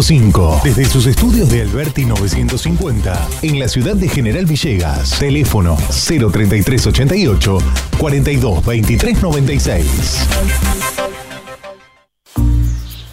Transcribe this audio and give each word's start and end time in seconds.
100.5. 0.00 0.62
Desde 0.62 0.84
sus 0.84 1.06
estudios 1.06 1.50
de 1.50 1.62
Alberti 1.62 2.04
950, 2.04 3.28
en 3.42 3.58
la 3.58 3.68
ciudad 3.68 3.96
de 3.96 4.08
General 4.08 4.44
Villegas. 4.44 5.18
Teléfono 5.18 5.76
03388 5.76 7.58
42 7.98 8.66
23 8.66 9.22
96. 9.22 10.28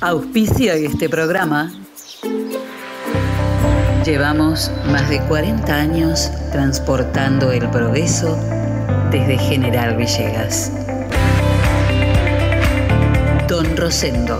Auspicia 0.01 0.73
este 0.73 1.07
programa. 1.07 1.71
Llevamos 4.06 4.70
más 4.92 5.10
de 5.10 5.22
40 5.22 5.74
años 5.74 6.29
transportando 6.52 7.54
el 7.54 7.70
progreso 7.70 8.38
desde 9.12 9.38
General 9.38 9.96
Villegas. 9.96 10.74
Don 13.47 13.78
Rosendo, 13.78 14.40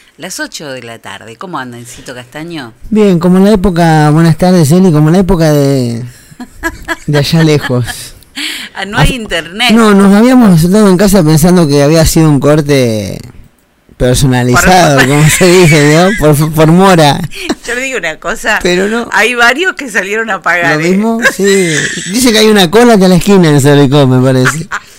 las 0.21 0.39
8 0.39 0.69
de 0.73 0.83
la 0.83 0.99
tarde. 0.99 1.35
¿Cómo 1.35 1.57
andan, 1.57 1.85
Cito 1.85 2.13
Castaño? 2.13 2.73
Bien, 2.89 3.17
como 3.19 3.37
en 3.37 3.45
la 3.45 3.51
época, 3.51 4.09
buenas 4.11 4.37
tardes, 4.37 4.71
Eli, 4.71 4.91
como 4.91 5.09
en 5.09 5.13
la 5.13 5.19
época 5.19 5.51
de, 5.51 6.03
de 7.07 7.17
allá 7.17 7.43
lejos. 7.43 7.85
Ah, 8.75 8.85
no 8.85 8.97
hay 8.97 9.15
internet. 9.15 9.71
No, 9.71 9.93
nos 9.93 10.13
habíamos 10.13 10.61
sentado 10.61 10.87
en 10.89 10.97
casa 10.97 11.23
pensando 11.23 11.67
que 11.67 11.81
había 11.83 12.05
sido 12.05 12.29
un 12.29 12.39
corte 12.39 13.19
personalizado, 13.97 14.97
Por- 14.99 15.07
como 15.07 15.29
se 15.29 15.47
dice, 15.47 15.95
¿no? 15.95 16.09
Por, 16.35 16.53
por 16.53 16.67
Mora. 16.71 17.19
Yo 17.67 17.75
le 17.75 17.81
digo 17.81 17.97
una 17.97 18.19
cosa, 18.19 18.59
Pero 18.63 18.87
no. 18.87 19.09
hay 19.11 19.35
varios 19.35 19.73
que 19.75 19.89
salieron 19.89 20.29
a 20.31 20.41
pagar. 20.41 20.77
Lo 20.79 20.85
¿eh? 20.85 20.89
mismo, 20.89 21.19
sí. 21.33 21.43
Dice 22.11 22.31
que 22.31 22.39
hay 22.39 22.47
una 22.47 22.71
cola 22.71 22.97
que 22.97 23.05
a 23.05 23.09
la 23.09 23.15
esquina 23.15 23.49
en 23.49 23.59
Salicó, 23.61 24.07
me 24.07 24.21
parece. 24.23 24.67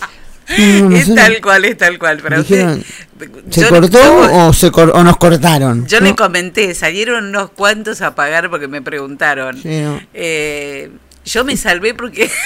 No, 0.58 0.90
no 0.90 0.96
es 0.96 1.14
tal 1.14 1.40
cual, 1.40 1.64
es 1.64 1.76
tal 1.76 1.98
cual. 1.98 2.18
Pero 2.22 2.42
Dijeron, 2.42 2.78
usted- 3.18 3.36
¿Se 3.50 3.68
cortó 3.68 4.46
o, 4.48 4.52
se 4.52 4.70
cor- 4.70 4.92
o 4.94 5.02
nos 5.04 5.16
cortaron? 5.16 5.86
Yo 5.86 6.00
le 6.00 6.14
comenté, 6.16 6.74
salieron 6.74 7.26
unos 7.26 7.50
cuantos 7.50 8.00
a 8.02 8.14
pagar 8.14 8.50
porque 8.50 8.68
me 8.68 8.82
preguntaron. 8.82 9.56
Sí. 9.62 9.84
Eh, 10.14 10.90
yo 11.24 11.44
me 11.44 11.56
salvé 11.56 11.94
porque 11.94 12.30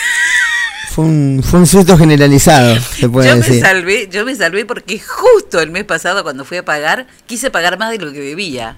Fue 0.91 1.05
un, 1.05 1.43
fue 1.45 1.61
un 1.61 1.67
susto 1.67 1.99
generalizado, 1.99 2.79
se 2.81 3.09
puede 3.09 3.29
yo 3.29 3.37
me 3.37 3.43
decir. 3.43 3.61
salvé, 3.61 4.09
yo 4.11 4.25
me 4.25 4.35
salvé 4.35 4.65
porque 4.65 4.99
justo 4.99 5.61
el 5.61 5.71
mes 5.71 5.85
pasado 5.85 6.23
cuando 6.23 6.45
fui 6.47 6.57
a 6.57 6.65
pagar 6.65 7.07
quise 7.27 7.51
pagar 7.51 7.79
más 7.79 7.91
de 7.91 7.99
lo 7.99 8.13
que 8.13 8.21
debía. 8.21 8.77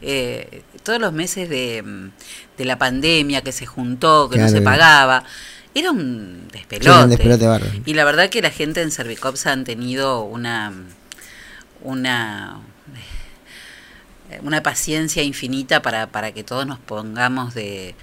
Eh, 0.00 0.62
todos 0.82 0.98
los 0.98 1.12
meses 1.12 1.50
de, 1.50 1.82
mm, 1.82 2.10
de 2.56 2.64
la 2.64 2.78
pandemia 2.78 3.42
que 3.42 3.52
se 3.52 3.66
juntó, 3.66 4.30
que 4.30 4.38
no 4.38 4.48
se 4.48 4.62
pagaba, 4.62 5.24
era 5.74 5.90
un 5.90 6.48
despelote. 6.52 7.04
un 7.04 7.10
despelote 7.10 7.46
bárbaro. 7.46 7.72
Y 7.84 7.94
la 7.94 8.04
verdad 8.04 8.28
que 8.28 8.42
la 8.42 8.50
gente 8.50 8.82
en 8.82 8.90
Servicops 8.90 9.46
han 9.46 9.64
tenido 9.64 10.22
una 10.22 10.72
una 11.82 12.60
una 14.42 14.62
paciencia 14.62 15.22
infinita 15.22 15.82
para, 15.82 16.06
para 16.06 16.32
que 16.32 16.44
todos 16.44 16.66
nos 16.66 16.78
pongamos 16.78 17.54
de 17.54 17.94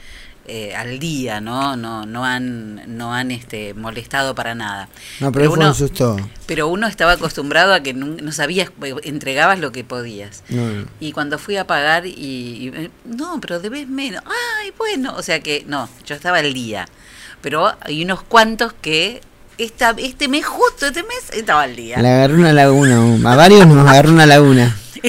eh, 0.49 0.73
al 0.75 0.97
día, 0.97 1.41
¿no? 1.41 1.75
No, 1.75 2.05
no 2.05 2.23
han, 2.23 2.97
no 2.97 3.13
han 3.13 3.31
este, 3.31 3.73
molestado 3.73 4.33
para 4.33 4.55
nada. 4.55 4.87
No, 5.19 5.29
pero, 5.29 5.49
fue 5.49 5.57
uno, 5.57 5.67
un 5.67 5.75
susto. 5.75 6.15
pero 6.45 6.69
uno 6.69 6.87
estaba 6.87 7.11
acostumbrado 7.13 7.73
a 7.73 7.81
que 7.81 7.93
no, 7.93 8.05
no 8.05 8.31
sabías, 8.31 8.71
entregabas 9.03 9.59
lo 9.59 9.73
que 9.73 9.83
podías. 9.83 10.43
No. 10.47 10.85
Y 11.01 11.11
cuando 11.11 11.37
fui 11.37 11.57
a 11.57 11.67
pagar 11.67 12.05
y, 12.05 12.11
y, 12.11 12.67
eh, 12.73 12.91
no, 13.03 13.41
pero 13.41 13.59
debes 13.59 13.89
menos. 13.89 14.23
Ay, 14.25 14.71
bueno, 14.77 15.15
o 15.17 15.21
sea 15.21 15.41
que 15.41 15.65
no, 15.67 15.89
yo 16.05 16.15
estaba 16.15 16.37
al 16.37 16.53
día. 16.53 16.87
Pero 17.41 17.71
hay 17.81 18.03
unos 18.03 18.23
cuantos 18.23 18.73
que 18.73 19.21
esta, 19.57 19.95
este 19.97 20.27
mes 20.27 20.45
justo 20.45 20.85
este 20.87 21.03
mes 21.03 21.29
estaba 21.33 21.63
al 21.63 21.75
día. 21.75 21.99
Le 22.01 22.07
agarró 22.09 22.35
una 22.35 22.53
laguna. 22.53 23.31
A 23.31 23.35
varios 23.35 23.65
nos 23.67 23.87
agarró 23.87 24.11
una 24.11 24.25
laguna. 24.25 24.75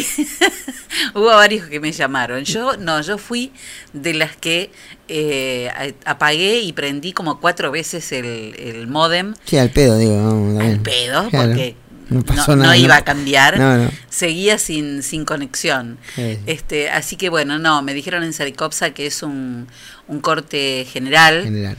Hubo 1.15 1.27
varios 1.27 1.67
que 1.69 1.81
me 1.81 1.93
llamaron. 1.93 2.45
Yo 2.45 2.77
no, 2.77 3.01
yo 3.03 3.19
fui 3.19 3.53
de 3.93 4.15
las 4.15 4.37
que 4.37 4.71
eh, 5.09 5.71
apagué 6.05 6.61
y 6.61 6.73
prendí 6.73 7.13
como 7.13 7.41
cuatro 7.41 7.71
veces 7.71 8.11
el, 8.13 8.55
el 8.59 8.87
modem 8.87 9.35
Sí, 9.45 9.57
al 9.59 9.71
pedo, 9.71 9.97
digo. 9.99 10.15
no, 10.17 10.61
al 10.61 10.81
pedo 10.81 11.29
Claro. 11.31 11.49
porque 11.49 11.77
no, 12.11 12.19
no, 12.21 12.25
pasó 12.25 12.57
no 12.57 12.63
nada, 12.65 12.77
iba 12.77 12.97
a 12.97 13.05
cambiar. 13.05 13.59
No. 13.59 13.91
Seguía 14.09 14.59
sin, 14.59 15.03
sin 15.03 15.25
conexión. 15.25 15.99
Sí. 16.15 16.39
Este, 16.47 16.91
así 16.91 17.17
que 17.17 17.29
bueno, 17.29 17.59
no, 17.59 17.83
me 17.83 17.95
dijeron 17.95 18.23
en 18.25 18.33
Saricopsa 18.33 18.91
que 18.91 19.07
es 19.07 19.23
un, 19.23 19.69
un 20.09 20.21
corte 20.21 20.87
general 20.91 21.45
General. 21.45 21.77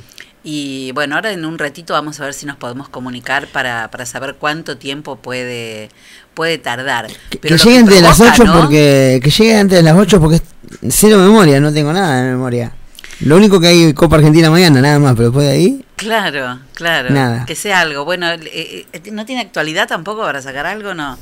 Y 0.52 0.92
bueno, 0.94 1.14
ahora 1.14 1.32
en 1.32 1.46
un 1.46 1.60
ratito 1.60 1.94
vamos 1.94 2.20
a 2.20 2.26
ver 2.26 2.34
si 2.34 2.48
nos 2.48 2.58
podemos 2.58 2.90
comunicar 2.90 3.46
para, 3.50 3.92
para 3.92 4.08
saber 4.08 4.36
cuánto 4.40 4.78
tiempo 4.78 5.16
puede, 5.16 5.90
puede 6.34 6.58
tardar. 6.58 7.06
Que, 7.30 7.38
Pero 7.38 7.56
que 7.56 7.64
lleguen 7.64 7.86
de 7.86 8.02
las 8.02 8.18
provoca, 8.18 8.34
8 8.34 8.46
¿no? 8.46 8.60
porque 8.60 9.20
que 9.24 9.30
lleguen 9.30 9.58
antes 9.58 9.78
de 9.78 9.84
las 9.84 9.96
8 9.96 10.20
porque 10.20 10.38
es 10.38 10.44
cero 10.90 11.20
memoria, 11.20 11.60
no 11.60 11.72
tengo 11.72 11.94
nada 11.94 12.24
de 12.24 12.32
memoria. 12.32 12.72
Lo 13.20 13.38
único 13.38 13.60
que 13.60 13.68
hay 13.68 13.94
Copa 13.94 14.16
Argentina 14.16 14.50
mañana, 14.50 14.82
nada 14.82 14.98
más, 14.98 15.14
pero 15.14 15.26
después 15.26 15.46
de 15.46 15.52
ahí, 15.52 15.86
Claro, 15.98 16.60
claro. 16.74 17.10
Nada. 17.12 17.46
Que 17.46 17.56
sea 17.56 17.82
algo. 17.82 18.06
Bueno, 18.06 18.32
eh, 18.32 18.88
eh, 18.92 19.12
¿no 19.12 19.26
tiene 19.26 19.42
actualidad 19.42 19.88
tampoco 19.88 20.22
para 20.22 20.42
sacar 20.42 20.66
algo? 20.66 20.96
No. 20.96 21.18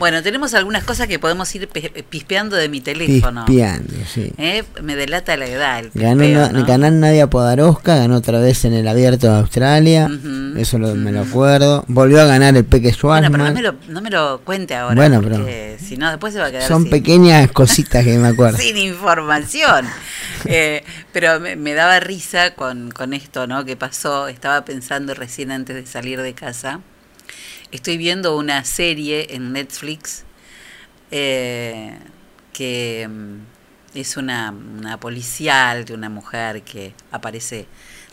Bueno, 0.00 0.20
tenemos 0.22 0.54
algunas 0.54 0.82
cosas 0.82 1.06
que 1.06 1.18
podemos 1.20 1.54
ir 1.54 1.68
pe- 1.68 2.04
pispeando 2.08 2.56
de 2.56 2.68
mi 2.68 2.80
teléfono. 2.80 3.44
pispeando, 3.44 3.92
sí. 4.12 4.32
¿Eh? 4.38 4.64
Me 4.82 4.96
delata 4.96 5.36
la 5.36 5.46
edad. 5.46 5.78
El 5.78 5.90
Ganó 5.94 6.22
pispeo, 6.22 6.40
na- 6.40 6.58
¿no? 6.58 6.64
ganó 6.66 6.90
Nadia 6.90 7.26
Podarosca, 7.28 7.94
ganó 7.96 8.16
otra 8.16 8.40
vez 8.40 8.64
en 8.64 8.72
el 8.72 8.88
abierto 8.88 9.28
de 9.30 9.38
Australia, 9.38 10.10
eso 10.56 10.78
lo- 10.78 10.94
me 10.96 11.12
lo 11.12 11.20
acuerdo. 11.20 11.84
Volvió 11.86 12.20
a 12.22 12.24
ganar 12.24 12.56
el 12.56 12.64
Peque 12.64 12.86
Bueno, 12.88 12.96
Schwarzman. 12.96 13.32
pero 13.32 13.44
no 13.44 13.52
me, 13.54 13.62
lo, 13.62 13.74
no 13.88 14.00
me 14.00 14.10
lo 14.10 14.40
cuente 14.42 14.74
ahora. 14.74 14.94
Bueno, 14.96 15.20
pero- 15.22 15.46
Si 15.78 15.96
no, 15.96 16.08
después 16.10 16.32
se 16.32 16.40
va 16.40 16.46
a 16.46 16.50
quedar 16.50 16.66
Son 16.66 16.82
sin, 16.82 16.90
pequeñas 16.90 17.50
cositas 17.52 18.04
que 18.04 18.16
me 18.18 18.28
acuerdo. 18.28 18.56
sin 18.58 18.76
información. 18.78 19.86
Eh, 20.46 20.82
pero 21.12 21.38
me, 21.40 21.56
me 21.56 21.74
daba 21.74 22.00
risa 22.00 22.54
con, 22.54 22.90
con 22.90 23.12
esto, 23.12 23.46
¿no? 23.46 23.64
Que 23.66 23.76
pasó. 23.76 24.28
Estaba 24.28 24.64
pensando 24.64 25.12
recién 25.14 25.50
antes 25.50 25.76
de 25.76 25.86
salir 25.86 26.20
de 26.22 26.32
casa. 26.32 26.80
Estoy 27.72 27.98
viendo 27.98 28.36
una 28.36 28.64
serie 28.64 29.28
en 29.30 29.52
Netflix 29.52 30.24
eh, 31.12 31.96
que 32.52 33.06
mm, 33.08 33.36
es 33.94 34.16
una, 34.16 34.52
policial 35.00 35.84
de 35.84 35.94
una 35.94 36.08
mujer 36.08 36.62
que 36.62 36.94
aparece 37.12 37.68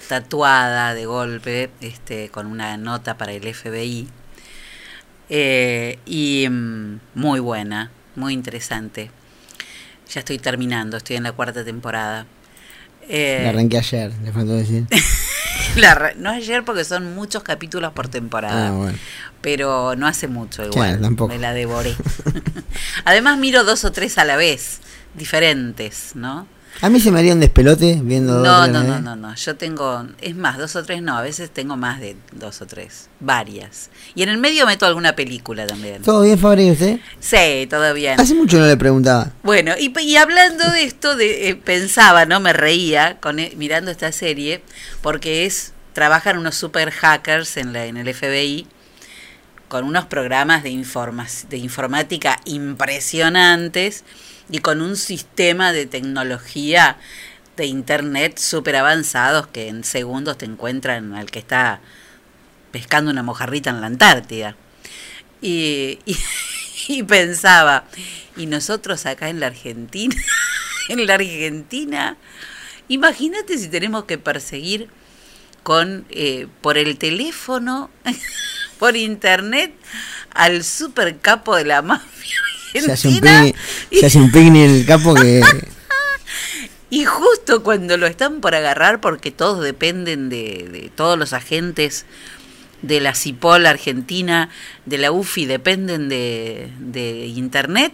tatuada 0.09 0.93
de 0.93 1.07
golpe 1.07 1.71
este, 1.81 2.29
con 2.29 2.45
una 2.45 2.77
nota 2.77 3.17
para 3.17 3.31
el 3.31 3.51
FBI. 3.51 4.07
Eh, 5.29 5.97
y 6.05 6.47
mm, 6.47 6.99
muy 7.15 7.39
buena, 7.39 7.89
muy 8.15 8.33
interesante. 8.33 9.09
Ya 10.07 10.19
estoy 10.19 10.37
terminando, 10.37 10.97
estoy 10.97 11.15
en 11.15 11.23
la 11.23 11.31
cuarta 11.31 11.65
temporada. 11.65 12.27
Eh, 13.09 13.39
La 13.43 13.49
arranqué 13.49 13.77
ayer, 13.77 14.11
le 14.23 14.31
faltó 14.31 14.53
decir. 14.53 14.85
la 15.75 16.13
no 16.17 16.29
ayer 16.31 16.63
porque 16.65 16.83
son 16.83 17.13
muchos 17.15 17.43
capítulos 17.43 17.93
por 17.93 18.07
temporada 18.07 18.67
Ah, 18.67 18.71
bueno. 18.71 18.97
pero 19.41 19.95
no 19.95 20.07
hace 20.07 20.27
mucho 20.27 20.63
igual. 20.65 20.73
Claro, 20.89 21.01
tampoco. 21.01 21.33
Me 21.33 21.39
la 21.39 21.53
devoré. 21.53 21.95
Además 23.05 23.37
miro 23.37 23.63
dos 23.63 23.85
o 23.85 23.91
tres 23.91 24.17
a 24.17 24.25
la 24.25 24.35
vez, 24.35 24.79
diferentes, 25.13 26.11
¿no? 26.15 26.47
A 26.81 26.89
mí 26.89 26.99
se 26.99 27.11
me 27.11 27.19
haría 27.19 27.33
un 27.33 27.39
despelote 27.39 27.99
viendo 28.03 28.39
No, 28.39 28.67
no, 28.67 28.83
la 28.83 28.83
no, 28.83 28.99
no, 29.01 29.15
no. 29.15 29.35
Yo 29.35 29.55
tengo, 29.55 30.05
es 30.21 30.35
más, 30.35 30.57
dos 30.57 30.75
o 30.75 30.83
tres 30.83 31.01
no, 31.01 31.17
a 31.17 31.21
veces 31.21 31.49
tengo 31.49 31.75
más 31.75 31.99
de 31.99 32.15
dos 32.33 32.61
o 32.61 32.67
tres, 32.67 33.09
varias. 33.19 33.89
Y 34.13 34.23
en 34.23 34.29
el 34.29 34.37
medio 34.37 34.65
meto 34.65 34.85
alguna 34.85 35.15
película 35.15 35.65
también. 35.65 36.03
¿Todo 36.03 36.21
bien, 36.21 36.37
Fabri, 36.37 36.69
usted? 36.71 36.99
Sí, 37.19 37.67
todo 37.69 37.93
bien. 37.93 38.19
Hace 38.19 38.35
mucho 38.35 38.59
no 38.59 38.67
le 38.67 38.77
preguntaba. 38.77 39.31
Bueno, 39.43 39.73
y, 39.79 39.91
y 39.99 40.15
hablando 40.17 40.69
de 40.71 40.83
esto, 40.83 41.15
de, 41.15 41.49
eh, 41.49 41.55
pensaba, 41.55 42.25
¿no? 42.25 42.39
Me 42.39 42.53
reía 42.53 43.17
con, 43.19 43.39
e- 43.39 43.53
mirando 43.57 43.89
esta 43.89 44.11
serie, 44.11 44.61
porque 45.01 45.45
es, 45.45 45.73
trabajan 45.93 46.37
unos 46.37 46.55
super 46.55 46.91
hackers 46.91 47.57
en, 47.57 47.73
la, 47.73 47.85
en 47.85 47.97
el 47.97 48.13
FBI 48.13 48.67
con 49.67 49.83
unos 49.83 50.05
programas 50.05 50.63
de, 50.63 50.69
informas, 50.69 51.47
de 51.49 51.57
informática 51.57 52.39
impresionantes 52.45 54.03
y 54.49 54.59
con 54.59 54.81
un 54.81 54.95
sistema 54.95 55.73
de 55.73 55.85
tecnología 55.85 56.97
de 57.55 57.65
internet 57.65 58.37
súper 58.37 58.75
avanzados 58.75 59.47
que 59.47 59.67
en 59.67 59.83
segundos 59.83 60.37
te 60.37 60.45
encuentran 60.45 61.13
al 61.15 61.31
que 61.31 61.39
está 61.39 61.81
pescando 62.71 63.11
una 63.11 63.23
mojarrita 63.23 63.71
en 63.71 63.81
la 63.81 63.87
Antártida. 63.87 64.55
Y, 65.41 65.99
y, 66.05 66.17
y 66.87 67.03
pensaba, 67.03 67.85
y 68.35 68.45
nosotros 68.45 69.05
acá 69.05 69.29
en 69.29 69.39
la 69.39 69.47
Argentina, 69.47 70.15
en 70.89 71.05
la 71.05 71.15
Argentina, 71.15 72.17
imagínate 72.87 73.57
si 73.57 73.67
tenemos 73.67 74.05
que 74.05 74.17
perseguir 74.17 74.89
con 75.63 76.05
eh, 76.11 76.47
por 76.61 76.77
el 76.77 76.97
teléfono, 76.97 77.89
por 78.79 78.95
internet, 78.95 79.73
al 80.31 80.63
super 80.63 81.17
capo 81.19 81.55
de 81.55 81.65
la 81.65 81.81
mafia 81.81 82.46
Se 82.85 82.91
hace 82.93 83.07
un 83.07 83.19
picnic, 83.19 83.55
se 83.91 84.05
hace 84.05 84.17
un 84.17 84.31
picnic 84.31 84.63
en 84.63 84.71
el 84.71 84.85
capo 84.85 85.13
que... 85.15 85.41
Y 86.89 87.03
justo 87.03 87.63
cuando 87.63 87.97
lo 87.97 88.07
están 88.07 88.39
por 88.39 88.55
agarrar, 88.55 89.01
porque 89.01 89.29
todos 89.29 89.61
dependen 89.61 90.29
de, 90.29 90.69
de 90.71 90.89
todos 90.95 91.19
los 91.19 91.33
agentes 91.33 92.05
de 92.81 93.01
la 93.01 93.13
CIPOL 93.13 93.65
Argentina, 93.65 94.49
de 94.85 94.97
la 94.97 95.11
UFI, 95.11 95.45
dependen 95.47 96.07
de, 96.07 96.69
de 96.79 97.25
Internet, 97.25 97.91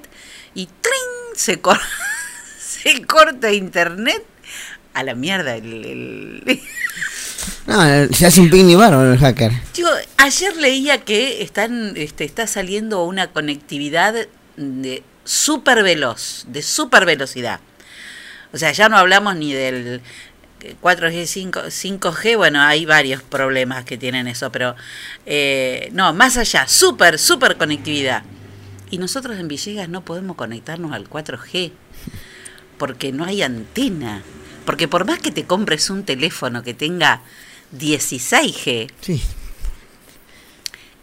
y 0.53 0.67
¡trin! 0.67 1.35
Se, 1.35 1.59
cor- 1.59 1.79
se 2.59 3.01
corta 3.05 3.51
Internet 3.51 4.23
a 4.93 5.01
la 5.01 5.15
mierda. 5.15 5.55
El, 5.55 6.43
el- 6.45 6.61
No, 7.65 7.81
se 8.13 8.25
hace 8.27 8.41
un 8.41 8.49
picnic 8.49 8.77
bárbaro 8.77 9.11
el 9.13 9.17
hacker. 9.19 9.51
Digo, 9.73 9.89
ayer 10.17 10.55
leía 10.57 10.99
que 10.99 11.41
están, 11.41 11.93
este, 11.95 12.25
está 12.25 12.45
saliendo 12.45 13.03
una 13.05 13.27
conectividad 13.31 14.13
de 14.57 15.03
súper 15.23 15.83
veloz, 15.83 16.45
de 16.47 16.61
súper 16.61 17.05
velocidad. 17.05 17.59
O 18.51 18.57
sea, 18.57 18.71
ya 18.71 18.89
no 18.89 18.97
hablamos 18.97 19.35
ni 19.35 19.53
del 19.53 20.01
4G, 20.81 21.25
5, 21.25 21.59
5G, 21.63 22.37
bueno, 22.37 22.61
hay 22.61 22.85
varios 22.85 23.21
problemas 23.23 23.83
que 23.83 23.97
tienen 23.97 24.27
eso, 24.27 24.51
pero 24.51 24.75
eh, 25.25 25.89
no, 25.93 26.13
más 26.13 26.37
allá, 26.37 26.67
súper, 26.67 27.19
súper 27.19 27.57
conectividad. 27.57 28.23
Y 28.89 28.99
nosotros 28.99 29.39
en 29.39 29.47
Villegas 29.47 29.89
no 29.89 30.05
podemos 30.05 30.35
conectarnos 30.35 30.93
al 30.93 31.09
4G 31.09 31.71
porque 32.77 33.11
no 33.11 33.25
hay 33.25 33.41
antena. 33.41 34.21
Porque 34.65 34.87
por 34.87 35.05
más 35.05 35.19
que 35.19 35.31
te 35.31 35.45
compres 35.45 35.89
un 35.89 36.03
teléfono 36.03 36.63
que 36.63 36.73
tenga 36.73 37.21
16G, 37.77 38.91
Sí. 39.01 39.21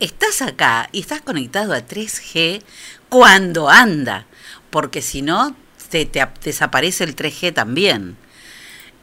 Estás 0.00 0.42
acá 0.42 0.88
y 0.92 1.00
estás 1.00 1.20
conectado 1.22 1.72
a 1.74 1.80
3G 1.86 2.62
cuando 3.08 3.68
anda, 3.68 4.26
porque 4.70 5.02
si 5.02 5.22
no, 5.22 5.54
te, 5.90 6.06
te 6.06 6.20
ap- 6.20 6.38
desaparece 6.42 7.04
el 7.04 7.14
3G 7.16 7.52
también. 7.54 8.16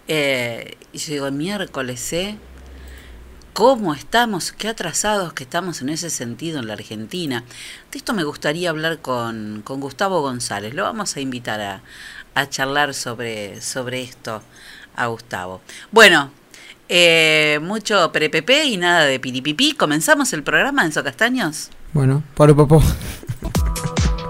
Eh, 0.07 0.77
y 0.93 0.97
yo 0.99 1.13
digo, 1.13 1.31
miércoles, 1.31 2.13
¿eh? 2.13 2.37
¿Cómo 3.53 3.95
estamos? 3.95 4.51
Qué 4.51 4.67
atrasados 4.67 5.33
que 5.33 5.43
estamos 5.43 5.81
en 5.81 5.89
ese 5.89 6.11
sentido 6.11 6.59
en 6.59 6.67
la 6.67 6.73
Argentina. 6.73 7.43
De 7.91 7.97
esto 7.97 8.13
me 8.13 8.23
gustaría 8.23 8.69
hablar 8.69 8.99
con, 8.99 9.61
con 9.63 9.79
Gustavo 9.81 10.21
González. 10.21 10.75
Lo 10.75 10.83
vamos 10.83 11.15
a 11.15 11.21
invitar 11.21 11.59
a, 11.61 11.81
a 12.35 12.49
charlar 12.49 12.93
sobre, 12.93 13.59
sobre 13.61 14.03
esto 14.03 14.43
a 14.95 15.07
Gustavo. 15.07 15.61
Bueno, 15.91 16.31
eh, 16.89 17.59
mucho 17.61 18.11
perepepe 18.11 18.65
y 18.65 18.77
nada 18.77 19.05
de 19.05 19.19
piripipí. 19.19 19.73
¿Comenzamos 19.73 20.33
el 20.33 20.43
programa, 20.43 20.85
Enzo 20.85 21.03
Castaños? 21.03 21.69
Bueno, 21.93 22.23
por 22.35 22.55
popó. 22.55 22.81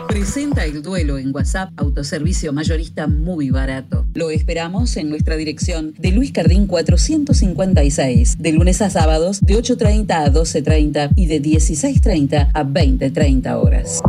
Presenta 0.08 0.66
el 0.66 0.82
duelo 0.82 1.18
en 1.18 1.36
WhatsApp, 1.36 1.70
autoservicio 1.78 2.52
mayorista 2.54 3.08
muy 3.08 3.52
barato. 3.52 4.06
Lo 4.16 4.32
esperamos 4.32 4.98
en 4.98 5.10
nuestra 5.10 5.36
dirección 5.36 5.94
de 5.98 6.12
Luis 6.12 6.32
Cardín 6.32 6.66
456, 6.66 8.38
de 8.40 8.52
lunes 8.52 8.82
a 8.82 8.90
sábados 8.90 9.42
de 9.42 9.56
8.30 9.56 10.12
a 10.12 10.32
12.30 10.32 11.10
y 11.16 11.28
de 11.28 11.42
16.30 11.42 12.50
a 12.54 12.64
20.30 12.64 13.54
horas. 13.62 14.02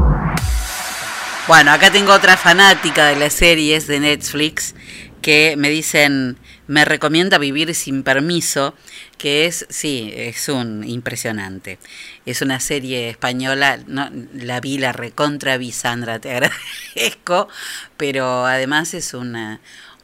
Bueno, 1.46 1.72
acá 1.72 1.90
tengo 1.90 2.12
otra 2.12 2.36
fanática 2.36 3.06
de 3.06 3.16
las 3.16 3.32
series 3.32 3.86
de 3.86 4.00
Netflix 4.00 4.74
que 5.20 5.56
me 5.58 5.68
dicen, 5.68 6.36
me 6.68 6.84
recomienda 6.84 7.38
vivir 7.38 7.74
sin 7.74 8.02
permiso, 8.02 8.74
que 9.16 9.46
es, 9.46 9.66
sí, 9.70 10.12
es 10.14 10.48
un 10.48 10.84
impresionante. 10.84 11.78
Es 12.26 12.42
una 12.42 12.60
serie 12.60 13.08
española, 13.08 13.80
no, 13.86 14.10
la 14.34 14.60
vi, 14.60 14.78
la 14.78 14.92
recontra 14.92 15.56
vi, 15.56 15.72
Sandra, 15.72 16.20
te 16.20 16.30
agradezco, 16.36 17.48
pero 17.96 18.46
además 18.46 18.94
es 18.94 19.14
una, 19.14 19.60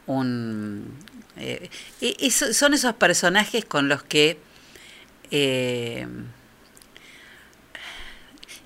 un, 0.07 0.97
eh, 1.37 1.69
son 2.31 2.73
esos 2.73 2.95
personajes 2.95 3.63
con 3.63 3.87
los 3.87 4.01
que 4.01 4.39
eh, 5.29 6.07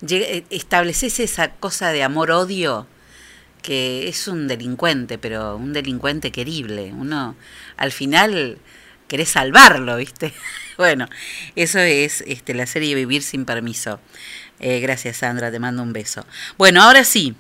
eh, 0.10 0.46
estableces 0.50 1.20
esa 1.20 1.52
cosa 1.52 1.92
de 1.92 2.04
amor-odio 2.04 2.88
que 3.62 4.08
es 4.08 4.28
un 4.28 4.48
delincuente, 4.48 5.18
pero 5.18 5.56
un 5.56 5.74
delincuente 5.74 6.32
querible. 6.32 6.92
Uno 6.94 7.36
al 7.78 7.92
final 7.92 8.58
querés 9.08 9.30
salvarlo, 9.30 9.98
¿viste? 9.98 10.34
Bueno, 10.78 11.10
eso 11.58 11.80
es 11.80 12.24
este, 12.26 12.54
la 12.54 12.66
serie 12.66 12.96
Vivir 12.96 13.22
sin 13.22 13.44
permiso. 13.44 14.00
Eh, 14.62 14.80
gracias, 14.80 15.18
Sandra, 15.18 15.52
te 15.52 15.60
mando 15.60 15.84
un 15.84 15.92
beso. 15.92 16.26
Bueno, 16.58 16.82
ahora 16.82 17.04
sí, 17.04 17.36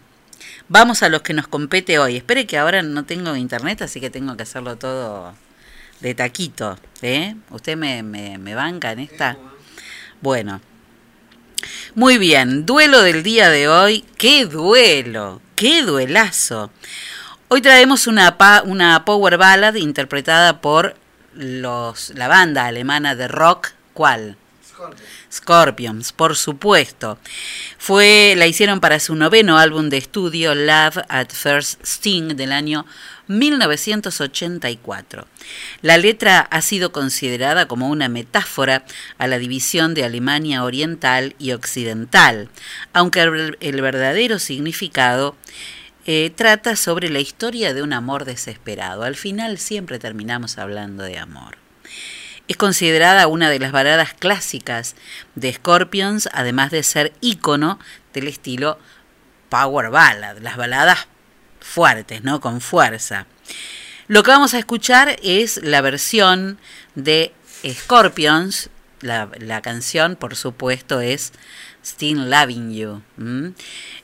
vamos 0.68 1.04
a 1.04 1.10
los 1.10 1.22
que 1.22 1.34
nos 1.34 1.48
compete 1.48 2.00
hoy. 2.00 2.18
Espere 2.18 2.46
que 2.46 2.58
ahora 2.58 2.82
no 2.82 3.06
tengo 3.06 3.34
internet, 3.38 3.82
así 3.82 4.02
que 4.02 4.10
tengo 4.10 4.36
que 4.36 4.44
hacerlo 4.44 4.76
todo 4.76 5.34
de 6.02 6.16
taquito. 6.16 6.78
¿eh? 7.02 7.36
¿Usted 7.50 7.78
me, 7.78 8.04
me, 8.04 8.38
me 8.38 8.56
banca 8.56 8.92
en 8.92 9.00
esta? 9.00 9.38
Bueno. 10.20 10.60
Muy 11.96 12.18
bien, 12.18 12.66
duelo 12.66 13.02
del 13.04 13.24
día 13.24 13.50
de 13.50 13.70
hoy. 13.70 14.04
¡Qué 14.18 14.46
duelo! 14.46 15.42
¡Qué 15.60 15.82
duelazo! 15.82 16.72
Hoy 17.50 17.62
traemos 17.62 18.08
una, 18.08 18.38
una 18.64 19.04
power 19.04 19.36
ballad 19.36 19.74
interpretada 19.74 20.62
por 20.62 20.96
los, 21.34 22.14
la 22.16 22.30
banda 22.30 22.66
alemana 22.66 23.14
de 23.14 23.28
rock. 23.28 23.72
¿Cuál? 23.92 24.38
Scorpions, 25.32 26.12
por 26.12 26.36
supuesto. 26.36 27.18
Fue, 27.78 28.34
la 28.38 28.48
hicieron 28.48 28.80
para 28.80 29.00
su 29.00 29.16
noveno 29.16 29.58
álbum 29.58 29.90
de 29.90 29.98
estudio, 29.98 30.56
Love 30.56 31.00
at 31.08 31.32
First 31.32 31.82
Sting, 31.84 32.36
del 32.36 32.52
año 32.52 32.86
1984. 33.28 35.28
La 35.82 35.98
letra 35.98 36.40
ha 36.40 36.62
sido 36.62 36.92
considerada 36.92 37.68
como 37.68 37.90
una 37.90 38.10
metáfora 38.10 38.84
a 39.18 39.28
la 39.28 39.38
división 39.38 39.94
de 39.94 40.04
Alemania 40.04 40.64
Oriental 40.64 41.36
y 41.38 41.52
Occidental, 41.52 42.50
aunque 42.92 43.22
el, 43.60 43.82
verdadero 43.82 44.40
significado 44.40 45.36
eh, 46.06 46.32
trata 46.36 46.76
sobre 46.76 47.10
la 47.10 47.20
historia 47.20 47.74
de 47.74 47.84
un 47.84 47.94
amor 47.94 48.26
desesperado. 48.26 49.04
Al 49.04 49.16
final 49.16 49.60
siempre 49.60 50.00
terminamos 50.00 50.58
hablando 50.58 51.04
de 51.04 51.20
amor. 51.20 51.58
Es 52.50 52.58
considerada 52.58 53.28
una 53.28 53.48
de 53.52 53.60
las 53.60 53.72
baladas 53.72 54.16
clásicas 54.16 54.96
de 55.36 55.54
Scorpions, 55.54 56.28
además 56.34 56.72
de 56.72 56.82
ser 56.82 57.14
ícono 57.22 57.80
del 58.12 58.28
estilo 58.28 58.80
power 59.50 59.92
ballad, 59.92 60.40
las 60.40 60.58
baladas 60.58 61.08
fuertes, 61.60 62.24
¿no? 62.24 62.42
Con 62.42 62.60
fuerza. 62.60 63.28
Lo 64.08 64.24
que 64.24 64.32
vamos 64.32 64.56
a 64.56 64.60
escuchar 64.60 65.16
es 65.22 65.62
la 65.62 65.82
versión 65.82 66.58
de 66.96 67.34
Scorpions. 67.64 68.72
La, 69.02 69.62
canción, 69.62 70.16
por 70.16 70.36
supuesto, 70.36 71.02
es 71.02 71.34
Still 71.86 72.32
Loving 72.32 72.74
You. 72.74 73.04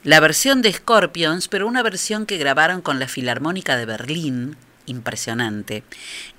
La 0.03 0.19
versión 0.19 0.61
de 0.61 0.71
Scorpions, 0.71 1.47
pero 1.47 1.65
una 1.65 1.81
versión 1.81 2.27
que 2.27 2.37
grabaron 2.37 2.81
con 2.81 2.99
la 2.99 3.07
Filarmónica 3.07 3.75
de 3.75 3.87
Berlín, 3.87 4.55
impresionante. 4.85 5.83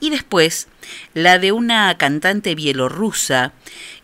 Y 0.00 0.10
después 0.10 0.68
la 1.14 1.38
de 1.38 1.52
una 1.52 1.96
cantante 1.98 2.54
bielorrusa. 2.54 3.52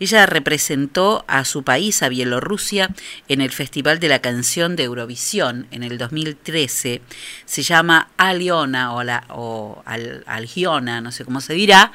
Ella 0.01 0.27
representó 0.27 1.25
a 1.29 1.45
su 1.45 1.63
país, 1.63 2.03
a 2.03 2.09
Bielorrusia, 2.09 2.91
en 3.29 3.41
el 3.41 3.51
Festival 3.51 4.01
de 4.01 4.09
la 4.09 4.21
Canción 4.21 4.77
de 4.77 4.85
Eurovisión 4.85 5.67
en 5.71 5.83
el 5.83 5.99
2013. 5.99 7.03
Se 7.45 7.63
llama 7.63 8.09
Aliona 8.17 8.95
o, 8.95 9.05
la, 9.05 9.25
o 9.29 9.83
Al, 9.85 10.25
Algiona, 10.27 11.01
no 11.01 11.13
sé 11.13 11.25
cómo 11.25 11.41
se 11.41 11.55
dirá. 11.55 11.93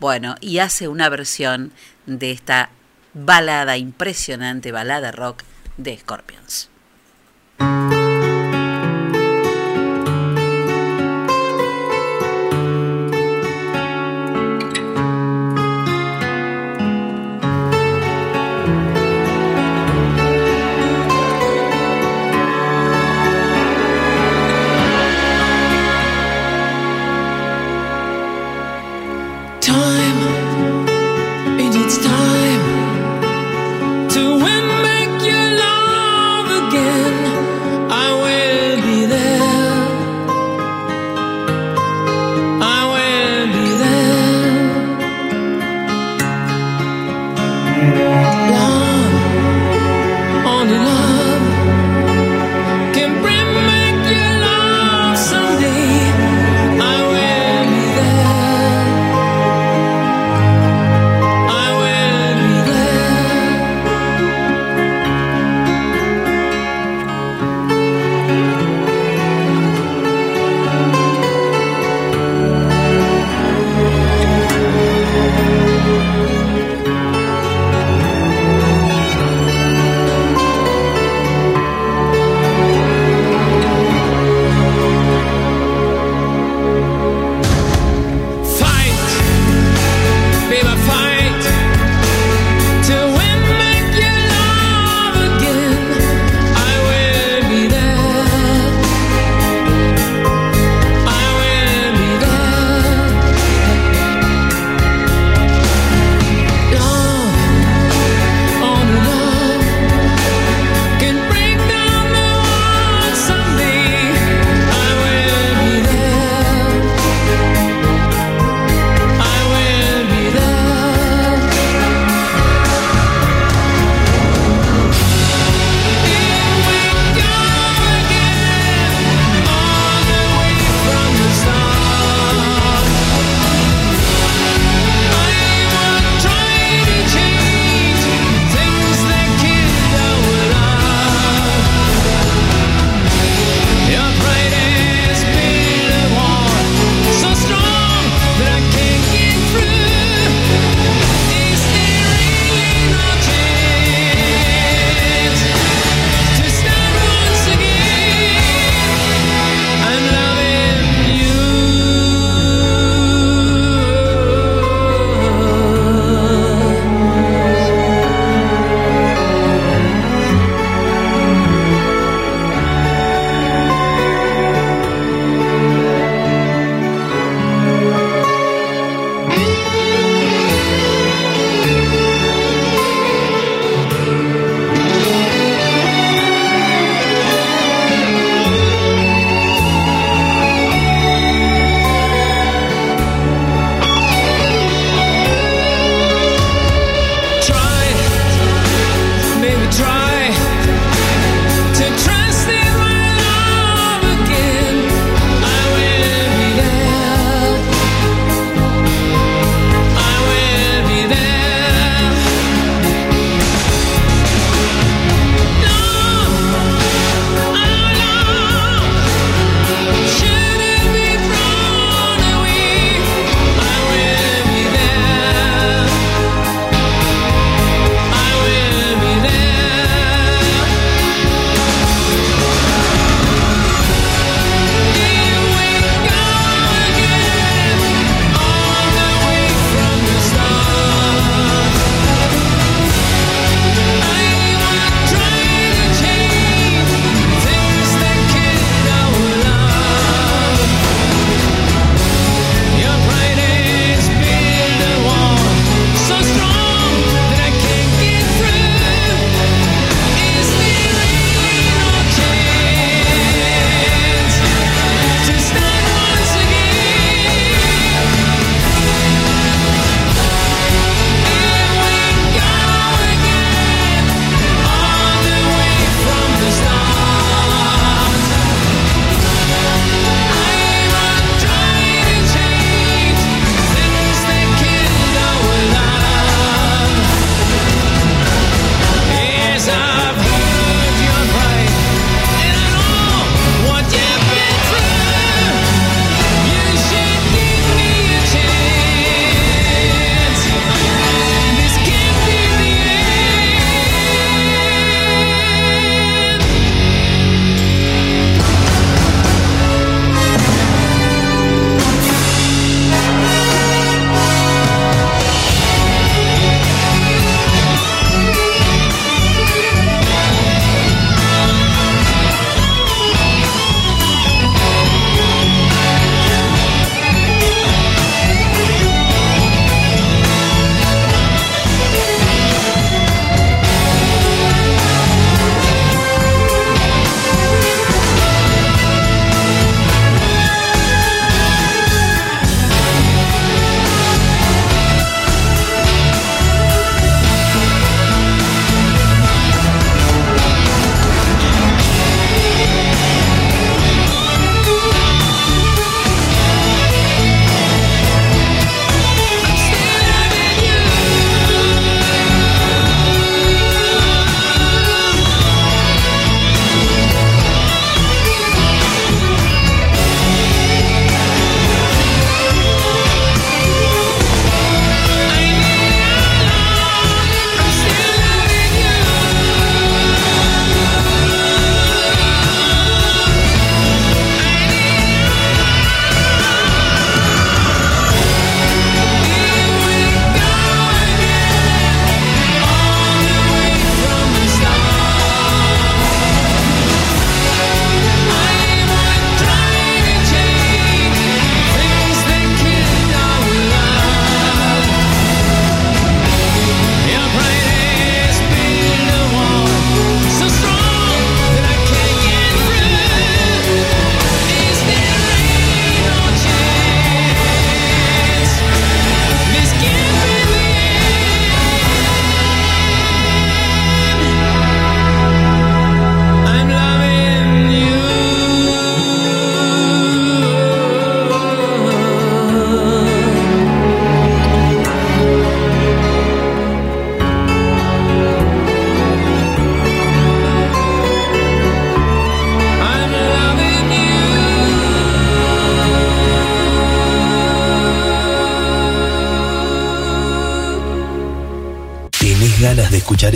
Bueno, 0.00 0.36
y 0.40 0.58
hace 0.58 0.88
una 0.88 1.08
versión 1.08 1.72
de 2.06 2.30
esta 2.30 2.70
balada 3.14 3.76
impresionante, 3.78 4.72
balada 4.72 5.12
rock 5.12 5.42
de 5.78 5.96
Scorpions. 5.98 6.70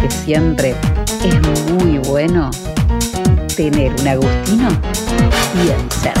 Porque 0.00 0.16
siempre 0.16 0.74
es 1.22 1.72
muy 1.72 1.98
bueno 1.98 2.50
tener 3.54 3.92
un 4.00 4.08
Agustino 4.08 4.68
bien 5.62 5.90
cerca. 5.90 6.20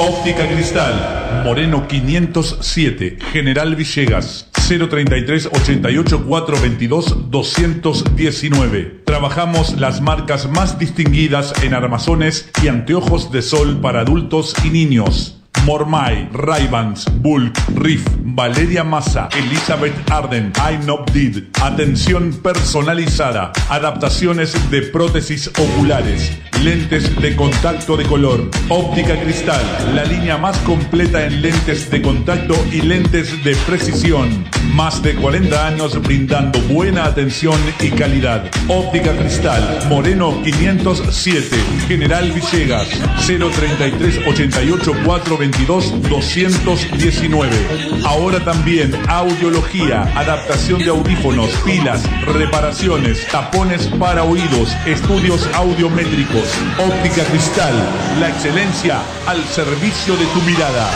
Óptica 0.00 0.46
Cristal, 0.46 1.42
Moreno 1.44 1.88
507, 1.88 3.18
General 3.32 3.74
Villegas, 3.74 4.48
033 4.52 5.46
88 5.52 6.24
422 6.24 7.30
219. 7.30 9.02
Trabajamos 9.04 9.76
las 9.80 10.00
marcas 10.00 10.48
más 10.48 10.78
distinguidas 10.78 11.52
en 11.64 11.74
armazones 11.74 12.48
y 12.62 12.68
anteojos 12.68 13.32
de 13.32 13.42
sol 13.42 13.80
para 13.80 14.02
adultos 14.02 14.54
y 14.64 14.70
niños. 14.70 15.38
Mormai, 15.64 16.28
Ray-Bans, 16.32 17.06
Bulk, 17.20 17.58
Riff, 17.74 18.06
Valeria 18.22 18.84
Massa, 18.84 19.28
Elizabeth 19.36 19.94
Arden, 20.10 20.52
I 20.56 20.78
Not 20.86 21.10
Did. 21.10 21.44
Atención 21.60 22.32
personalizada, 22.42 23.52
adaptaciones 23.68 24.70
de 24.70 24.82
prótesis 24.82 25.48
oculares, 25.58 26.38
lentes 26.62 27.14
de 27.20 27.36
contacto 27.36 27.96
de 27.96 28.04
color. 28.04 28.50
Óptica 28.68 29.18
Cristal, 29.20 29.62
la 29.94 30.04
línea 30.04 30.36
más 30.36 30.56
completa 30.58 31.24
en 31.24 31.40
lentes 31.42 31.90
de 31.90 32.02
contacto 32.02 32.54
y 32.72 32.82
lentes 32.82 33.42
de 33.44 33.54
precisión. 33.66 34.44
Más 34.74 35.02
de 35.02 35.14
40 35.14 35.66
años 35.66 36.00
brindando 36.02 36.60
buena 36.62 37.04
atención 37.04 37.58
y 37.80 37.90
calidad. 37.90 38.50
Óptica 38.68 39.16
Cristal, 39.16 39.86
Moreno 39.88 40.42
507, 40.42 41.56
General 41.86 42.30
Villegas, 42.32 42.88
033 43.26 44.20
88 44.26 44.92
422 45.04 46.08
219. 46.08 47.56
Ahora 48.04 48.44
también 48.44 48.94
audiología, 49.08 50.02
adaptación 50.14 50.80
de 50.80 50.90
audífonos, 50.90 51.50
pilas, 51.64 52.02
reparaciones, 52.26 53.26
tapones 53.28 53.86
para 53.98 54.24
oídos, 54.24 54.76
estudios 54.86 55.48
audiométricos. 55.54 56.47
Óptica 56.78 57.24
Cristal, 57.24 57.74
la 58.20 58.28
excelencia 58.28 59.00
al 59.26 59.44
servicio 59.44 60.16
de 60.16 60.26
tu 60.26 60.40
mirada. 60.42 60.88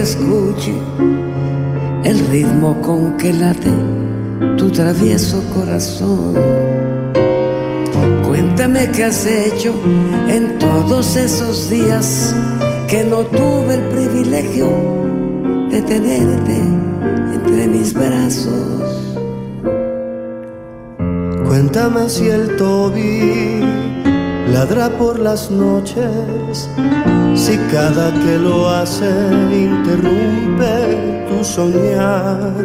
Escuche 0.00 0.72
el 2.04 2.18
ritmo 2.28 2.80
con 2.80 3.16
que 3.18 3.32
late 3.32 3.70
tu 4.56 4.70
travieso 4.70 5.42
corazón. 5.54 6.34
Cuéntame 8.26 8.90
qué 8.92 9.04
has 9.04 9.26
hecho 9.26 9.74
en 10.28 10.58
todos 10.58 11.16
esos 11.16 11.68
días 11.68 12.34
que 12.88 13.04
no 13.04 13.18
tuve 13.26 13.74
el 13.74 13.82
privilegio 13.94 14.68
de 15.70 15.82
tenerte 15.82 16.56
entre 17.34 17.66
mis 17.68 17.92
brazos. 17.92 19.14
Cuéntame 21.46 22.08
si 22.08 22.26
el 22.26 22.56
Toby 22.56 23.89
ladra 24.52 24.88
por 24.90 25.18
las 25.18 25.50
noches, 25.50 26.68
si 27.34 27.56
cada 27.72 28.12
que 28.12 28.38
lo 28.38 28.68
hace 28.68 29.10
interrumpe 29.52 31.24
tu 31.28 31.44
soñar. 31.44 32.64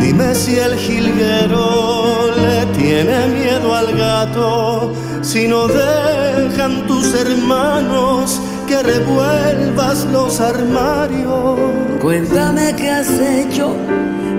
Dime 0.00 0.34
si 0.34 0.56
el 0.56 0.74
jilguero 0.76 2.30
le 2.36 2.66
tiene 2.78 3.28
miedo 3.28 3.74
al 3.74 3.96
gato, 3.96 4.92
si 5.22 5.48
no 5.48 5.66
dejan 5.68 6.86
tus 6.86 7.14
hermanos 7.14 8.40
que 8.66 8.82
revuelvas 8.82 10.04
los 10.12 10.40
armarios. 10.40 11.58
Cuéntame 12.00 12.74
qué 12.76 12.90
has 12.90 13.10
hecho, 13.20 13.74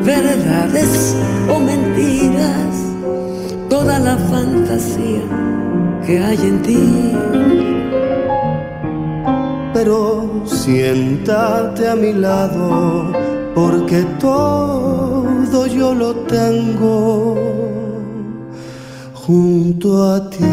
verdades 0.04 1.16
o 1.50 1.60
mentiras, 1.60 2.76
toda 3.70 4.00
la 4.00 4.18
fantasía 4.18 5.24
que 6.08 6.20
hay 6.20 6.39
en 6.52 6.62
ti. 6.62 7.13
Pero 9.74 10.41
siéntate 10.46 11.89
a 11.89 11.96
mi 11.96 12.13
lado, 12.13 13.12
porque 13.54 14.06
todo 14.20 15.67
yo 15.67 15.93
lo 15.93 16.15
tengo 16.38 17.36
junto 19.13 19.88
a 20.13 20.30
ti. 20.30 20.46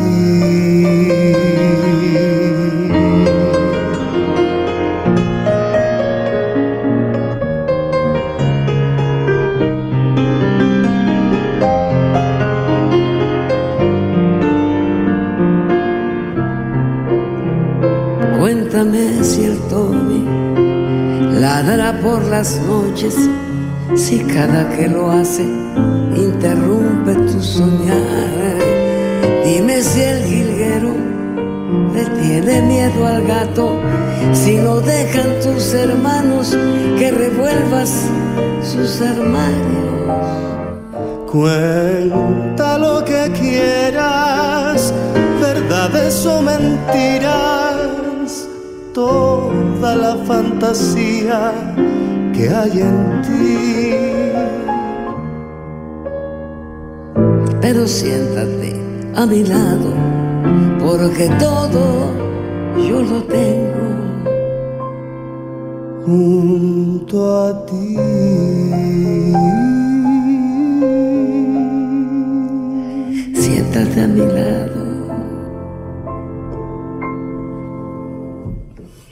Ladra 21.63 21.93
por 22.01 22.25
las 22.25 22.61
noches, 22.63 23.15
si 23.95 24.19
cada 24.25 24.69
que 24.71 24.89
lo 24.89 25.11
hace 25.11 25.45
interrumpe 26.17 27.15
tu 27.15 27.41
soñar. 27.41 28.57
Dime 29.45 29.81
si 29.81 30.01
el 30.01 30.25
jilguero 30.25 30.95
le 31.95 32.05
tiene 32.21 32.61
miedo 32.63 33.07
al 33.07 33.25
gato, 33.25 33.79
si 34.33 34.57
no 34.57 34.81
dejan 34.81 35.31
tus 35.45 35.75
hermanos 35.75 36.57
que 36.99 37.11
revuelvas 37.13 37.93
sus 38.61 39.01
armarios. 39.01 39.95
Cuenta 41.31 42.79
lo 42.79 43.05
que 43.05 43.31
quieras, 43.41 44.93
verdades 45.41 46.27
o 46.27 46.43
mentiras, 46.43 47.74
toda 48.95 49.97
la 49.97 50.17
fantasía 50.25 51.53
que 52.33 52.49
hay 52.49 52.81
en 52.81 53.23
ti. 53.23 53.91
Pero 57.61 57.87
siéntate 57.87 58.73
a 59.17 59.27
mi 59.27 59.45
lado, 59.45 59.91
porque 60.79 61.29
todo 61.41 62.13
yo 62.89 63.03
lo 63.03 63.23
tengo 63.25 63.87
junto 66.07 67.17
a 67.43 67.67
ti. 67.67 67.97
Siéntate 73.35 74.01
a 74.01 74.07
mi 74.07 74.21
lado. 74.21 74.74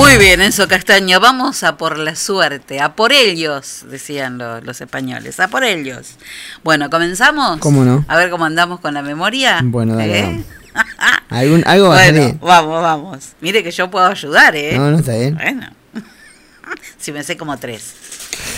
Muy 0.00 0.16
bien, 0.16 0.40
Enzo 0.40 0.66
Castaño, 0.66 1.20
vamos 1.20 1.62
a 1.62 1.76
por 1.76 1.98
la 1.98 2.16
suerte, 2.16 2.80
a 2.80 2.94
por 2.96 3.12
ellos, 3.12 3.84
decían 3.90 4.38
lo- 4.38 4.60
los 4.62 4.80
españoles, 4.80 5.38
a 5.40 5.48
por 5.48 5.62
ellos. 5.62 6.16
Bueno, 6.64 6.88
¿comenzamos? 6.88 7.58
¿Cómo 7.60 7.84
no? 7.84 8.02
A 8.08 8.16
ver 8.16 8.30
cómo 8.30 8.46
andamos 8.46 8.80
con 8.80 8.94
la 8.94 9.02
memoria. 9.02 9.60
Bueno, 9.62 9.96
dale, 9.96 10.18
¿Eh? 10.20 10.44
Algún, 11.28 11.62
algo 11.66 11.88
va 11.90 11.96
a 12.00 12.04
Bueno, 12.04 12.22
salir. 12.22 12.38
vamos, 12.40 12.82
vamos. 12.82 13.28
Mire 13.42 13.62
que 13.62 13.70
yo 13.72 13.90
puedo 13.90 14.06
ayudar, 14.06 14.56
¿eh? 14.56 14.72
No, 14.78 14.90
no 14.90 14.98
está 15.00 15.12
bien. 15.16 15.34
Bueno, 15.34 15.68
si 16.98 17.12
me 17.12 17.22
sé 17.22 17.36
como 17.36 17.58
tres. 17.58 17.92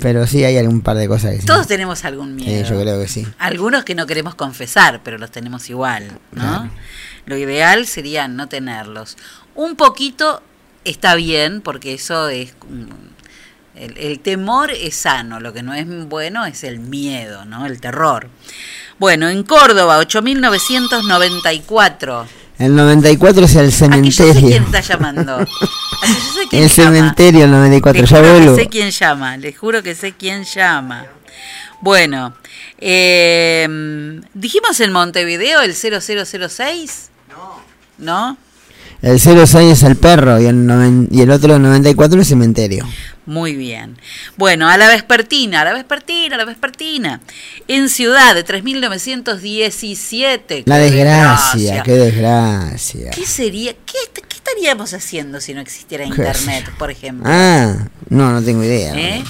Pero 0.00 0.26
sí 0.26 0.44
hay 0.44 0.58
algún 0.58 0.82
par 0.82 0.96
de 0.96 1.08
cosas 1.08 1.32
que 1.32 1.40
sí. 1.40 1.46
Todos 1.46 1.66
tenemos 1.66 2.04
algún 2.04 2.34
miedo. 2.34 2.64
Sí, 2.64 2.70
yo 2.70 2.80
creo 2.80 3.00
que 3.00 3.08
sí. 3.08 3.26
Algunos 3.38 3.84
que 3.84 3.94
no 3.94 4.06
queremos 4.06 4.34
confesar, 4.34 5.00
pero 5.02 5.18
los 5.18 5.30
tenemos 5.30 5.70
igual, 5.70 6.08
¿no? 6.32 6.42
Claro. 6.42 6.70
Lo 7.26 7.36
ideal 7.36 7.86
sería 7.86 8.28
no 8.28 8.48
tenerlos. 8.48 9.16
Un 9.54 9.76
poquito 9.76 10.42
está 10.84 11.14
bien, 11.14 11.60
porque 11.60 11.94
eso 11.94 12.28
es... 12.28 12.54
El, 13.78 13.96
el 13.98 14.18
temor 14.20 14.70
es 14.72 14.94
sano, 14.96 15.38
lo 15.40 15.52
que 15.52 15.62
no 15.62 15.74
es 15.74 15.86
bueno 16.08 16.44
es 16.46 16.64
el 16.64 16.80
miedo, 16.80 17.44
¿no? 17.44 17.66
El 17.66 17.80
terror. 17.80 18.28
Bueno, 18.98 19.28
en 19.28 19.42
Córdoba, 19.44 20.00
8.994. 20.02 22.24
El 22.58 22.74
94 22.74 23.44
es 23.44 23.54
el 23.54 23.68
Aquí 23.92 24.10
yo 24.10 24.24
sé 24.24 24.32
quién 24.32 24.34
cementerio. 24.34 24.66
está 24.66 24.80
llamando. 24.80 25.36
Aquí 25.36 25.46
yo 26.02 26.08
sé 26.34 26.40
quién 26.50 26.62
El 26.64 26.68
llama. 26.68 26.96
cementerio, 26.96 27.44
el 27.44 27.50
94. 27.52 28.00
Les 28.02 28.10
Ya 28.10 28.16
juro 28.18 28.30
vuelvo. 28.32 28.56
que 28.56 28.62
sé 28.62 28.68
quién 28.68 28.90
llama, 28.90 29.36
les 29.36 29.56
juro 29.58 29.82
que 29.82 29.94
sé 29.94 30.12
quién 30.12 30.42
llama. 30.44 31.06
Bueno, 31.80 32.34
eh, 32.78 33.68
dijimos 34.34 34.80
en 34.80 34.90
Montevideo 34.92 35.60
el 35.60 35.72
0006. 35.74 37.10
No. 37.28 37.60
¿No? 37.98 38.36
El 39.02 39.20
06 39.20 39.54
es 39.72 39.82
el 39.84 39.94
perro 39.94 40.40
y 40.40 40.46
el, 40.46 40.66
noven- 40.66 41.06
y 41.12 41.20
el 41.20 41.30
otro 41.30 41.56
94 41.60 42.20
es 42.20 42.26
cementerio. 42.28 42.84
Muy 43.28 43.54
bien. 43.56 43.98
Bueno, 44.38 44.70
a 44.70 44.78
la 44.78 44.88
vespertina, 44.88 45.60
a 45.60 45.64
la 45.66 45.74
vespertina, 45.74 46.36
a 46.36 46.38
la 46.38 46.46
vespertina. 46.46 47.20
En 47.68 47.90
Ciudad, 47.90 48.34
3.917. 48.36 50.62
La 50.64 50.76
¡Qué 50.78 50.82
desgracia, 50.82 51.82
qué 51.82 51.92
desgracia. 51.92 53.10
¿Qué 53.10 53.26
sería? 53.26 53.74
¿Qué, 53.74 53.98
qué 54.14 54.22
estaríamos 54.34 54.94
haciendo 54.94 55.42
si 55.42 55.52
no 55.52 55.60
existiera 55.60 56.04
¿Qué 56.04 56.08
internet, 56.10 56.70
por 56.78 56.90
ejemplo? 56.90 57.28
Ah, 57.30 57.74
no, 58.08 58.32
no 58.32 58.42
tengo 58.42 58.64
idea. 58.64 58.94
¿Eh? 58.96 59.22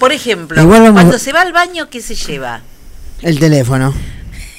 Por 0.00 0.10
ejemplo, 0.10 0.66
vamos- 0.66 0.90
cuando 0.90 1.20
se 1.20 1.32
va 1.32 1.42
al 1.42 1.52
baño, 1.52 1.88
¿qué 1.88 2.02
se 2.02 2.16
lleva? 2.16 2.62
El 3.20 3.38
teléfono. 3.38 3.94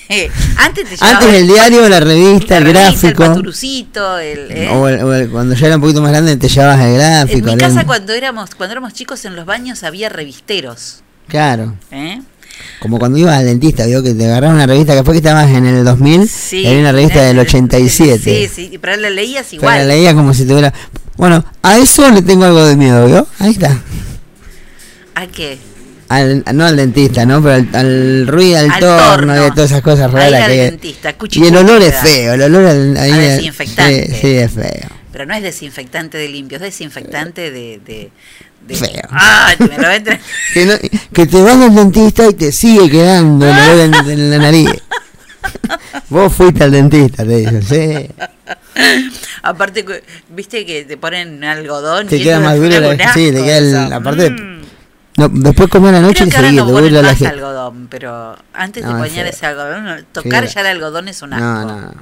Antes 0.57 0.89
te 0.89 1.05
Antes 1.05 1.33
el 1.33 1.47
diario, 1.47 1.87
la 1.89 1.99
revista, 1.99 2.57
el 2.57 2.65
revista, 2.65 3.11
gráfico. 3.11 3.23
el 4.19 4.51
¿eh? 4.51 4.69
O, 4.71 4.87
el- 4.87 5.27
o 5.27 5.31
cuando 5.31 5.55
ya 5.55 5.67
era 5.67 5.75
un 5.77 5.81
poquito 5.81 6.01
más 6.01 6.11
grande 6.11 6.35
te 6.37 6.47
llevabas 6.49 6.79
el 6.81 6.87
En 6.87 6.95
gráfico. 6.95 7.45
mi 7.47 7.53
el- 7.53 7.59
casa 7.59 7.85
cuando 7.85 8.13
éramos 8.13 8.53
cuando 8.55 8.71
éramos 8.73 8.93
chicos 8.93 9.23
en 9.25 9.35
los 9.35 9.45
baños 9.45 9.83
había 9.83 10.09
revisteros, 10.09 11.01
Claro. 11.27 11.75
¿eh? 11.91 12.21
Como 12.79 12.99
cuando 12.99 13.17
ibas 13.17 13.37
al 13.39 13.45
dentista, 13.45 13.85
vio 13.85 14.03
que 14.03 14.13
te 14.13 14.25
agarrabas 14.25 14.55
una 14.55 14.67
revista 14.67 14.91
que 14.91 14.97
después 14.97 15.15
que 15.19 15.25
estabas 15.27 15.49
en 15.49 15.65
el 15.65 15.83
2000, 15.83 16.27
Sí. 16.29 16.65
había 16.67 16.79
una 16.81 16.91
revista 16.91 17.23
del 17.23 17.39
87. 17.39 18.47
Sí, 18.47 18.69
sí, 18.71 18.77
pero 18.79 18.95
la 18.97 19.09
leías 19.09 19.47
Pero 19.49 19.61
igual. 19.63 19.77
la 19.79 19.85
leía 19.85 20.13
como 20.13 20.33
si 20.35 20.45
tuviera... 20.45 20.71
Bueno, 21.17 21.43
a 21.63 21.77
eso 21.79 22.09
le 22.11 22.21
tengo 22.21 22.45
algo 22.45 22.63
de 22.65 22.75
miedo, 22.75 23.07
¿vio? 23.07 23.25
Ahí 23.39 23.51
está. 23.51 23.79
¿A 25.15 25.27
qué? 25.27 25.57
Al, 26.15 26.43
no 26.53 26.65
al 26.65 26.75
dentista, 26.75 27.25
¿no? 27.25 27.41
Pero 27.41 27.55
al, 27.55 27.69
al 27.73 28.27
ruido, 28.27 28.59
al, 28.59 28.69
Al 28.71 28.79
torno, 28.79 29.07
torno. 29.07 29.35
y 29.35 29.39
a 29.45 29.49
todas 29.51 29.71
esas 29.71 29.81
cosas 29.81 30.11
raras 30.11 30.47
que... 30.47 30.53
dentista, 30.53 31.15
y 31.31 31.45
el 31.47 31.55
olor 31.57 31.81
es 31.81 31.95
feo, 31.95 32.33
el 32.33 32.41
olor 32.43 32.65
al, 32.67 32.97
ahí 32.97 33.11
A 33.11 33.15
al- 33.15 33.21
desinfectante. 33.21 34.07
Sí, 34.07 34.17
sí, 34.21 34.27
es 34.37 34.51
feo. 34.51 34.89
Pero 35.11 35.25
no 35.25 35.33
es 35.33 35.43
desinfectante 35.43 36.17
de 36.17 36.27
limpio, 36.29 36.57
es 36.57 36.61
desinfectante 36.63 37.51
de, 37.51 37.79
de, 37.85 38.11
de- 38.67 38.75
Feo. 38.75 39.01
Ay, 39.11 39.55
me 39.59 39.77
lo 39.77 39.87
Que, 40.53 40.65
no- 40.65 40.99
que 41.13 41.25
te 41.25 41.41
vas 41.41 41.55
al 41.55 41.75
dentista 41.75 42.27
y 42.29 42.33
te 42.33 42.51
sigue 42.51 42.89
quedando 42.89 43.47
el 43.47 43.57
olor 43.57 43.79
en, 43.79 44.09
en 44.11 44.29
la 44.31 44.37
nariz. 44.39 44.69
Vos 46.09 46.33
fuiste 46.33 46.63
al 46.63 46.71
dentista, 46.71 47.23
te 47.25 47.37
dicen, 47.37 47.63
sí. 47.63 48.07
Aparte, 49.43 49.85
viste 50.29 50.65
que 50.65 50.85
te 50.85 50.97
ponen 50.97 51.43
algodón 51.43 52.07
Te 52.07 52.17
y 52.17 52.23
queda 52.23 52.39
más 52.39 52.55
duro, 52.57 52.79
la, 52.79 53.13
sí, 53.13 53.31
te 53.31 53.43
queda 53.43 53.57
el- 53.57 53.89
la 53.89 53.99
parte... 53.99 54.29
Mm. 54.29 54.52
No, 55.17 55.29
después 55.29 55.69
comer 55.69 55.93
a 55.95 56.01
la 56.01 56.07
noche 56.07 56.25
Creo 56.25 56.27
y 56.27 56.29
que 56.31 56.35
ahora 56.37 56.47
seguir, 56.49 56.63
no 56.63 56.71
ponen 56.71 56.93
la 56.93 57.01
más 57.03 57.21
algodón, 57.21 57.87
pero 57.89 58.35
antes 58.53 58.83
No, 58.83 58.93
de 58.97 59.07
poner 59.09 59.27
ese 59.27 59.45
algodón, 59.45 60.05
tocar 60.11 60.47
Sí. 60.47 60.55
ya 60.55 60.61
el 60.61 60.67
algodón 60.67 61.07
es 61.07 61.21
un 61.21 61.33
asco. 61.33 61.45
No, 61.45 61.65
no, 61.65 61.81
no. 61.81 61.93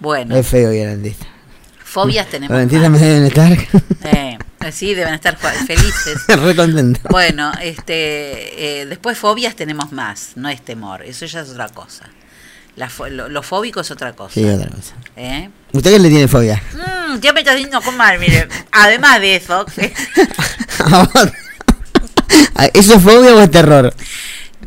Bueno, 0.00 0.34
Es 0.36 0.46
feo 0.46 0.72
ir 0.72 0.86
al 0.88 1.02
dentista. 1.02 1.26
fobias 1.84 2.26
tenemos 2.28 2.50
Los 2.50 2.60
dentistas 2.60 2.90
me 2.90 2.98
deben 2.98 3.24
estar 3.26 3.52
Eh, 4.04 4.38
sí, 4.72 4.94
deben 4.94 5.14
estar 5.14 5.36
felices. 5.36 6.18
re 6.28 6.56
contentos. 6.56 7.02
Bueno, 7.10 7.52
este, 7.60 8.80
eh, 8.80 8.86
después 8.86 9.18
fobias 9.18 9.54
tenemos 9.54 9.92
más, 9.92 10.30
no 10.36 10.48
es 10.48 10.62
temor, 10.64 11.02
eso 11.02 11.26
ya 11.26 11.40
es 11.40 11.50
otra 11.50 11.68
cosa. 11.68 12.06
La 12.76 12.88
fo- 12.88 13.08
lo, 13.08 13.28
lo 13.28 13.42
fóbico 13.44 13.82
es 13.82 13.90
otra 13.92 14.14
cosa. 14.14 14.34
Sí, 14.34 14.44
otra 14.44 14.68
cosa. 14.68 14.94
¿eh? 15.16 15.48
¿Usted 15.72 15.92
qué 15.92 15.98
le 16.00 16.08
tiene 16.08 16.26
fobia? 16.26 16.60
Mm, 16.72 17.20
ya 17.20 17.32
me 17.32 17.40
está 17.40 17.52
haciendo 17.52 17.80
comer, 17.82 18.18
mire. 18.18 18.48
Además 18.72 19.20
de 19.20 19.36
eso, 19.36 19.64
¿Eso 22.74 22.94
es 22.94 23.02
fobia 23.02 23.34
o 23.34 23.40
es 23.40 23.50
terror? 23.50 23.94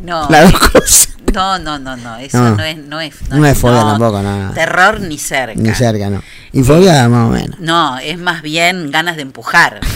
no, 0.02 0.28
Las 0.30 0.52
dos 0.52 0.62
cosas. 0.70 1.10
no, 1.34 1.60
no, 1.60 1.80
no, 1.80 1.98
no, 1.98 2.18
eso 2.18 2.38
No. 2.38 2.56
no, 2.56 2.64
es, 2.64 2.78
no 2.78 3.02
es, 3.02 3.14
No 3.30 3.46
es 3.46 3.58
fobia 3.58 3.82
tampoco, 3.82 4.22
no. 4.22 4.52
Terror 4.54 5.00
ni 5.02 5.18
cerca. 5.18 5.60
Ni 5.60 5.74
cerca, 5.74 6.10
no. 6.10 6.22
Y 6.54 6.64
fobia 6.64 7.08
más 7.10 7.28
o 7.28 7.32
menos. 7.32 7.60
No, 7.60 7.98
es 8.00 8.18
más 8.18 8.42
bien 8.42 8.92
ganas 8.92 9.16
de 9.16 9.24
empujar. 9.24 9.80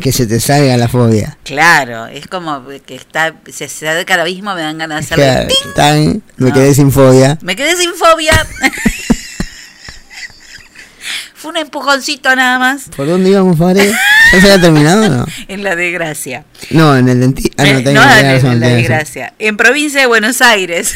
Que 0.00 0.12
se 0.12 0.26
te 0.26 0.40
salga 0.40 0.76
la 0.78 0.88
fobia. 0.88 1.36
claro, 1.44 2.06
es 2.06 2.26
como 2.26 2.66
que 2.86 2.94
está, 2.96 3.34
se 3.52 3.66
acerca 3.66 4.14
al 4.14 4.20
abismo, 4.20 4.54
me 4.54 4.62
dan 4.62 4.78
ganas 4.78 5.08
de 5.08 5.14
hacerle 5.14 5.54
Claro, 5.74 6.20
me 6.38 6.52
quedé 6.52 6.74
sin 6.74 6.90
fobia. 6.90 7.38
Me 7.42 7.54
quedé 7.54 7.76
sin 7.76 7.92
fobia. 7.94 8.34
Fue 11.40 11.50
un 11.52 11.56
empujoncito 11.56 12.36
nada 12.36 12.58
más 12.58 12.90
¿Por 12.94 13.06
dónde 13.06 13.30
íbamos, 13.30 13.56
Fabre? 13.58 13.90
¿Ya 14.32 14.40
se 14.40 14.52
había 14.52 14.60
terminado 14.60 15.06
o 15.06 15.08
no? 15.08 15.26
en 15.48 15.64
la 15.64 15.74
desgracia. 15.74 16.44
No, 16.70 16.94
en 16.96 17.08
el 17.08 17.18
dentista. 17.20 17.62
Ah, 17.62 17.66
Eh, 17.68 17.72
no, 17.74 17.82
tengo 17.82 18.00
no, 18.00 18.06
que 18.08 18.20
en, 18.20 18.26
razón, 18.26 18.60
la 18.60 18.68
desgracia. 18.68 19.34
En 19.38 19.56
provincia 19.56 20.00
de 20.00 20.06
Buenos 20.06 20.42
Aires, 20.42 20.94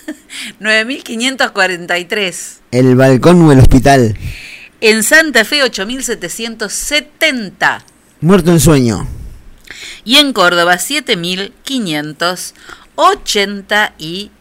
9.543. 0.60 2.34
El 2.70 2.96
balcón 2.96 3.42
o 3.42 3.52
el 3.52 3.58
hospital. 3.60 4.16
En 4.80 5.02
Santa 5.02 5.44
Fe, 5.44 5.62
8.770. 5.62 7.82
Muerto 8.20 8.50
en 8.52 8.60
sueño. 8.60 9.06
Y 10.04 10.16
en 10.16 10.32
Córdoba, 10.32 10.78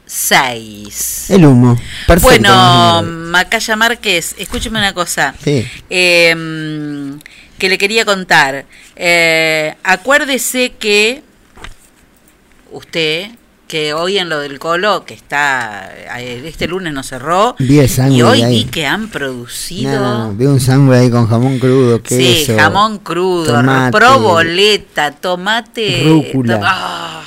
7.586. 0.08 1.30
El 1.34 1.46
humo. 1.46 1.78
Perfecto. 2.08 2.28
Bueno, 2.28 3.04
Macaya 3.04 3.76
Márquez, 3.76 4.36
escúcheme 4.38 4.80
una 4.80 4.94
cosa. 4.94 5.34
Sí. 5.44 5.68
eh, 5.90 7.16
que 7.58 7.70
le 7.70 7.78
quería 7.78 8.04
contar. 8.06 8.66
Eh, 8.96 9.76
acuérdese 9.84 10.74
que 10.78 11.24
usted, 12.72 13.28
que 13.68 13.94
hoy 13.94 14.18
en 14.18 14.28
lo 14.30 14.40
del 14.40 14.60
colo, 14.60 15.06
que 15.06 15.14
está, 15.14 15.90
eh, 16.20 16.44
este 16.46 16.68
lunes 16.68 16.92
no 16.94 17.04
cerró, 17.04 17.56
Vi 17.60 17.80
el 17.80 17.88
sangre 17.90 18.18
y 18.18 18.22
hoy 18.22 18.42
ahí. 18.44 18.56
vi 18.66 18.66
que 18.66 18.86
han 18.86 19.08
producido... 19.10 20.00
No, 20.00 20.34
vi 20.34 20.46
un 20.46 20.60
sangre 20.60 20.98
ahí 21.00 21.10
con 21.10 21.28
jamón 21.28 21.58
crudo, 21.60 22.02
Sí, 22.06 22.46
jamón 22.56 23.00
crudo, 23.00 23.46
tomate, 23.54 23.98
proboleta, 23.98 25.12
tomate, 25.12 26.02
Rúcula. 26.06 26.60
to- 26.60 26.66
ah, 26.66 27.22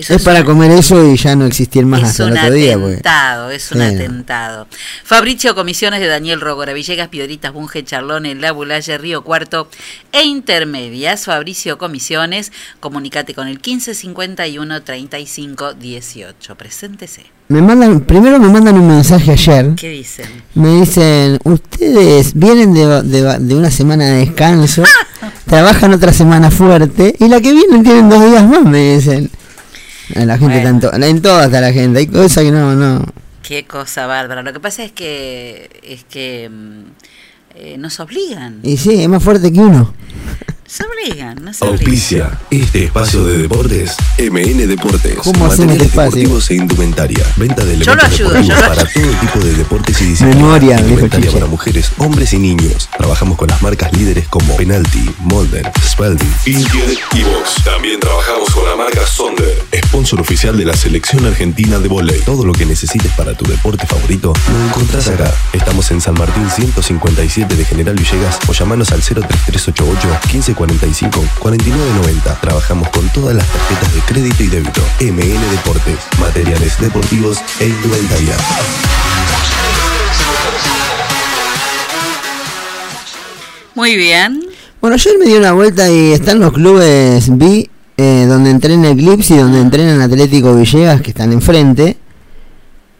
Eso 0.00 0.14
es 0.14 0.22
para 0.22 0.40
un- 0.40 0.46
comer 0.46 0.70
eso 0.72 1.04
y 1.10 1.16
ya 1.16 1.36
no 1.36 1.46
existir 1.46 1.86
más 1.86 2.02
hasta 2.02 2.24
el 2.24 2.32
otro 2.32 2.52
día. 2.52 2.74
porque- 2.78 2.92
atentado, 2.94 3.50
es 3.50 3.70
un 3.72 3.82
atentado. 3.82 4.66
Fabricio 5.04 5.54
Comisiones 5.54 6.00
de 6.00 6.06
Daniel 6.06 6.40
Rogora, 6.40 6.72
Villegas, 6.72 7.08
Piedritas, 7.08 7.52
Bunge, 7.52 7.84
Charlones, 7.84 8.38
La 8.38 8.52
Bulalle, 8.52 8.98
Río 8.98 9.22
Cuarto 9.22 9.68
e 10.12 10.22
Intermedias. 10.24 11.24
Fabricio 11.24 11.78
Comisiones, 11.78 12.52
comunicate 12.80 13.34
con 13.34 13.48
el 13.48 13.60
1551 13.60 14.82
35 14.82 15.74
18. 15.74 16.54
Preséntese. 16.56 17.24
Me 17.48 17.60
mandan, 17.60 18.00
primero 18.02 18.38
me 18.38 18.48
mandan 18.48 18.76
un 18.78 18.86
mensaje 18.86 19.32
ayer. 19.32 19.74
¿Qué 19.74 19.88
dicen? 19.88 20.26
Me 20.54 20.80
dicen, 20.80 21.38
ustedes 21.42 22.32
vienen 22.34 22.72
de, 22.74 23.02
de- 23.02 23.38
de 23.40 23.54
una 23.56 23.70
semana 23.72 24.04
de 24.06 24.18
descanso, 24.26 24.84
trabajan 25.46 25.92
otra 25.92 26.12
semana 26.12 26.50
fuerte 26.52 27.14
y 27.18 27.28
la 27.28 27.40
que 27.40 27.52
viene 27.52 27.82
tienen 27.82 28.08
dos 28.08 28.24
días 28.24 28.44
más, 28.46 28.62
me 28.62 28.94
dicen. 28.94 29.30
A 30.16 30.24
La 30.24 30.38
gente 30.38 30.60
Bueno. 30.60 30.80
tanto, 30.80 30.92
en 31.06 31.22
toda 31.22 31.46
está 31.46 31.60
la 31.60 31.72
gente, 31.72 32.00
hay 32.00 32.06
cosas 32.06 32.44
que 32.44 32.50
no, 32.50 32.74
no. 32.74 33.04
Qué 33.42 33.64
cosa 33.64 34.06
bárbara. 34.06 34.42
Lo 34.42 34.52
que 34.52 34.60
pasa 34.60 34.84
es 34.84 34.92
que 34.92 35.70
es 35.82 36.04
que 36.04 36.48
mm, 36.48 36.82
eh, 37.56 37.76
nos 37.78 37.98
obligan. 38.00 38.60
Y 38.62 38.76
sí, 38.76 39.02
es 39.02 39.08
más 39.08 39.22
fuerte 39.22 39.52
que 39.52 39.60
uno. 39.60 39.92
Nos 40.70 40.88
obligan, 40.88 41.44
nos 41.44 41.62
obligan. 41.62 41.80
Auspicia 41.80 42.38
este 42.48 42.84
espacio 42.84 43.24
de 43.24 43.38
deportes 43.38 43.96
MN 44.18 44.68
Deportes. 44.68 45.16
¿Cómo 45.16 45.46
Materiales 45.46 45.72
este 45.72 45.84
espacio? 45.86 46.10
deportivos 46.10 46.50
e 46.50 46.54
indumentaria. 46.54 47.26
Venta 47.36 47.64
de 47.64 47.76
Yo 47.78 47.96
lo 47.96 48.02
elementos 48.02 48.20
ayudo, 48.20 48.30
deportivos 48.30 48.46
yo 48.46 48.68
lo 48.68 48.68
para 48.68 48.92
todo 48.92 49.20
tipo 49.20 49.38
de 49.40 49.54
deportes 49.54 50.00
y 50.00 50.04
disciplinas. 50.04 50.36
Memoria, 50.36 50.78
Indumentaria 50.78 51.32
para 51.32 51.46
mujeres, 51.46 51.90
hombres 51.98 52.32
y 52.34 52.38
niños. 52.38 52.88
Trabajamos 52.96 53.36
con 53.36 53.48
las 53.48 53.60
marcas 53.62 53.92
líderes 53.94 54.28
como 54.28 54.56
Penalty, 54.56 55.10
Molden, 55.18 55.64
Spalding, 55.84 56.34
Intier 56.46 56.96
y 57.14 57.22
Box. 57.24 57.64
También 57.64 57.98
trabajamos 57.98 58.50
con 58.50 58.64
la 58.64 58.76
marca 58.76 59.04
Sonder, 59.04 59.64
sponsor 59.86 60.20
oficial 60.20 60.56
de 60.56 60.66
la 60.66 60.76
selección 60.76 61.26
argentina 61.26 61.80
de 61.80 61.88
volei. 61.88 62.20
Todo 62.20 62.44
lo 62.44 62.52
que 62.52 62.64
necesites 62.64 63.10
para 63.14 63.36
tu 63.36 63.44
deporte 63.44 63.88
favorito 63.88 64.32
lo 64.52 64.66
encontrás 64.68 65.08
acá. 65.08 65.34
Estamos 65.52 65.90
en 65.90 66.00
San 66.00 66.14
Martín 66.14 66.48
157 66.48 67.56
de 67.56 67.64
General 67.64 67.96
Villegas 67.96 68.38
o 68.46 68.52
llamanos 68.52 68.92
al 68.92 69.00
03388 69.00 70.08
1545 70.66 71.24
4990. 71.40 72.40
Trabajamos 72.40 72.88
con 72.90 73.08
todas 73.10 73.34
las 73.36 73.46
tarjetas 73.46 73.94
de 73.94 74.00
crédito 74.02 74.42
y 74.42 74.46
débito. 74.48 74.80
MN 75.00 75.50
Deportes, 75.50 75.96
materiales 76.20 76.78
deportivos 76.80 77.38
e 77.60 77.66
indumentaria. 77.68 78.36
Muy 83.74 83.96
bien. 83.96 84.42
Bueno, 84.80 84.94
ayer 84.94 85.14
me 85.18 85.26
di 85.26 85.34
una 85.34 85.52
vuelta 85.52 85.90
y 85.90 86.12
están 86.12 86.40
los 86.40 86.52
clubes 86.52 87.36
B, 87.36 87.70
eh, 87.96 88.26
donde 88.28 88.50
entrena 88.50 88.90
Eclipse 88.90 89.34
y 89.34 89.38
donde 89.38 89.60
entrenan 89.60 90.00
Atlético 90.00 90.54
Villegas, 90.54 91.00
que 91.02 91.10
están 91.10 91.32
enfrente. 91.32 91.96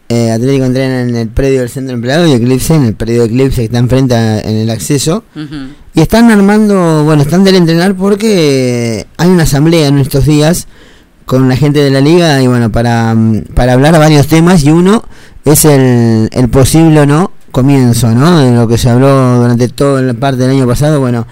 Eh, 0.09 0.31
Atlético 0.31 0.65
entrena 0.65 1.01
en 1.01 1.15
el 1.15 1.27
predio 1.29 1.61
del 1.61 1.69
centro 1.69 1.93
empleado 1.93 2.27
y 2.27 2.33
Eclipse 2.33 2.75
en 2.75 2.83
el 2.85 2.95
predio 2.95 3.21
de 3.21 3.27
Eclipse 3.27 3.57
que 3.61 3.65
está 3.65 3.79
enfrente 3.79 4.13
a- 4.15 4.39
en 4.41 4.55
el 4.57 4.69
acceso. 4.69 5.23
Y 5.93 6.01
están 6.01 6.31
armando, 6.31 7.03
bueno, 7.03 7.21
están 7.21 7.43
del 7.43 7.55
entrenar 7.55 7.95
porque 7.95 9.07
hay 9.17 9.29
una 9.29 9.43
asamblea 9.43 9.87
en 9.87 9.97
estos 9.97 10.25
días 10.25 10.67
con 11.25 11.49
la 11.49 11.55
gente 11.55 11.79
de 11.79 11.91
la 11.91 12.01
liga 12.01 12.41
y 12.41 12.47
bueno, 12.47 12.71
para, 12.71 13.15
para 13.53 13.73
hablar 13.73 13.97
varios 13.99 14.27
temas 14.27 14.63
y 14.63 14.71
uno 14.71 15.03
es 15.45 15.65
el, 15.65 16.29
posible 16.51 17.05
no 17.05 17.31
comienzo, 17.51 18.11
¿no? 18.11 18.39
De 18.39 18.53
lo 18.53 18.67
que 18.67 18.77
se 18.77 18.89
habló 18.89 19.39
durante 19.39 19.67
toda 19.67 20.01
la 20.01 20.13
parte 20.13 20.43
del 20.43 20.51
año 20.51 20.67
pasado, 20.67 20.99
bueno, 20.99 21.27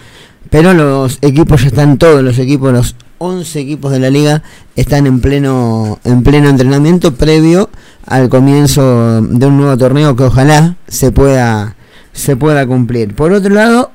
pero 0.50 0.74
los 0.74 1.20
equipos 1.22 1.62
ya 1.62 1.68
están 1.68 1.98
todos 1.98 2.22
los 2.22 2.38
equipos, 2.40 2.74
los 2.74 2.96
11 3.20 3.60
equipos 3.60 3.92
de 3.92 4.00
la 4.00 4.10
liga 4.10 4.44
están 4.76 5.06
en 5.06 5.20
pleno 5.20 6.00
en 6.04 6.24
pleno 6.24 6.50
entrenamiento 6.50 7.14
previo 7.14 7.70
al 8.06 8.30
comienzo 8.30 9.22
de 9.22 9.46
un 9.46 9.58
nuevo 9.58 9.78
torneo 9.78 10.16
que 10.16 10.24
ojalá 10.24 10.76
se 10.88 11.12
pueda 11.12 11.76
se 12.14 12.36
pueda 12.36 12.66
cumplir. 12.66 13.16
Por 13.16 13.32
otro 13.32 13.54
lado, 13.54 13.92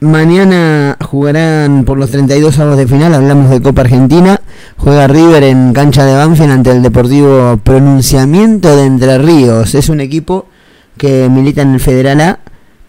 Mañana 0.00 0.96
jugarán 1.04 1.84
por 1.84 1.98
los 1.98 2.10
32 2.10 2.58
avos 2.58 2.78
de 2.78 2.86
final, 2.86 3.12
hablamos 3.12 3.50
de 3.50 3.60
Copa 3.60 3.82
Argentina. 3.82 4.40
Juega 4.78 5.06
River 5.06 5.42
en 5.42 5.74
cancha 5.74 6.06
de 6.06 6.14
Banfield 6.14 6.52
ante 6.52 6.70
el 6.70 6.82
Deportivo 6.82 7.58
Pronunciamiento 7.62 8.74
de 8.76 8.86
Entre 8.86 9.18
Ríos. 9.18 9.74
Es 9.74 9.90
un 9.90 10.00
equipo 10.00 10.46
que 10.96 11.28
milita 11.28 11.60
en 11.60 11.74
el 11.74 11.80
Federal 11.80 12.20
A. 12.22 12.38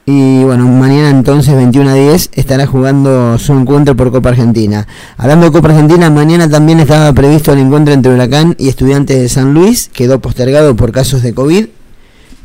Y 0.05 0.43
bueno, 0.45 0.67
mañana 0.69 1.09
entonces 1.09 1.53
21 1.53 1.89
a 1.89 1.93
10 1.95 2.29
estará 2.33 2.65
jugando 2.65 3.37
su 3.37 3.51
encuentro 3.53 3.93
por 3.97 4.09
Copa 4.11 4.29
Argentina. 4.29 4.87
Hablando 5.17 5.47
de 5.47 5.51
Copa 5.51 5.67
Argentina, 5.67 6.09
mañana 6.09 6.49
también 6.49 6.79
estaba 6.79 7.11
previsto 7.11 7.51
el 7.51 7.59
encuentro 7.59 7.93
entre 7.93 8.13
Huracán 8.13 8.55
y 8.57 8.69
Estudiantes 8.69 9.19
de 9.19 9.27
San 9.27 9.53
Luis. 9.53 9.89
Quedó 9.91 10.21
postergado 10.21 10.77
por 10.77 10.93
casos 10.93 11.21
de 11.23 11.33
COVID 11.33 11.65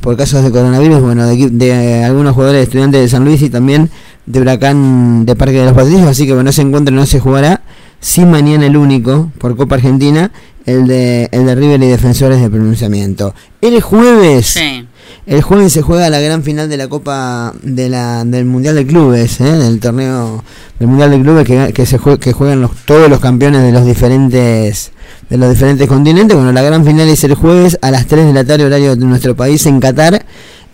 por 0.01 0.17
casos 0.17 0.45
de 0.45 0.53
coronavirus, 0.53 1.01
bueno, 1.01 1.27
de, 1.27 1.35
equi- 1.35 1.51
de 1.51 2.05
algunos 2.05 2.35
jugadores 2.35 2.61
de 2.61 2.65
estudiantes 2.65 3.01
de 3.01 3.09
San 3.09 3.25
Luis 3.25 3.43
y 3.43 3.51
también 3.51 3.91
de 4.27 4.41
Huracán 4.41 5.25
de 5.25 5.37
Parque 5.37 5.59
de 5.59 5.65
los 5.67 5.75
Patricios, 5.75 6.07
así 6.09 6.27
que 6.27 6.35
bueno, 6.35 6.51
ese 6.51 6.63
encuentro 6.63 6.95
no 6.95 7.07
se 7.07 7.21
jugará, 7.21 7.63
sí 8.01 8.25
mañana 8.25 8.67
el 8.67 8.77
único, 8.77 9.31
por 9.39 9.57
Copa 9.57 9.77
Argentina, 9.77 10.31
el 10.67 10.87
de, 10.89 11.29
el 11.31 11.47
de 11.47 11.55
River 11.55 11.83
y 11.83 11.87
Defensores 11.87 12.41
de 12.41 12.51
Pronunciamiento. 12.51 13.35
El 13.61 13.81
jueves, 13.81 14.47
Sí. 14.47 14.85
el 15.27 15.43
jueves 15.43 15.73
se 15.73 15.83
juega 15.83 16.11
la 16.11 16.19
gran 16.21 16.43
final 16.43 16.69
de 16.69 16.77
la 16.77 16.89
Copa 16.89 17.53
de 17.63 17.89
la, 17.89 18.25
del 18.25 18.45
Mundial 18.47 18.75
de 18.75 18.85
Clubes, 18.85 19.41
¿eh? 19.41 19.45
del 19.45 19.79
torneo 19.79 20.43
del 20.81 20.89
Mundial 20.89 21.13
de 21.13 21.21
Clubes 21.23 21.47
que, 21.47 21.73
que 21.73 21.87
se 21.87 21.99
jue- 22.01 22.19
que 22.19 22.33
juegan 22.33 22.61
los, 22.61 22.73
todos 22.85 23.09
los 23.09 23.21
campeones 23.21 23.63
de 23.63 23.71
los 23.73 23.87
diferentes 23.87 24.91
de 25.31 25.37
los 25.37 25.51
diferentes 25.51 25.87
continentes. 25.89 26.37
Bueno, 26.37 26.53
la 26.53 26.63
gran 26.63 26.85
final 26.85 27.09
es 27.09 27.23
el 27.25 27.35
jueves 27.35 27.79
a 27.81 27.91
las 27.93 28.07
3 28.07 28.27
de 28.27 28.33
la 28.33 28.45
tarde 28.45 28.65
horario 28.65 28.97
de 28.97 29.05
nuestro 29.07 29.35
país 29.37 29.65
en 29.67 29.79
Qatar 29.81 30.25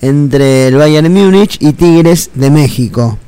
entre 0.01 0.69
el 0.69 0.77
Bayern 0.77 1.13
Múnich 1.13 1.57
y 1.61 1.73
Tigres 1.75 2.31
de 2.35 2.51
México. 2.51 3.19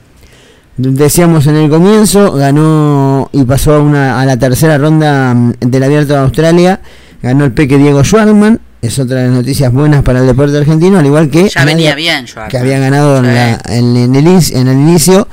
Decíamos 0.76 1.46
en 1.46 1.54
el 1.56 1.70
comienzo, 1.70 2.32
ganó 2.32 3.28
y 3.32 3.44
pasó 3.44 3.74
a, 3.74 3.78
una, 3.80 4.20
a 4.20 4.26
la 4.26 4.36
tercera 4.36 4.76
ronda 4.76 5.32
mm, 5.32 5.52
del 5.60 5.82
Abierto 5.84 6.14
de 6.14 6.18
Australia, 6.18 6.80
ganó 7.22 7.44
el 7.44 7.52
peque 7.52 7.78
Diego 7.78 8.02
Schwartzman, 8.02 8.58
es 8.82 8.98
otra 8.98 9.18
de 9.20 9.26
las 9.28 9.36
noticias 9.36 9.72
buenas 9.72 10.02
para 10.02 10.18
el 10.18 10.26
deporte 10.26 10.58
argentino, 10.58 10.98
al 10.98 11.06
igual 11.06 11.30
que 11.30 11.48
Ya 11.48 11.64
venía 11.64 11.94
bien, 11.94 12.26
que 12.50 12.58
había 12.58 12.78
ganado 12.80 13.18
en, 13.18 13.26
la- 13.34 13.60
en- 13.68 13.96
en 13.96 14.14
el, 14.16 14.26
en 14.26 14.68
el 14.68 14.76
inicio. 14.76 15.28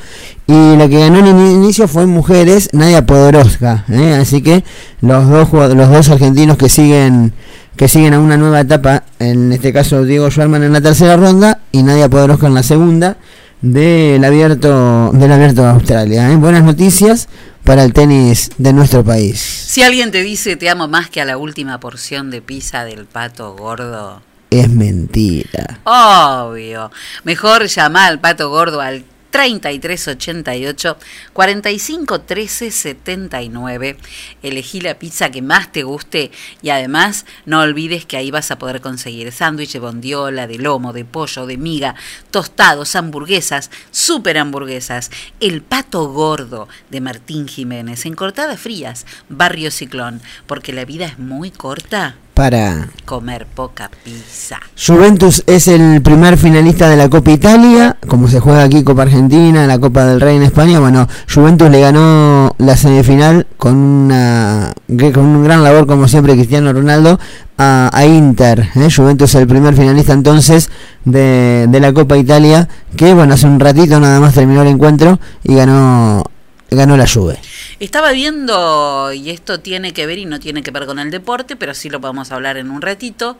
Y 0.48 0.76
la 0.76 0.88
que 0.88 1.00
ganó 1.00 1.20
en 1.20 1.26
el 1.38 1.52
inicio 1.54 1.88
fue 1.88 2.06
mujeres 2.06 2.70
Nadia 2.74 3.06
Podoroska 3.06 3.86
¿eh? 3.90 4.18
así 4.20 4.42
que 4.42 4.66
los 5.00 5.30
dos 5.30 5.50
los 5.54 5.90
dos 5.90 6.10
argentinos 6.10 6.58
que 6.58 6.68
siguen 6.68 7.32
que 7.78 7.88
siguen 7.88 8.16
a 8.16 8.20
una 8.20 8.36
nueva 8.36 8.60
etapa 8.60 9.04
en 9.20 9.54
este 9.54 9.72
caso 9.72 10.04
Diego 10.04 10.30
Schwarman 10.30 10.64
en 10.64 10.74
la 10.74 10.82
tercera 10.82 11.16
ronda 11.16 11.60
y 11.72 11.84
Nadia 11.84 12.10
Podoroska 12.10 12.48
en 12.48 12.56
la 12.56 12.64
segunda 12.64 13.16
del 13.62 14.24
abierto 14.24 15.12
del 15.14 15.32
abierto 15.32 15.62
de 15.62 15.70
Australia 15.70 16.32
¿eh? 16.32 16.36
buenas 16.36 16.64
noticias 16.64 17.30
para 17.64 17.84
el 17.84 17.94
tenis 17.94 18.52
de 18.58 18.74
nuestro 18.74 19.04
país 19.04 19.40
Si 19.40 19.84
alguien 19.84 20.12
te 20.12 20.24
dice 20.24 20.56
te 20.56 20.70
amo 20.70 20.88
más 20.88 21.10
que 21.10 21.22
a 21.22 21.26
la 21.26 21.38
última 21.38 21.80
porción 21.80 22.32
de 22.32 22.42
pizza 22.42 22.86
del 22.86 23.06
pato 23.06 23.56
gordo, 23.56 24.22
es 24.50 24.70
mentira 24.70 25.80
obvio. 25.84 26.92
Mejor 27.24 27.68
llama 27.68 28.08
al 28.08 28.20
pato 28.20 28.50
gordo 28.50 28.82
al 28.82 29.04
3388 29.32 30.98
45 31.34 32.22
13 32.22 32.72
79. 32.72 33.98
Elegí 34.44 34.82
la 34.82 35.00
pizza 35.00 35.32
que 35.32 35.42
más 35.42 35.72
te 35.72 35.84
guste 35.84 36.32
y 36.62 36.70
además 36.70 37.26
no 37.46 37.62
olvides 37.62 38.06
que 38.06 38.18
ahí 38.18 38.30
vas 38.30 38.52
a 38.52 38.60
poder 38.60 38.82
conseguir 38.82 39.32
sándwich 39.32 39.74
de 39.74 39.80
bondiola, 39.80 40.48
de 40.48 40.58
lomo, 40.58 40.94
de 40.94 41.06
pollo, 41.06 41.46
de 41.46 41.58
miga, 41.58 41.96
tostados, 42.30 42.96
hamburguesas, 42.96 43.72
super 43.90 44.38
hamburguesas. 44.38 45.10
El 45.40 45.62
pato 45.62 46.08
gordo 46.10 46.68
de 46.90 47.02
Martín 47.02 47.48
Jiménez 47.48 48.06
en 48.06 48.16
Cortadas 48.16 48.60
Frías, 48.60 49.06
Barrio 49.30 49.72
Ciclón, 49.72 50.22
porque 50.46 50.74
la 50.74 50.86
vida 50.86 51.06
es 51.06 51.18
muy 51.18 51.52
corta. 51.52 52.16
Para 52.42 52.88
Comer 53.06 53.46
poca 53.46 53.92
pizza. 54.04 54.60
Juventus 54.76 55.44
es 55.46 55.68
el 55.68 56.02
primer 56.02 56.40
finalista 56.40 56.90
de 56.90 56.98
la 56.98 57.08
Copa 57.08 57.30
Italia, 57.30 57.98
como 58.08 58.28
se 58.28 58.40
juega 58.40 58.64
aquí 58.64 58.84
Copa 58.84 59.04
Argentina, 59.04 59.68
la 59.68 59.78
Copa 59.78 60.06
del 60.06 60.20
Rey 60.20 60.38
en 60.38 60.42
España. 60.42 60.80
Bueno, 60.80 61.08
Juventus 61.32 61.70
le 61.70 61.80
ganó 61.82 62.56
la 62.58 62.76
semifinal 62.76 63.46
con 63.58 63.76
una 63.76 64.74
con 65.14 65.24
un 65.24 65.44
gran 65.44 65.64
labor 65.64 65.86
como 65.86 66.08
siempre 66.08 66.34
Cristiano 66.34 66.74
Ronaldo 66.74 67.20
a, 67.60 67.92
a 67.94 68.06
Inter. 68.08 68.70
¿eh? 68.74 68.88
Juventus 68.90 69.36
es 69.36 69.42
el 69.42 69.46
primer 69.46 69.76
finalista 69.76 70.14
entonces 70.14 70.72
de, 71.06 71.68
de 71.70 71.80
la 71.80 71.94
Copa 71.94 72.18
Italia, 72.18 72.68
que 72.96 73.14
bueno 73.14 73.36
hace 73.36 73.46
un 73.46 73.60
ratito 73.60 74.00
nada 74.00 74.20
más 74.20 74.34
terminó 74.34 74.64
el 74.64 74.70
encuentro 74.70 75.20
y 75.44 75.54
ganó 75.54 76.24
ganó 76.72 76.96
la 76.96 77.06
Juve. 77.06 77.38
Estaba 77.80 78.12
viendo, 78.12 79.12
y 79.12 79.30
esto 79.30 79.60
tiene 79.60 79.92
que 79.92 80.06
ver 80.06 80.18
y 80.18 80.26
no 80.26 80.40
tiene 80.40 80.64
que 80.64 80.72
ver 80.72 80.86
con 80.86 81.00
el 81.00 81.12
deporte, 81.12 81.56
pero 81.58 81.74
sí 81.74 81.90
lo 81.90 82.00
podemos 82.00 82.32
hablar 82.32 82.58
en 82.58 82.72
un 82.72 82.82
ratito, 82.82 83.38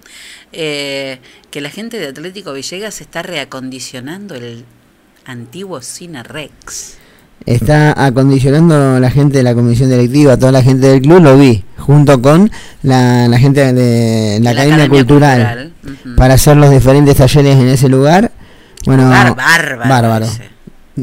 eh, 0.52 1.20
que 1.50 1.62
la 1.62 1.70
gente 1.70 1.98
de 1.98 2.08
Atlético 2.08 2.52
Villegas 2.52 3.00
está 3.00 3.22
reacondicionando 3.22 4.36
el 4.36 4.66
antiguo 5.26 5.82
Cine 5.82 6.24
Rex. 6.24 6.98
está 7.46 8.06
acondicionando 8.06 9.00
la 9.00 9.10
gente 9.10 9.38
de 9.38 9.44
la 9.44 9.54
comisión 9.54 9.90
directiva, 9.90 10.38
toda 10.38 10.52
la 10.52 10.62
gente 10.62 10.88
del 10.88 11.02
club, 11.02 11.22
lo 11.22 11.38
vi, 11.38 11.64
junto 11.78 12.22
con 12.22 12.52
la, 12.84 13.30
la 13.30 13.40
gente 13.40 13.74
de 13.74 14.40
la, 14.40 14.44
La 14.44 14.52
Academia, 14.52 14.86
Academia 14.86 14.90
Cultural, 14.90 15.74
para 16.18 16.34
hacer 16.34 16.58
los 16.58 16.70
diferentes 16.70 17.16
talleres 17.16 17.58
en 17.58 17.70
ese 17.70 17.88
lugar. 17.88 18.32
Bueno, 18.86 19.10
bárbaro 19.10 19.36
bárbaro. 19.88 20.26
ese. 20.26 20.51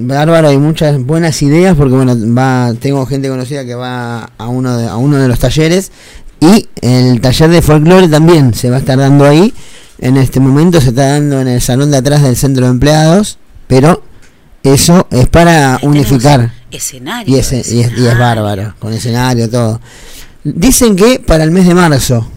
Bárbaro, 0.07 0.49
hay 0.49 0.59
muchas 0.59 0.99
buenas 1.03 1.40
ideas 1.42 1.76
porque 1.76 1.94
bueno, 1.94 2.14
va 2.36 2.72
tengo 2.80 3.05
gente 3.07 3.28
conocida 3.28 3.64
que 3.64 3.74
va 3.74 4.30
a 4.38 4.49
uno 4.49 4.76
de, 4.76 4.86
a 4.86 4.96
uno 4.96 5.16
de 5.16 5.28
los 5.28 5.38
talleres 5.38 5.90
y 6.40 6.68
el 6.82 7.20
taller 7.20 7.51
de 7.51 7.62
folclore 7.62 8.09
también 8.09 8.55
se 8.55 8.70
va 8.70 8.76
a 8.76 8.78
estar 8.80 8.99
dando 8.99 9.24
ahí. 9.24 9.53
En 9.99 10.16
este 10.16 10.38
momento 10.38 10.80
se 10.80 10.90
está 10.90 11.09
dando 11.14 11.40
en 11.40 11.49
el 11.49 11.61
salón 11.61 11.90
de 11.90 11.96
atrás 11.96 12.22
del 12.22 12.36
centro 12.36 12.64
de 12.66 12.70
empleados, 12.70 13.38
pero 13.66 14.03
eso 14.62 15.07
es 15.11 15.26
para 15.28 15.78
unificar 15.82 16.53
Escenario. 16.70 17.34
y, 17.36 17.38
ese- 17.40 17.57
y 17.74 17.80
es, 17.80 17.92
y 17.99 18.07
es 18.07 18.18
bárbaro, 18.18 18.74
con 18.78 18.92
escenario, 18.92 19.49
todo. 19.51 19.80
Dicen 20.44 20.94
que 20.96 21.18
para 21.18 21.42
el 21.44 21.51
mes 21.51 21.66
de 21.66 21.74
marzo, 21.74 22.28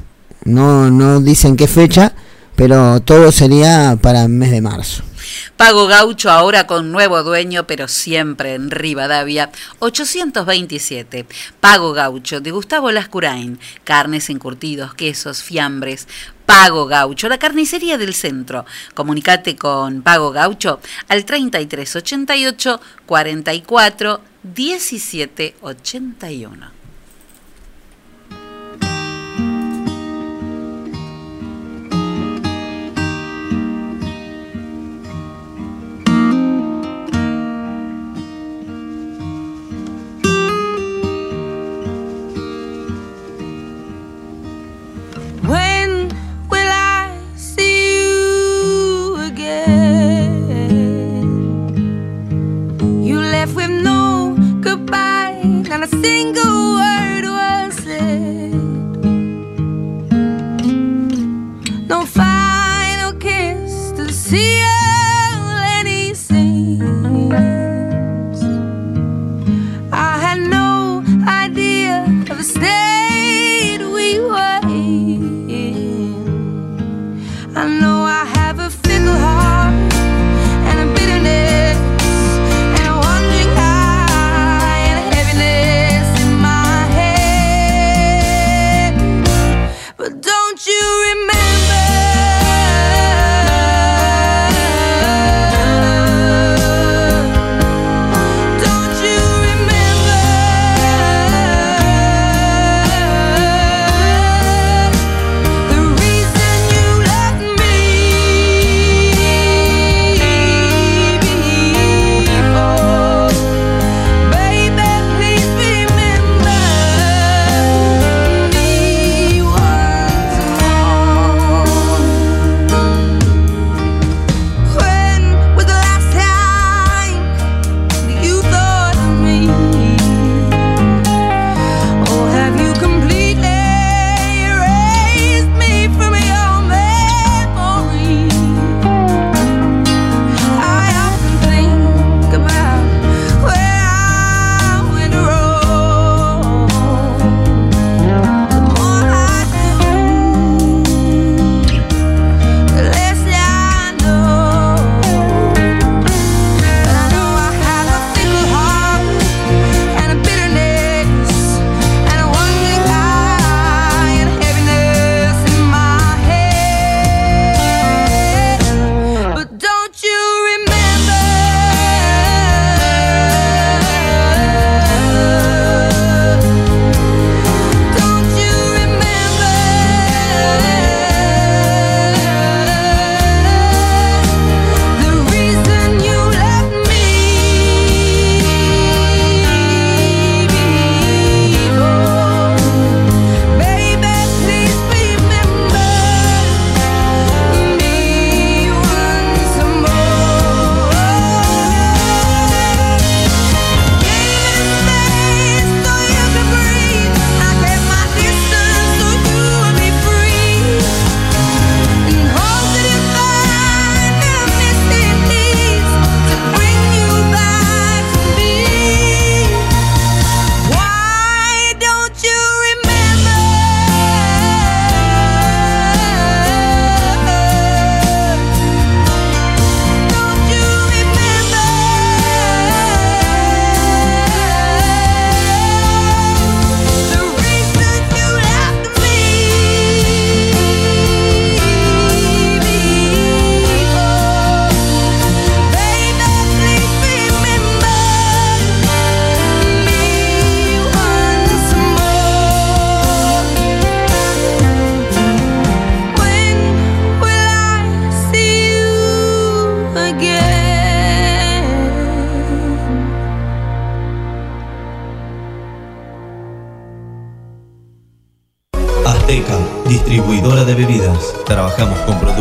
no, 0.46 0.90
no 0.90 1.22
dicen 1.22 1.56
qué 1.56 1.68
fecha, 1.68 2.14
pero 2.56 3.00
todo 3.02 3.32
sería 3.32 3.98
para 4.02 4.24
el 4.24 4.30
mes 4.30 4.50
de 4.52 4.62
marzo. 4.62 5.04
Pago 5.58 5.88
Gaucho 5.88 6.30
ahora 6.30 6.68
con 6.68 6.92
nuevo 6.92 7.24
dueño, 7.24 7.68
pero 7.68 7.88
siempre 7.88 8.54
en 8.54 8.72
Rivadavia, 8.72 9.52
827. 9.80 11.26
Pago 11.60 11.94
Gaucho 11.94 12.42
de 12.42 12.52
Gustavo 12.52 12.92
Lascurain. 12.92 13.60
Carnes 13.84 14.30
encurtidos, 14.30 14.94
quesos, 14.94 15.44
fiambres. 15.44 16.08
Pago 16.46 16.86
Gaucho, 16.86 17.30
la 17.30 17.38
carnicería 17.38 17.98
del 17.98 18.14
centro. 18.14 18.66
Comunicate 18.94 19.56
con 19.56 20.02
Pago 20.02 20.32
Gaucho 20.32 20.80
al 21.08 21.26
3388 21.26 22.82
44 23.06 24.22
17 24.44 25.56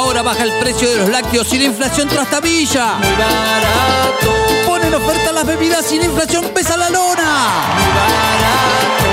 Ahora 0.00 0.22
baja 0.22 0.44
el 0.44 0.52
precio 0.52 0.88
de 0.88 0.96
los 0.96 1.10
lácteos 1.10 1.52
y 1.52 1.58
la 1.58 1.64
inflación 1.64 2.08
trastabilla. 2.08 2.94
Muy 2.94 3.10
barato. 3.10 4.32
Ponen 4.66 4.94
oferta 4.94 5.30
las 5.30 5.44
bebidas 5.44 5.92
y 5.92 5.98
la 5.98 6.06
inflación 6.06 6.42
pesa 6.54 6.74
la 6.78 6.88
lona. 6.88 7.50
Te 9.02 9.09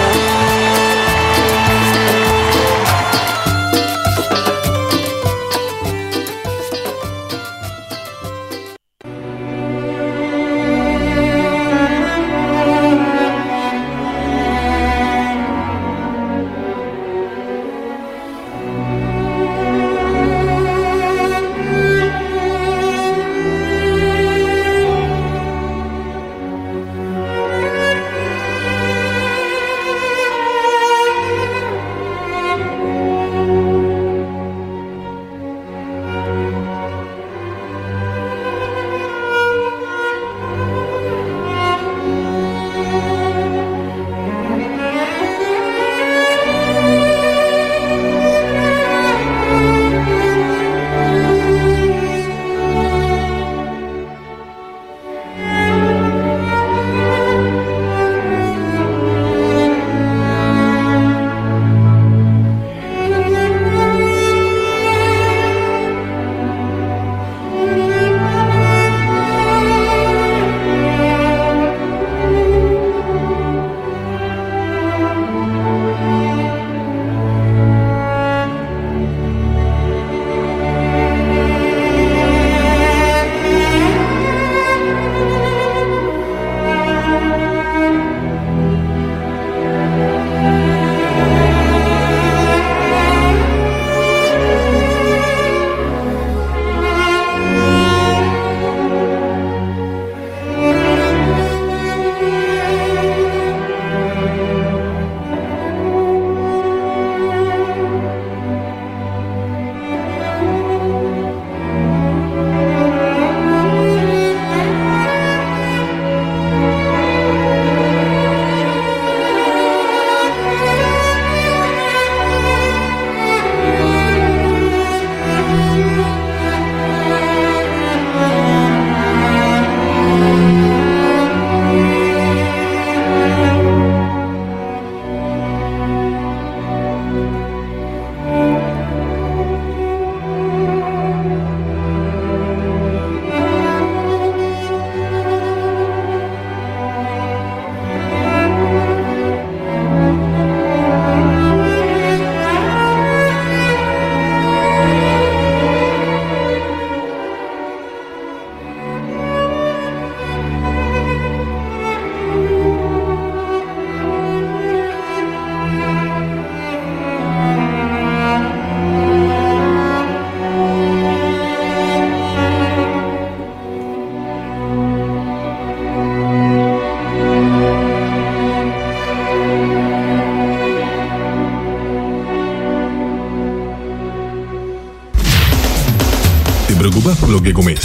preocupas 186.89 187.17
por 187.17 187.29
lo 187.29 187.41
que 187.41 187.53
comes, 187.53 187.81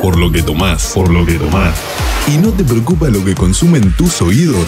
por 0.00 0.18
lo 0.18 0.32
que 0.32 0.42
tomás, 0.42 0.92
por 0.94 1.10
lo 1.12 1.26
que 1.26 1.34
tomás. 1.34 1.74
Y 2.32 2.38
no 2.38 2.52
te 2.52 2.64
preocupa 2.64 3.08
lo 3.08 3.22
que 3.22 3.34
consumen 3.34 3.92
tus 3.98 4.22
oídos. 4.22 4.66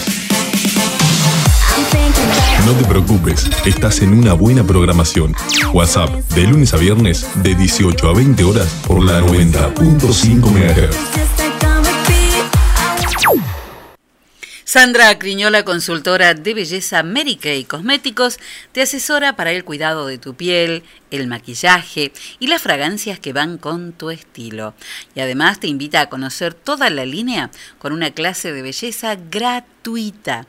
No 2.67 2.73
te 2.73 2.85
preocupes, 2.85 3.49
estás 3.65 4.03
en 4.03 4.13
una 4.13 4.35
buena 4.35 4.63
programación. 4.63 5.35
WhatsApp, 5.73 6.11
de 6.35 6.43
lunes 6.43 6.75
a 6.75 6.77
viernes, 6.77 7.27
de 7.37 7.55
18 7.55 8.07
a 8.07 8.13
20 8.13 8.45
horas 8.45 8.69
por 8.87 9.03
la 9.03 9.23
90.5 9.23 10.51
MHz. 10.51 11.46
Sandra 14.77 15.19
Criñola, 15.19 15.65
consultora 15.65 16.35
de 16.35 16.53
belleza 16.53 17.03
Mary 17.03 17.37
Kay 17.37 17.65
Cosméticos, 17.65 18.39
te 18.73 18.83
asesora 18.83 19.35
para 19.35 19.51
el 19.51 19.65
cuidado 19.65 20.07
de 20.07 20.19
tu 20.19 20.35
piel, 20.35 20.85
el 21.11 21.29
maquillaje 21.29 22.13
y 22.41 22.49
las 22.49 22.61
fragancias 22.61 23.19
que 23.19 23.33
van 23.33 23.57
con 23.57 23.95
tu 23.95 24.11
estilo. 24.11 24.75
Y 25.15 25.21
además 25.21 25.61
te 25.61 25.67
invita 25.67 26.03
a 26.03 26.11
conocer 26.11 26.53
toda 26.53 26.91
la 26.91 27.07
línea 27.07 27.51
con 27.79 27.95
una 27.95 28.11
clase 28.11 28.53
de 28.53 28.61
belleza 28.61 29.17
gratuita. 29.17 30.47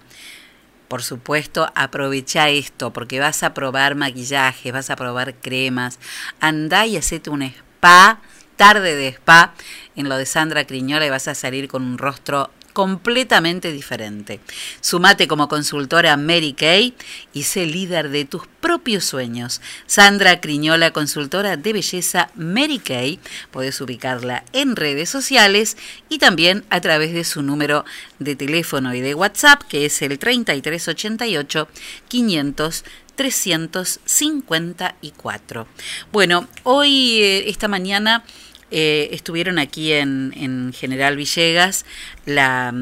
Por 0.90 1.04
supuesto, 1.04 1.72
aprovecha 1.74 2.50
esto 2.50 2.92
porque 2.92 3.22
vas 3.22 3.44
a 3.44 3.54
probar 3.54 3.96
maquillaje, 3.96 4.74
vas 4.74 4.90
a 4.90 4.98
probar 4.98 5.36
cremas. 5.36 6.00
Andá 6.42 6.86
y 6.86 6.98
hacete 6.98 7.30
un 7.30 7.44
spa, 7.44 8.20
tarde 8.58 8.94
de 8.98 9.08
spa, 9.08 9.54
en 9.96 10.10
lo 10.10 10.18
de 10.18 10.26
Sandra 10.26 10.68
Criñola 10.68 11.06
y 11.06 11.10
vas 11.10 11.30
a 11.30 11.34
salir 11.34 11.70
con 11.70 11.84
un 11.84 11.98
rostro 11.98 12.52
completamente 12.78 13.72
diferente. 13.72 14.40
Sumate 14.82 15.28
como 15.28 15.48
consultora 15.48 16.16
Mary 16.16 16.54
Kay 16.54 16.94
y 17.34 17.42
sé 17.42 17.66
líder 17.66 18.10
de 18.10 18.26
tus 18.26 18.46
propios 18.46 19.04
sueños. 19.04 19.62
Sandra 19.88 20.40
Criñola, 20.42 20.92
consultora 20.92 21.58
de 21.58 21.74
belleza 21.74 22.30
Mary 22.36 22.78
Kay. 22.78 23.20
Puedes 23.50 23.82
ubicarla 23.82 24.44
en 24.54 24.76
redes 24.76 25.10
sociales 25.10 25.76
y 26.08 26.20
también 26.20 26.66
a 26.70 26.80
través 26.80 27.14
de 27.14 27.24
su 27.24 27.42
número 27.42 27.84
de 28.20 28.36
teléfono 28.36 28.94
y 28.94 29.02
de 29.02 29.16
WhatsApp, 29.16 29.64
que 29.64 29.88
es 29.88 30.00
el 30.04 30.20
3388 30.20 31.68
500 32.10 32.86
354. 33.16 35.68
Bueno, 36.12 36.48
hoy, 36.62 37.24
eh, 37.24 37.50
esta 37.50 37.68
mañana, 37.68 38.24
eh, 38.72 39.10
estuvieron 39.12 39.60
aquí 39.60 39.94
en, 39.94 40.34
en, 40.36 40.74
General 40.74 41.16
Villegas 41.16 41.86
la, 42.26 42.74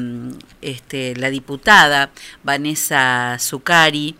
este, 0.60 1.14
la 1.16 1.30
diputada 1.30 2.10
Vanessa 2.42 3.36
Zucari, 3.38 4.16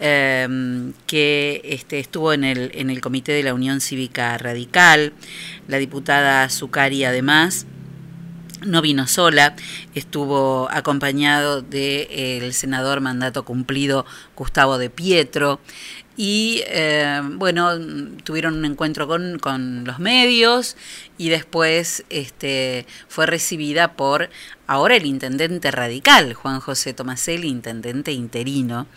eh, 0.00 0.92
que 1.06 1.60
este, 1.64 1.98
estuvo 1.98 2.32
en 2.32 2.44
el, 2.44 2.70
en 2.74 2.90
el 2.90 3.00
comité 3.00 3.32
de 3.32 3.42
la 3.42 3.54
Unión 3.54 3.80
Cívica 3.80 4.38
Radical. 4.38 5.12
La 5.66 5.78
diputada 5.78 6.48
Zucari 6.50 7.04
además 7.04 7.66
no 8.66 8.82
vino 8.82 9.06
sola, 9.06 9.54
estuvo 9.94 10.68
acompañado 10.70 11.62
del 11.62 12.40
de, 12.40 12.50
senador 12.52 13.00
mandato 13.00 13.44
cumplido 13.44 14.04
Gustavo 14.36 14.78
de 14.78 14.90
Pietro 14.90 15.60
y 16.20 16.64
eh, 16.66 17.20
bueno, 17.34 17.78
tuvieron 18.24 18.56
un 18.56 18.64
encuentro 18.64 19.06
con, 19.06 19.38
con 19.38 19.84
los 19.84 20.00
medios 20.00 20.76
y 21.16 21.28
después 21.28 22.04
este, 22.10 22.86
fue 23.06 23.26
recibida 23.26 23.92
por 23.92 24.28
ahora 24.66 24.96
el 24.96 25.06
intendente 25.06 25.70
radical, 25.70 26.34
Juan 26.34 26.58
José 26.58 26.92
Tomaselli, 26.92 27.46
intendente 27.46 28.10
interino. 28.10 28.88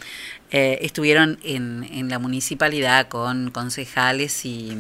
Eh, 0.50 0.80
estuvieron 0.82 1.38
en, 1.44 1.88
en 1.94 2.10
la 2.10 2.18
municipalidad 2.18 3.08
con 3.08 3.52
concejales 3.52 4.44
y, 4.44 4.76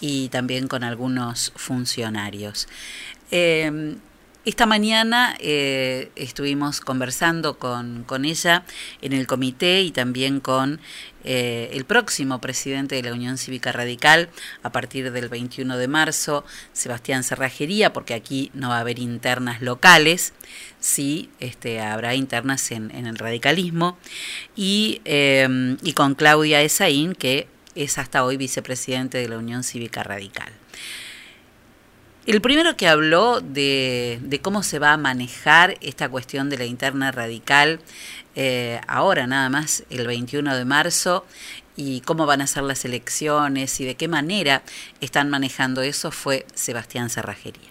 y 0.00 0.30
también 0.30 0.66
con 0.66 0.82
algunos 0.82 1.52
funcionarios. 1.56 2.68
Eh, 3.30 3.96
esta 4.46 4.64
mañana 4.64 5.36
eh, 5.38 6.10
estuvimos 6.16 6.80
conversando 6.80 7.58
con, 7.58 8.04
con, 8.04 8.24
ella 8.24 8.64
en 9.02 9.12
el 9.12 9.26
comité 9.26 9.82
y 9.82 9.90
también 9.90 10.40
con 10.40 10.80
eh, 11.24 11.70
el 11.72 11.84
próximo 11.84 12.40
presidente 12.40 12.94
de 12.94 13.02
la 13.02 13.12
Unión 13.12 13.38
Cívica 13.38 13.72
Radical 13.72 14.28
a 14.62 14.70
partir 14.70 15.12
del 15.12 15.28
21 15.28 15.76
de 15.76 15.88
marzo, 15.88 16.44
Sebastián 16.72 17.24
Cerrajería, 17.24 17.92
porque 17.92 18.14
aquí 18.14 18.50
no 18.54 18.70
va 18.70 18.78
a 18.78 18.80
haber 18.80 18.98
internas 18.98 19.62
locales, 19.62 20.32
sí 20.78 21.30
este, 21.40 21.80
habrá 21.80 22.14
internas 22.14 22.70
en, 22.70 22.90
el 22.90 23.16
radicalismo, 23.16 23.98
y, 24.56 25.00
eh, 25.04 25.76
y 25.82 25.92
con 25.92 26.14
Claudia 26.14 26.62
Esaín, 26.62 27.14
que 27.14 27.48
es 27.74 27.98
hasta 27.98 28.24
hoy 28.24 28.36
vicepresidente 28.36 29.18
de 29.18 29.28
la 29.28 29.38
Unión 29.38 29.62
Cívica 29.62 30.02
Radical. 30.02 30.52
El 32.26 32.40
primero 32.42 32.76
que 32.76 32.86
habló 32.86 33.40
de, 33.40 34.40
cómo 34.42 34.62
se 34.62 34.78
va 34.78 34.92
a 34.92 34.96
manejar 34.96 35.78
esta 35.80 36.08
cuestión 36.08 36.50
de 36.50 36.58
la 36.58 36.64
interna 36.64 37.10
radical 37.10 37.80
eh, 38.36 38.80
ahora 38.86 39.26
nada 39.26 39.48
más, 39.48 39.84
el 39.90 40.06
21 40.06 40.56
de 40.56 40.64
marzo, 40.64 41.24
y 41.76 42.00
cómo 42.00 42.26
van 42.26 42.42
a 42.42 42.46
ser 42.46 42.62
las 42.64 42.84
elecciones 42.84 43.80
y 43.80 43.86
de 43.86 43.94
qué 43.94 44.08
manera 44.08 44.62
están 45.00 45.30
manejando 45.30 45.82
eso 45.82 46.10
fue 46.10 46.44
Sebastián 46.54 47.08
Cerrajería. 47.08 47.70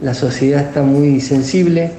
La 0.00 0.14
sociedad 0.14 0.62
está 0.62 0.82
muy 0.82 1.20
sensible 1.20 1.92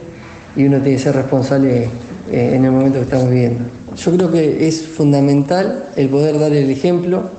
y 0.56 0.66
uno 0.66 0.82
tiene 0.82 0.98
que 0.98 1.04
ser 1.04 1.16
responsable 1.16 1.90
eh, 2.30 2.56
en 2.56 2.66
el 2.66 2.72
momento 2.72 3.00
que 3.00 3.06
estamos 3.06 3.30
viviendo. 3.30 3.66
Yo 3.96 4.12
creo 4.16 4.32
que 4.32 4.68
es 4.68 4.86
fundamental 4.86 5.90
el 5.96 6.10
poder 6.10 6.38
dar 6.38 6.52
el 6.52 6.70
ejemplo 6.70 7.32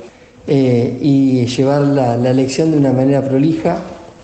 eh, 0.47 0.99
y 1.01 1.45
llevar 1.47 1.83
la, 1.83 2.17
la, 2.17 2.31
elección 2.31 2.73
de 2.73 2.79
una 2.79 2.93
manera 2.93 3.23
prolija 3.23 3.83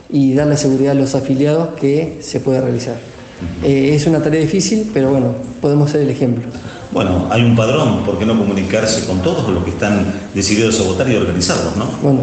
y 0.09 0.35
dar 0.35 0.47
la 0.47 0.57
seguridad 0.57 0.93
a 0.93 0.95
los 0.95 1.15
afiliados 1.15 1.79
que 1.79 2.19
se 2.23 2.41
puede 2.41 2.61
realizar. 2.61 3.14
Eh, 3.62 3.95
es 3.95 4.07
una 4.07 4.22
tarea 4.22 4.40
difícil, 4.40 4.90
pero 4.92 5.11
bueno, 5.11 5.34
podemos 5.61 5.90
ser 5.90 6.03
el 6.03 6.11
ejemplo. 6.11 6.45
Bueno, 6.92 7.26
hay 7.30 7.42
un 7.42 7.57
padrón, 7.57 8.05
¿por 8.05 8.18
qué 8.18 8.26
no 8.26 8.38
comunicarse 8.38 9.07
con 9.07 9.20
todos 9.20 9.49
los 9.51 9.64
que 9.64 9.70
están 9.70 10.12
decididos 10.32 10.78
a 10.80 10.84
votar 10.84 11.11
y 11.11 11.16
organizarlos, 11.16 11.76
no? 11.76 11.86
Bueno, 12.03 12.20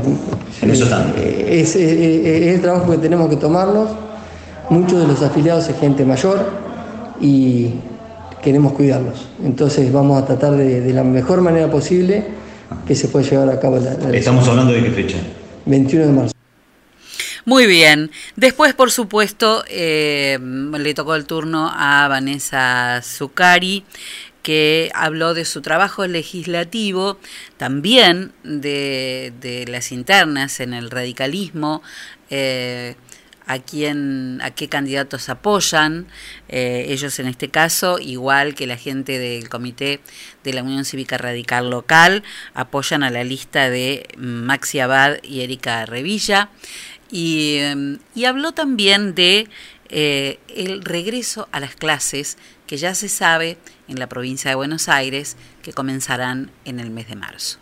en 0.62 0.72
eso 0.72 0.86
están. 0.86 1.14
Eh, 1.18 1.60
es, 1.62 1.76
es, 1.76 1.92
es 1.92 2.56
el 2.56 2.62
trabajo 2.62 2.92
que 2.92 2.98
tenemos 2.98 3.30
que 3.30 3.36
tomarnos. 3.36 3.90
Muchos 4.70 5.02
de 5.02 5.08
los 5.08 5.22
afiliados 5.22 5.68
es 5.68 5.78
gente 5.78 6.06
mayor 6.06 6.40
y 7.20 7.72
queremos 8.42 8.74
cuidarlos. 8.74 9.28
Entonces 9.44 9.92
vamos 9.92 10.22
a 10.22 10.26
tratar 10.26 10.56
de, 10.56 10.82
de 10.82 10.94
la 10.94 11.04
mejor 11.04 11.42
manera 11.42 11.70
posible 11.70 12.26
que 12.88 12.96
se 12.96 13.08
pueda 13.08 13.30
llevar 13.30 13.50
a 13.50 13.60
cabo 13.60 13.78
la, 13.78 13.94
la 13.94 14.18
Estamos 14.18 14.48
hablando 14.48 14.72
de 14.72 14.84
qué 14.84 14.92
fecha? 14.92 15.18
21 15.66 16.06
de 16.06 16.12
marzo. 16.14 16.34
Muy 17.46 17.66
bien. 17.66 18.12
Después, 18.36 18.74
por 18.74 18.92
supuesto, 18.92 19.64
eh, 19.68 20.38
le 20.40 20.94
tocó 20.94 21.16
el 21.16 21.26
turno 21.26 21.72
a 21.74 22.08
Vanessa 22.08 23.02
Zucari, 23.04 23.84
que 24.44 24.92
habló 24.94 25.34
de 25.34 25.46
su 25.46 25.62
trabajo 25.62 26.06
legislativo, 26.08 27.20
también 27.58 28.32
de, 28.44 29.34
de 29.40 29.66
las 29.68 29.92
internas 29.92 30.60
en 30.60 30.74
el 30.74 30.90
radicalismo. 30.92 31.82
Eh, 32.30 32.96
a 33.48 33.60
quién, 33.60 34.40
a 34.42 34.52
qué 34.52 34.70
candidatos 34.70 35.28
apoyan, 35.28 36.08
eh, 36.48 36.86
ellos 36.88 37.20
en 37.20 37.28
este 37.28 37.50
caso, 37.50 38.00
igual 38.00 38.56
que 38.56 38.66
la 38.66 38.78
gente 38.78 39.20
del 39.20 39.50
comité 39.50 40.00
de 40.46 40.54
la 40.54 40.64
Unión 40.64 40.86
Cívica 40.86 41.18
Radical 41.18 41.70
Local, 41.70 42.24
apoyan 42.54 43.04
a 43.04 43.10
la 43.10 43.26
lista 43.26 43.70
de 43.70 44.08
Maxi 44.18 44.80
Abad 44.80 45.18
y 45.24 45.42
Erika 45.42 45.86
Revilla. 45.86 46.50
Y, 47.12 47.60
y 48.16 48.26
habló 48.26 48.54
también 48.54 49.14
de 49.14 49.48
eh, 49.90 50.40
el 50.56 50.84
regreso 50.84 51.50
a 51.52 51.60
las 51.60 51.76
clases 51.76 52.38
que 52.66 52.78
ya 52.78 52.96
se 52.96 53.10
sabe 53.10 53.58
en 53.90 54.00
la 54.00 54.08
provincia 54.08 54.50
de 54.50 54.56
Buenos 54.56 54.88
Aires 54.88 55.36
que 55.62 55.74
comenzarán 55.74 56.52
en 56.64 56.80
el 56.80 56.90
mes 56.92 57.10
de 57.10 57.18
marzo. 57.18 57.58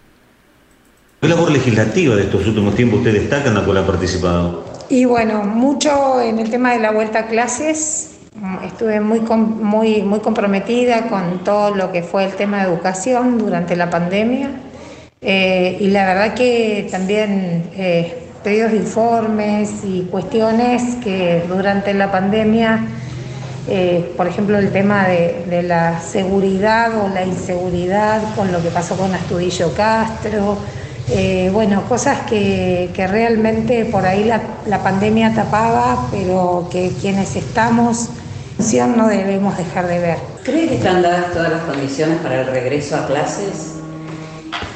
¿Qué 1.20 1.28
labor 1.28 1.50
legislativa 1.50 2.16
de 2.16 2.24
estos 2.24 2.46
últimos 2.46 2.76
tiempos 2.76 3.00
usted 3.00 3.14
destaca 3.14 3.50
en 3.50 3.56
la 3.56 3.66
cual 3.66 3.78
ha 3.78 3.88
participado? 3.88 4.64
Y 4.90 5.06
bueno, 5.06 5.44
mucho 5.44 6.22
en 6.22 6.38
el 6.38 6.52
tema 6.52 6.74
de 6.74 6.80
la 6.80 6.92
vuelta 6.92 7.20
a 7.20 7.28
clases. 7.28 8.20
Estuve 8.64 9.02
muy, 9.02 9.20
muy, 9.22 10.04
muy 10.04 10.20
comprometida 10.20 11.08
con 11.10 11.44
todo 11.44 11.76
lo 11.76 11.92
que 11.92 12.04
fue 12.04 12.26
el 12.26 12.34
tema 12.36 12.60
de 12.60 12.70
educación 12.72 13.40
durante 13.40 13.76
la 13.76 13.90
pandemia. 13.90 14.52
Eh, 15.22 15.78
y 15.82 15.88
la 15.88 16.06
verdad 16.06 16.36
que 16.36 16.88
también 16.90 17.70
eh, 17.76 18.29
pedidos 18.50 18.72
de 18.72 18.78
informes 18.78 19.70
y 19.84 20.08
cuestiones 20.10 20.96
que 21.04 21.46
durante 21.48 21.94
la 21.94 22.12
pandemia, 22.12 22.84
eh, 23.68 24.12
por 24.18 24.26
ejemplo, 24.26 24.58
el 24.58 24.72
tema 24.72 25.08
de, 25.08 25.46
de, 25.48 25.62
la 25.62 26.02
seguridad 26.02 27.00
o 27.00 27.10
la 27.10 27.24
inseguridad 27.24 28.24
con 28.36 28.52
lo 28.52 28.60
que 28.64 28.70
pasó 28.70 28.98
con 28.98 29.14
Astudillo 29.14 29.72
Castro, 29.76 30.58
eh, 31.10 31.52
bueno, 31.54 31.84
cosas 31.88 32.22
que, 32.22 32.90
que, 32.96 33.06
realmente 33.06 33.86
por 33.86 34.08
ahí 34.08 34.24
la, 34.24 34.42
la, 34.66 34.82
pandemia 34.82 35.36
tapaba, 35.36 36.08
pero 36.10 36.70
que 36.72 36.92
quienes 37.00 37.36
estamos 37.36 38.10
no 38.98 39.10
debemos 39.10 39.56
dejar 39.60 39.86
de 39.86 40.00
ver. 40.00 40.18
¿Cree 40.44 40.70
que 40.70 40.76
están 40.78 41.04
dadas 41.04 41.32
todas 41.34 41.52
las 41.52 41.62
condiciones 41.66 42.18
para 42.18 42.42
el 42.42 42.48
regreso 42.48 42.96
a 42.96 43.06
clases? 43.06 43.76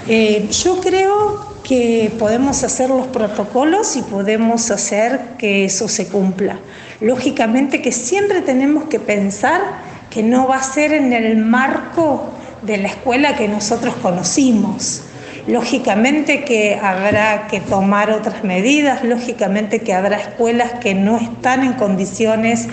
Eh, 0.07 0.47
yo 0.51 0.79
creo 0.79 1.52
que 1.63 2.11
podemos 2.19 2.63
hacer 2.63 2.89
los 2.89 3.07
protocolos 3.07 3.95
y 3.95 4.01
podemos 4.01 4.69
hacer 4.69 5.19
que 5.37 5.65
eso 5.65 5.87
se 5.87 6.07
cumpla. 6.07 6.59
Lógicamente 6.99 7.81
que 7.81 7.91
siempre 7.91 8.41
tenemos 8.41 8.85
que 8.85 8.99
pensar 8.99 9.61
que 10.09 10.21
no 10.21 10.47
va 10.47 10.57
a 10.57 10.63
ser 10.63 10.93
en 10.93 11.13
el 11.13 11.37
marco 11.37 12.29
de 12.61 12.77
la 12.77 12.89
escuela 12.89 13.35
que 13.35 13.47
nosotros 13.47 13.95
conocimos. 14.01 15.01
Lógicamente 15.47 16.43
que 16.43 16.79
habrá 16.81 17.47
que 17.47 17.59
tomar 17.59 18.11
otras 18.11 18.43
medidas, 18.43 19.03
lógicamente 19.03 19.79
que 19.79 19.93
habrá 19.93 20.17
escuelas 20.17 20.73
que 20.79 20.93
no 20.93 21.17
están 21.17 21.63
en 21.63 21.73
condiciones 21.73 22.67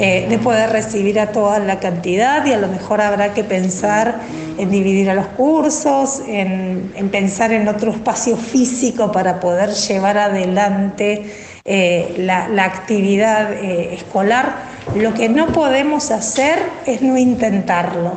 eh, 0.00 0.26
de 0.28 0.38
poder 0.38 0.70
recibir 0.70 1.18
a 1.18 1.32
toda 1.32 1.58
la 1.58 1.80
cantidad 1.80 2.46
y 2.46 2.52
a 2.52 2.58
lo 2.58 2.68
mejor 2.68 3.00
habrá 3.00 3.34
que 3.34 3.44
pensar 3.44 4.20
en 4.56 4.70
dividir 4.70 5.10
a 5.10 5.14
los 5.14 5.26
cursos, 5.26 6.22
en, 6.26 6.92
en 6.94 7.08
pensar 7.10 7.52
en 7.52 7.66
otro 7.68 7.90
espacio 7.90 8.36
físico 8.36 9.10
para 9.10 9.40
poder 9.40 9.70
llevar 9.70 10.18
adelante 10.18 11.34
eh, 11.64 12.14
la, 12.18 12.48
la, 12.48 12.64
actividad 12.64 13.52
eh, 13.52 13.94
escolar. 13.94 14.56
Lo 14.94 15.14
que 15.14 15.28
no 15.28 15.48
podemos 15.48 16.10
hacer 16.10 16.58
es 16.86 17.02
no 17.02 17.18
intentarlo, 17.18 18.16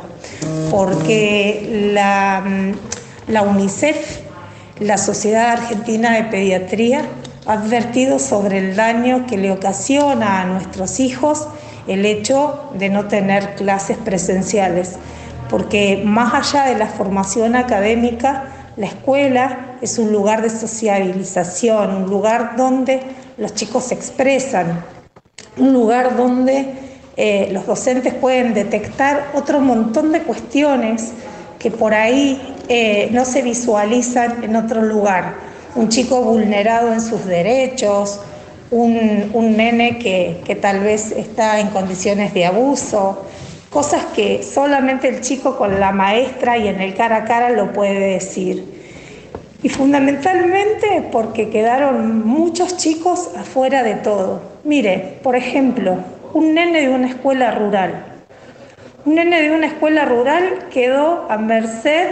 porque 0.70 1.90
la 1.92 2.42
la 3.26 3.42
UNICEF, 3.42 4.20
la 4.80 4.98
Sociedad 4.98 5.52
Argentina 5.52 6.12
de 6.12 6.24
Pediatría, 6.24 7.04
ha 7.46 7.54
advertido 7.54 8.18
sobre 8.18 8.58
el 8.58 8.76
daño 8.76 9.26
que 9.26 9.36
le 9.36 9.50
ocasiona 9.50 10.40
a 10.40 10.44
nuestros 10.44 11.00
hijos 11.00 11.48
el 11.86 12.04
hecho 12.06 12.70
de 12.74 12.88
no 12.88 13.06
tener 13.06 13.54
clases 13.54 13.96
presenciales, 13.98 14.96
porque 15.48 16.02
más 16.04 16.34
allá 16.34 16.66
de 16.66 16.78
la 16.78 16.86
formación 16.86 17.56
académica, 17.56 18.44
la 18.76 18.86
escuela 18.86 19.76
es 19.82 19.98
un 19.98 20.12
lugar 20.12 20.42
de 20.42 20.50
sociabilización, 20.50 21.94
un 21.94 22.10
lugar 22.10 22.56
donde 22.56 23.00
los 23.36 23.54
chicos 23.54 23.84
se 23.84 23.94
expresan, 23.94 24.84
un 25.58 25.72
lugar 25.72 26.16
donde 26.16 26.74
eh, 27.16 27.50
los 27.52 27.66
docentes 27.66 28.14
pueden 28.14 28.54
detectar 28.54 29.30
otro 29.34 29.60
montón 29.60 30.12
de 30.12 30.22
cuestiones 30.22 31.12
que 31.58 31.70
por 31.70 31.92
ahí 31.94 32.54
eh, 32.68 33.08
no 33.12 33.24
se 33.24 33.42
visualizan 33.42 34.42
en 34.42 34.56
otro 34.56 34.82
lugar. 34.82 35.34
Un 35.74 35.88
chico 35.88 36.22
vulnerado 36.22 36.92
en 36.92 37.00
sus 37.00 37.24
derechos, 37.26 38.20
un, 38.72 39.30
un 39.34 39.56
nene 39.56 39.98
que, 39.98 40.40
que 40.44 40.56
tal 40.56 40.80
vez 40.80 41.12
está 41.12 41.60
en 41.60 41.68
condiciones 41.68 42.34
de 42.34 42.46
abuso, 42.46 43.24
cosas 43.70 44.06
que 44.06 44.42
solamente 44.42 45.08
el 45.08 45.20
chico 45.20 45.56
con 45.56 45.78
la 45.78 45.92
maestra 45.92 46.58
y 46.58 46.68
en 46.68 46.80
el 46.80 46.94
cara 46.94 47.18
a 47.18 47.24
cara 47.24 47.50
lo 47.50 47.72
puede 47.72 48.00
decir. 48.14 48.82
Y 49.62 49.68
fundamentalmente 49.68 51.08
porque 51.12 51.50
quedaron 51.50 52.26
muchos 52.26 52.76
chicos 52.78 53.30
afuera 53.36 53.82
de 53.82 53.94
todo. 53.94 54.42
Mire, 54.64 55.18
por 55.22 55.36
ejemplo, 55.36 55.98
un 56.32 56.54
nene 56.54 56.80
de 56.80 56.88
una 56.88 57.08
escuela 57.08 57.52
rural. 57.52 58.06
Un 59.04 59.16
nene 59.16 59.42
de 59.42 59.50
una 59.50 59.66
escuela 59.66 60.06
rural 60.06 60.66
quedó 60.72 61.26
a 61.30 61.36
merced 61.36 62.08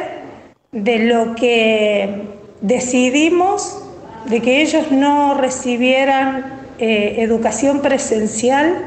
de 0.72 0.98
lo 1.00 1.34
que 1.34 2.22
decidimos 2.60 3.79
de 4.26 4.40
que 4.42 4.62
ellos 4.62 4.90
no 4.90 5.34
recibieran 5.34 6.60
eh, 6.78 7.16
educación 7.18 7.80
presencial 7.80 8.86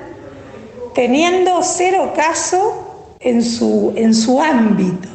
teniendo 0.93 1.61
cero 1.63 2.13
caso 2.15 3.15
en 3.19 3.43
su, 3.43 3.93
en 3.95 4.13
su 4.13 4.41
ámbito. 4.41 5.09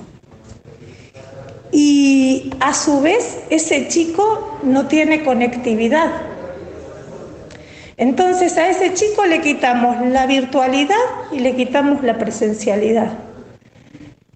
Y 1.70 2.52
a 2.60 2.74
su 2.74 3.00
vez 3.00 3.40
ese 3.50 3.88
chico 3.88 4.58
no 4.62 4.86
tiene 4.86 5.22
conectividad. 5.24 6.22
Entonces 7.96 8.56
a 8.56 8.68
ese 8.68 8.94
chico 8.94 9.26
le 9.26 9.40
quitamos 9.40 10.06
la 10.06 10.26
virtualidad 10.26 10.96
y 11.32 11.40
le 11.40 11.56
quitamos 11.56 12.02
la 12.02 12.16
presencialidad. 12.16 13.27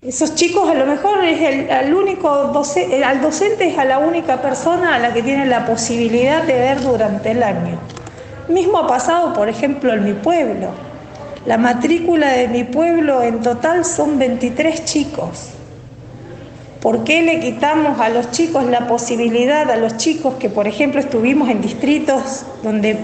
Esos 0.02 0.34
chicos 0.34 0.68
a 0.68 0.74
lo 0.74 0.84
mejor 0.84 1.24
es 1.24 1.40
el, 1.40 1.70
al 1.70 1.94
único 1.94 2.28
al 2.28 3.20
docente 3.20 3.68
es 3.68 3.78
a 3.78 3.84
la 3.84 4.00
única 4.00 4.42
persona 4.42 4.96
a 4.96 4.98
la 4.98 5.14
que 5.14 5.22
tiene 5.22 5.46
la 5.46 5.64
posibilidad 5.64 6.42
de 6.42 6.54
ver 6.54 6.80
durante 6.82 7.30
el 7.30 7.44
año. 7.44 7.78
Mismo 8.48 8.78
ha 8.78 8.88
pasado, 8.88 9.32
por 9.32 9.48
ejemplo, 9.48 9.92
en 9.92 10.02
mi 10.02 10.14
pueblo. 10.14 10.70
La 11.46 11.56
matrícula 11.56 12.32
de 12.32 12.48
mi 12.48 12.64
pueblo 12.64 13.22
en 13.22 13.42
total 13.42 13.84
son 13.84 14.18
23 14.18 14.84
chicos. 14.84 15.50
¿Por 16.80 17.04
qué 17.04 17.22
le 17.22 17.38
quitamos 17.38 18.00
a 18.00 18.08
los 18.08 18.32
chicos 18.32 18.64
la 18.64 18.88
posibilidad, 18.88 19.70
a 19.70 19.76
los 19.76 19.98
chicos 19.98 20.34
que, 20.34 20.50
por 20.50 20.66
ejemplo, 20.66 20.98
estuvimos 20.98 21.48
en 21.48 21.60
distritos 21.60 22.44
donde 22.64 22.98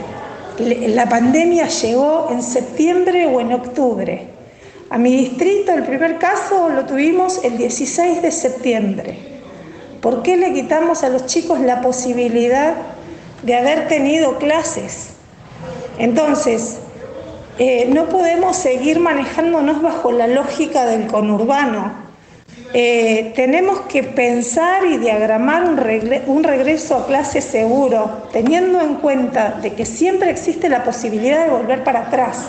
la 0.58 1.08
pandemia 1.08 1.68
llegó 1.68 2.26
en 2.32 2.42
septiembre 2.42 3.26
o 3.26 3.40
en 3.40 3.52
octubre? 3.52 4.37
A 4.90 4.96
mi 4.96 5.14
distrito 5.14 5.72
el 5.72 5.82
primer 5.82 6.16
caso 6.18 6.70
lo 6.70 6.86
tuvimos 6.86 7.44
el 7.44 7.58
16 7.58 8.22
de 8.22 8.32
septiembre. 8.32 9.18
¿Por 10.00 10.22
qué 10.22 10.38
le 10.38 10.54
quitamos 10.54 11.04
a 11.04 11.10
los 11.10 11.26
chicos 11.26 11.60
la 11.60 11.82
posibilidad 11.82 12.74
de 13.42 13.54
haber 13.54 13.86
tenido 13.88 14.38
clases? 14.38 15.10
Entonces, 15.98 16.78
eh, 17.58 17.86
no 17.92 18.08
podemos 18.08 18.56
seguir 18.56 18.98
manejándonos 18.98 19.82
bajo 19.82 20.10
la 20.10 20.26
lógica 20.26 20.86
del 20.86 21.06
conurbano. 21.06 21.92
Eh, 22.72 23.32
tenemos 23.36 23.80
que 23.82 24.02
pensar 24.02 24.86
y 24.86 24.96
diagramar 24.96 25.64
un, 25.64 25.80
un 26.26 26.44
regreso 26.44 26.96
a 26.96 27.06
clase 27.06 27.42
seguro, 27.42 28.22
teniendo 28.32 28.80
en 28.80 28.94
cuenta 28.94 29.58
de 29.60 29.74
que 29.74 29.84
siempre 29.84 30.30
existe 30.30 30.70
la 30.70 30.82
posibilidad 30.82 31.44
de 31.44 31.50
volver 31.50 31.84
para 31.84 32.06
atrás. 32.06 32.46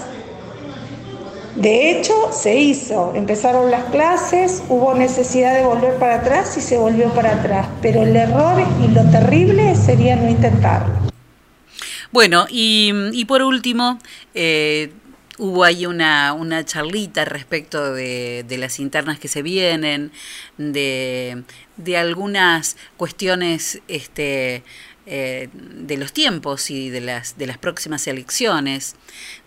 De 1.60 1.92
hecho, 1.92 2.14
se 2.32 2.58
hizo, 2.58 3.14
empezaron 3.16 3.70
las 3.70 3.84
clases, 3.92 4.64
hubo 4.70 4.94
necesidad 4.94 5.54
de 5.54 5.66
volver 5.66 5.96
para 5.96 6.16
atrás 6.16 6.56
y 6.58 6.62
se 6.62 6.78
volvió 6.78 7.14
para 7.14 7.36
atrás, 7.36 7.68
pero 7.82 8.04
el 8.04 8.16
error 8.16 8.64
y 8.82 8.88
lo 8.94 9.04
terrible 9.12 9.76
sería 9.76 10.16
no 10.16 10.30
intentarlo. 10.30 10.94
Bueno, 12.14 12.46
y, 12.50 12.94
y 13.12 13.26
por 13.26 13.42
último, 13.42 14.00
eh, 14.34 14.94
hubo 15.38 15.66
ahí 15.66 15.86
una, 15.86 16.32
una 16.32 16.64
charlita 16.64 17.26
respecto 17.26 17.94
de, 17.94 18.46
de, 18.48 18.58
las 18.58 18.80
internas 18.80 19.20
que 19.20 19.28
se 19.28 19.42
vienen, 19.42 20.14
de, 20.58 21.44
de 21.76 21.98
algunas 21.98 22.78
cuestiones 22.96 23.82
este, 23.90 24.64
eh, 25.12 25.50
de 25.54 25.98
los 25.98 26.14
tiempos 26.14 26.70
y 26.70 26.92
de 26.92 27.02
las, 27.02 27.36
de 27.36 27.48
las 27.48 27.58
próximas 27.58 28.06
elecciones. 28.06 28.96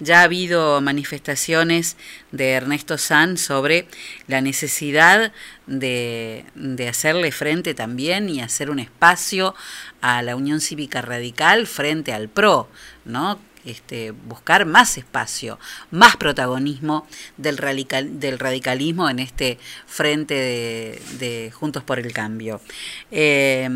Ya 0.00 0.20
ha 0.20 0.24
habido 0.24 0.80
manifestaciones 0.80 1.96
de 2.32 2.50
Ernesto 2.50 2.98
Sanz 2.98 3.42
sobre 3.42 3.86
la 4.26 4.40
necesidad 4.40 5.32
de, 5.68 6.44
de 6.56 6.88
hacerle 6.88 7.30
frente 7.30 7.74
también 7.74 8.28
y 8.28 8.40
hacer 8.40 8.70
un 8.70 8.80
espacio 8.80 9.54
a 10.00 10.20
la 10.22 10.34
Unión 10.34 10.60
Cívica 10.60 11.00
Radical 11.00 11.68
frente 11.68 12.12
al 12.12 12.28
PRO, 12.28 12.68
¿no? 13.04 13.38
Este, 13.64 14.10
buscar 14.10 14.66
más 14.66 14.98
espacio, 14.98 15.56
más 15.92 16.16
protagonismo 16.16 17.06
del, 17.36 17.56
del 18.18 18.38
radicalismo 18.40 19.08
en 19.08 19.20
este 19.20 19.56
frente 19.86 20.34
de, 20.34 21.52
Juntos 21.54 21.84
por 21.84 22.00
el 22.00 22.12
Cambio. 22.12 22.60
Eh, 23.12 23.68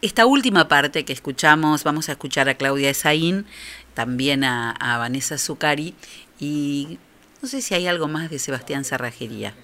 esta 0.00 0.26
última 0.26 0.66
parte 0.66 1.04
que 1.04 1.12
escuchamos, 1.12 1.84
vamos 1.84 2.08
a 2.08 2.12
escuchar 2.12 2.48
a 2.48 2.54
Claudia 2.54 2.90
Esaín, 2.90 3.46
también 3.94 4.42
a, 4.42 4.72
a 4.72 4.98
Vanessa 4.98 5.38
Zucari 5.38 5.94
y 6.40 6.98
no 7.40 7.48
sé 7.48 7.62
si 7.62 7.74
hay 7.74 7.86
algo 7.86 8.08
más 8.08 8.28
de 8.28 8.40
Sebastián 8.40 8.84
Cerrajería. 8.84 9.54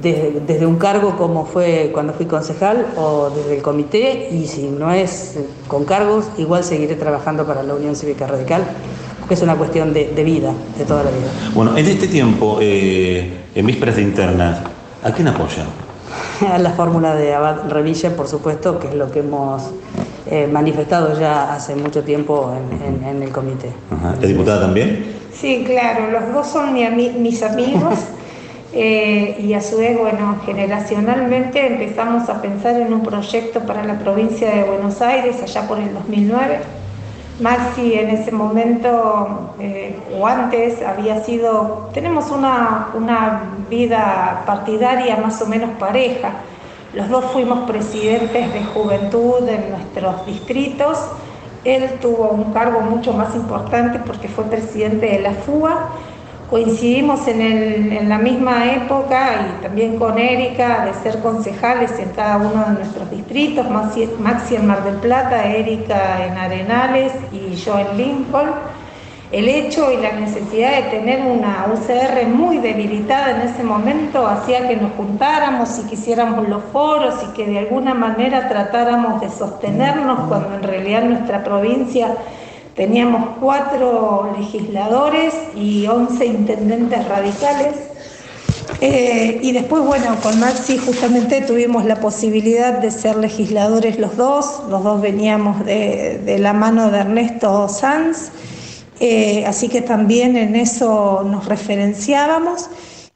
Desde, 0.00 0.40
desde, 0.46 0.66
un 0.66 0.76
cargo 0.76 1.16
como 1.16 1.44
fue 1.44 1.90
cuando 1.92 2.12
fui 2.12 2.26
concejal 2.26 2.86
o 2.96 3.30
desde 3.30 3.56
el 3.56 3.62
comité 3.62 4.28
y 4.32 4.46
si 4.46 4.68
no 4.68 4.92
es 4.92 5.38
con 5.68 5.84
cargos, 5.84 6.26
igual 6.38 6.64
seguiré 6.64 6.94
trabajando 6.96 7.46
para 7.46 7.62
la 7.62 7.74
Unión 7.74 7.94
Cívica 7.94 8.26
Radical, 8.26 8.64
porque 9.20 9.34
es 9.34 9.42
una 9.42 9.54
cuestión 9.54 9.92
de, 9.92 10.08
de 10.08 10.24
vida, 10.24 10.52
de 10.76 10.84
toda 10.84 11.04
la 11.04 11.10
vida. 11.10 11.28
Bueno, 11.54 11.76
en 11.76 11.86
este 11.86 12.08
tiempo, 12.08 12.58
eh, 12.60 13.42
en 13.54 13.66
vísperas 13.66 13.96
de 13.96 14.02
internas, 14.02 14.60
¿a 15.02 15.12
quién 15.12 15.28
apoya? 15.28 15.66
A 16.52 16.58
la 16.58 16.70
fórmula 16.70 17.14
de 17.14 17.34
Abad 17.34 17.68
Revilla, 17.70 18.16
por 18.16 18.26
supuesto, 18.26 18.78
que 18.78 18.88
es 18.88 18.94
lo 18.94 19.10
que 19.10 19.20
hemos 19.20 19.70
eh, 20.26 20.48
manifestado 20.50 21.18
ya 21.18 21.54
hace 21.54 21.76
mucho 21.76 22.02
tiempo 22.02 22.52
en, 22.52 23.04
en, 23.04 23.04
en 23.04 23.22
el 23.22 23.30
comité. 23.30 23.72
Ajá. 23.90 24.16
¿La 24.20 24.26
diputada 24.26 24.62
también? 24.62 25.22
Sí, 25.32 25.64
claro, 25.66 26.10
los 26.10 26.32
dos 26.32 26.46
son 26.46 26.72
mi, 26.72 26.88
mis 26.88 27.42
amigos. 27.42 27.94
Eh, 28.74 29.36
y 29.38 29.52
a 29.52 29.60
su 29.60 29.76
vez, 29.76 29.98
bueno, 29.98 30.36
generacionalmente 30.46 31.66
empezamos 31.66 32.28
a 32.30 32.40
pensar 32.40 32.80
en 32.80 32.92
un 32.92 33.02
proyecto 33.02 33.60
para 33.60 33.84
la 33.84 33.98
provincia 33.98 34.50
de 34.50 34.64
Buenos 34.64 35.02
Aires 35.02 35.42
allá 35.42 35.68
por 35.68 35.78
el 35.78 35.92
2009. 35.92 36.60
Maxi 37.40 37.94
en 37.94 38.10
ese 38.10 38.30
momento 38.30 39.54
eh, 39.58 39.98
o 40.16 40.26
antes 40.26 40.80
había 40.82 41.22
sido, 41.24 41.90
tenemos 41.92 42.30
una, 42.30 42.88
una 42.94 43.42
vida 43.68 44.42
partidaria 44.46 45.16
más 45.16 45.42
o 45.42 45.46
menos 45.46 45.70
pareja. 45.78 46.32
Los 46.94 47.08
dos 47.08 47.26
fuimos 47.26 47.68
presidentes 47.70 48.52
de 48.52 48.64
juventud 48.64 49.48
en 49.48 49.70
nuestros 49.70 50.24
distritos. 50.24 50.98
Él 51.64 51.90
tuvo 52.00 52.28
un 52.30 52.52
cargo 52.52 52.80
mucho 52.80 53.12
más 53.12 53.34
importante 53.34 53.98
porque 53.98 54.28
fue 54.28 54.44
presidente 54.44 55.06
de 55.06 55.20
la 55.20 55.32
FUA 55.32 55.90
coincidimos 56.52 57.26
en, 57.28 58.10
la 58.10 58.18
misma 58.18 58.74
época 58.74 59.56
y 59.58 59.62
también 59.62 59.98
con 59.98 60.18
Erika 60.18 60.84
de 60.84 60.92
ser 61.02 61.22
concejales 61.22 61.98
en 61.98 62.10
cada 62.10 62.36
uno 62.36 62.66
de 62.66 62.72
nuestros 62.74 63.10
distritos, 63.10 63.70
Maxi, 63.70 64.06
Maxi 64.20 64.56
en 64.56 64.66
Mar 64.66 64.84
del 64.84 64.96
Plata, 64.96 65.46
Erika 65.46 66.26
en 66.26 66.36
Arenales 66.36 67.14
y 67.32 67.54
yo 67.54 67.78
en 67.78 67.96
Lincoln. 67.96 68.50
El 69.30 69.48
hecho 69.48 69.90
y 69.92 69.96
la 69.96 70.12
necesidad 70.12 70.76
de 70.76 70.90
tener 70.90 71.22
una 71.22 71.68
UCR 71.72 72.26
muy 72.28 72.58
debilitada 72.58 73.30
en 73.30 73.48
ese 73.48 73.64
momento 73.64 74.26
hacía 74.26 74.68
que 74.68 74.76
nos 74.76 74.92
juntáramos 74.92 75.78
y 75.78 75.88
quisiéramos 75.88 76.46
los 76.50 76.62
foros 76.64 77.14
y 77.24 77.32
que 77.32 77.46
de 77.46 77.60
alguna 77.60 77.94
manera 77.94 78.50
tratáramos 78.50 79.22
de 79.22 79.30
sostenernos 79.30 80.28
cuando 80.28 80.56
en 80.56 80.62
realidad 80.62 81.04
nuestra 81.04 81.42
provincia 81.42 82.14
Teníamos 82.74 83.36
cuatro 83.38 84.34
legisladores 84.38 85.34
y 85.54 85.86
once 85.86 86.24
intendentes 86.24 87.06
radicales. 87.06 87.74
Eh, 88.80 89.40
y 89.42 89.52
después, 89.52 89.84
bueno, 89.84 90.16
con 90.22 90.40
Maxi 90.40 90.78
justamente 90.78 91.42
tuvimos 91.42 91.84
la 91.84 91.96
posibilidad 91.96 92.78
de 92.78 92.90
ser 92.90 93.16
legisladores 93.16 93.98
los 93.98 94.16
dos. 94.16 94.62
Los 94.70 94.82
dos 94.84 95.02
veníamos 95.02 95.64
de, 95.66 96.36
la 96.38 96.54
mano 96.54 96.90
de 96.90 97.00
Ernesto 97.00 97.68
Sanz. 97.68 98.30
Eh, 99.00 99.44
así 99.46 99.68
que 99.68 99.82
también 99.82 100.36
en 100.38 100.56
eso 100.56 101.24
nos 101.24 101.44
referenciábamos. 101.46 102.70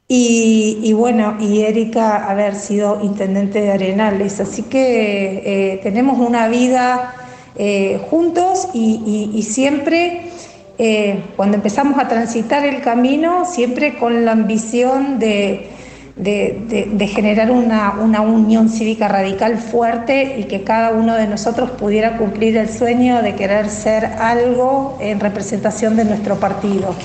Y, 0.07 0.79
y, 0.83 0.93
bueno, 0.93 1.35
y 1.39 1.63
Erika 1.63 2.29
haber 2.29 2.55
sido 2.55 2.99
intendente 3.01 3.59
de 3.59 3.71
Arenales. 3.71 4.39
Así 4.39 4.63
que 4.63 5.73
eh, 5.73 5.79
tenemos 5.81 6.19
una 6.19 6.47
vida 6.47 7.13
eh, 7.57 7.99
juntos 8.09 8.67
y, 8.73 9.41
siempre, 9.43 10.29
eh, 10.77 11.23
cuando 11.35 11.57
empezamos 11.57 11.97
a 11.99 12.07
transitar 12.07 12.65
el 12.65 12.81
camino, 12.81 13.45
siempre 13.45 13.97
con 13.97 14.25
la 14.25 14.33
ambición 14.33 15.19
de, 15.19 15.69
de 16.15 17.07
generar 17.07 17.51
una, 17.51 17.95
una, 17.99 18.21
unión 18.21 18.69
cívica 18.69 19.07
radical 19.07 19.57
fuerte 19.57 20.39
y 20.39 20.43
que 20.45 20.63
cada 20.63 20.91
uno 20.91 21.15
de 21.15 21.27
nosotros 21.27 21.71
pudiera 21.71 22.17
cumplir 22.17 22.57
el 22.57 22.69
sueño 22.69 23.21
de 23.21 23.35
querer 23.35 23.69
ser 23.69 24.05
algo 24.05 24.97
en 24.99 25.19
representación 25.19 25.95
de 25.95 26.05
nuestro 26.05 26.39
partido. 26.39 26.95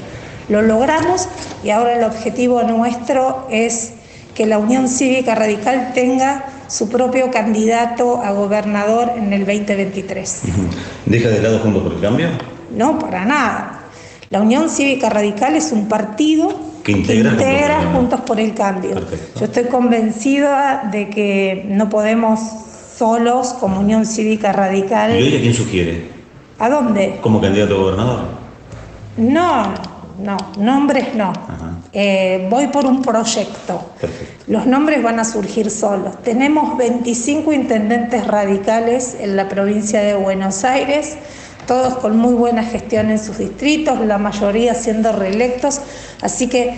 Lo 0.48 0.60
logramos 0.60 1.28
y 1.62 1.70
ahora 1.70 1.94
el 1.94 2.04
objetivo 2.04 2.62
nuestro 2.62 3.46
es 3.50 3.92
que 4.34 4.46
la 4.46 4.58
Unión 4.58 4.88
Cívica 4.88 5.34
Radical 5.34 5.92
tenga 5.94 6.44
su 6.72 6.88
propio 6.88 7.30
candidato 7.30 8.22
a 8.22 8.32
gobernador 8.32 9.12
en 9.14 9.30
el 9.34 9.44
2023. 9.44 10.42
¿Deja 11.04 11.28
de 11.28 11.42
lado 11.42 11.58
Juntos 11.58 11.82
por 11.82 11.92
el 11.92 12.00
Cambio? 12.00 12.28
No, 12.74 12.98
para 12.98 13.26
nada. 13.26 13.82
La 14.30 14.40
Unión 14.40 14.70
Cívica 14.70 15.10
Radical 15.10 15.54
es 15.54 15.70
un 15.72 15.86
partido 15.86 16.50
Que 16.82 16.92
integra 16.92 17.92
Juntos 17.92 18.20
por 18.22 18.40
el 18.40 18.54
Cambio. 18.54 18.94
Yo 19.38 19.44
estoy 19.44 19.64
convencida 19.64 20.88
de 20.90 21.10
que 21.10 21.66
no 21.68 21.90
podemos 21.90 22.40
solos, 22.96 23.48
como 23.60 23.80
Unión 23.80 24.06
Cívica 24.06 24.52
Radical. 24.52 25.20
¿Y 25.20 25.24
hoy 25.24 25.36
a 25.36 25.40
quién 25.42 25.52
sugiere? 25.52 26.08
¿A 26.58 26.70
dónde? 26.70 27.18
Como 27.20 27.38
candidato 27.38 27.74
a 27.74 27.78
gobernador. 27.78 28.20
No, 29.18 29.74
no, 30.18 30.36
nombres 30.56 31.14
no. 31.14 31.34
Eh, 31.92 32.46
voy 32.50 32.68
por 32.68 32.86
un 32.86 33.02
proyecto. 33.02 33.90
Los 34.52 34.66
nombres 34.66 35.02
van 35.02 35.18
a 35.18 35.24
surgir 35.24 35.70
solos. 35.70 36.22
Tenemos 36.22 36.76
25 36.76 37.54
intendentes 37.54 38.26
radicales 38.26 39.16
en 39.18 39.34
la 39.34 39.48
provincia 39.48 40.02
de 40.02 40.12
Buenos 40.12 40.64
Aires, 40.64 41.16
todos 41.66 41.94
con 41.94 42.18
muy 42.18 42.34
buena 42.34 42.62
gestión 42.62 43.10
en 43.10 43.18
sus 43.18 43.38
distritos, 43.38 43.98
la 44.00 44.18
mayoría 44.18 44.74
siendo 44.74 45.10
reelectos. 45.10 45.80
Así 46.20 46.48
que 46.48 46.74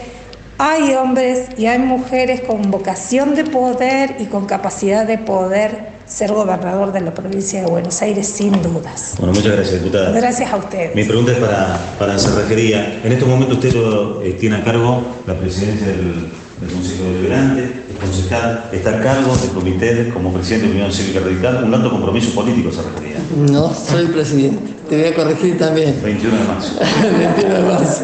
hay 0.56 0.94
hombres 0.94 1.48
y 1.58 1.66
hay 1.66 1.80
mujeres 1.80 2.42
con 2.42 2.70
vocación 2.70 3.34
de 3.34 3.42
poder 3.42 4.18
y 4.20 4.26
con 4.26 4.46
capacidad 4.46 5.04
de 5.04 5.18
poder 5.18 5.94
ser 6.06 6.32
gobernador 6.32 6.92
de 6.92 7.00
la 7.00 7.12
provincia 7.12 7.60
de 7.60 7.66
Buenos 7.66 8.00
Aires, 8.02 8.28
sin 8.28 8.52
dudas. 8.62 9.16
Bueno, 9.18 9.32
muchas 9.32 9.50
gracias, 9.50 9.82
diputada. 9.82 10.12
Gracias 10.12 10.52
a 10.52 10.56
ustedes. 10.58 10.94
Mi 10.94 11.02
pregunta 11.02 11.32
es 11.32 11.38
para, 11.38 11.76
para 11.98 12.20
Cerrajería. 12.20 13.00
En 13.02 13.10
este 13.10 13.24
momento 13.24 13.54
usted 13.54 13.72
lo, 13.72 14.22
eh, 14.22 14.34
tiene 14.34 14.58
a 14.58 14.62
cargo 14.62 15.02
la 15.26 15.34
presidencia 15.34 15.88
del, 15.88 16.43
del 16.64 16.74
Consejo 16.74 17.04
Deliberante, 17.04 17.62
es 17.64 17.98
concejal, 18.00 18.64
está 18.72 18.90
a 18.98 19.00
cargo 19.00 19.36
del 19.36 19.50
comité 19.50 20.08
como 20.12 20.32
presidente 20.32 20.66
de 20.68 20.74
la 20.74 20.80
Unión 20.86 20.92
Cívica 20.92 21.20
Radical, 21.20 21.64
un 21.64 21.74
alto 21.74 21.90
compromiso 21.90 22.34
político, 22.34 22.70
Cerrajería. 22.70 23.16
No, 23.52 23.72
soy 23.74 24.06
presidente. 24.06 24.72
Te 24.88 24.96
voy 24.98 25.06
a 25.06 25.14
corregir 25.14 25.58
también. 25.58 25.98
21 26.02 26.36
de 26.36 26.44
marzo. 26.44 26.72
21 27.18 27.54
de 27.54 27.62
marzo. 27.62 28.02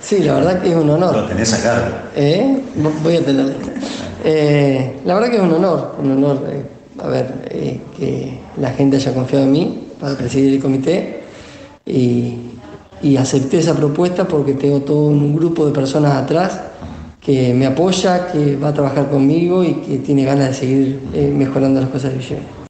Sí, 0.00 0.18
la 0.22 0.34
verdad 0.34 0.60
que 0.62 0.70
es 0.70 0.76
un 0.76 0.90
honor. 0.90 1.16
Lo 1.16 1.24
tenés 1.24 1.52
a 1.54 1.62
cargo. 1.62 1.86
¿Eh? 2.14 2.60
Vo- 2.78 2.92
Voy 3.02 3.16
a 3.16 3.24
tener. 3.24 3.56
Eh, 4.24 4.96
la 5.04 5.14
verdad 5.14 5.30
que 5.30 5.36
es 5.36 5.42
un 5.42 5.52
honor, 5.52 5.96
un 6.02 6.10
honor, 6.12 6.42
eh, 6.50 6.62
a 7.02 7.08
ver, 7.08 7.26
eh, 7.50 7.80
que 7.96 8.38
la 8.60 8.70
gente 8.70 8.96
haya 8.96 9.12
confiado 9.14 9.44
en 9.44 9.52
mí 9.52 9.88
para 10.00 10.14
presidir 10.16 10.54
el 10.54 10.60
comité 10.62 11.22
y, 11.86 12.36
y 13.02 13.16
acepté 13.16 13.58
esa 13.58 13.74
propuesta 13.74 14.24
porque 14.26 14.52
tengo 14.54 14.80
todo 14.80 15.06
un 15.06 15.34
grupo 15.36 15.66
de 15.66 15.72
personas 15.72 16.12
atrás 16.14 16.60
que 17.24 17.54
me 17.54 17.66
apoya, 17.66 18.30
que 18.30 18.56
va 18.56 18.68
a 18.68 18.74
trabajar 18.74 19.08
conmigo 19.08 19.64
y 19.64 19.74
que 19.74 19.98
tiene 19.98 20.24
ganas 20.24 20.48
de 20.48 20.54
seguir 20.54 21.00
eh, 21.14 21.32
mejorando 21.34 21.80
las 21.80 21.88
cosas 21.88 22.12
de. 22.12 22.63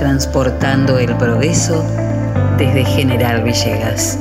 Transportando 0.00 0.98
el 0.98 1.14
progreso 1.18 1.84
desde 2.56 2.86
General 2.86 3.42
Villegas. 3.42 4.18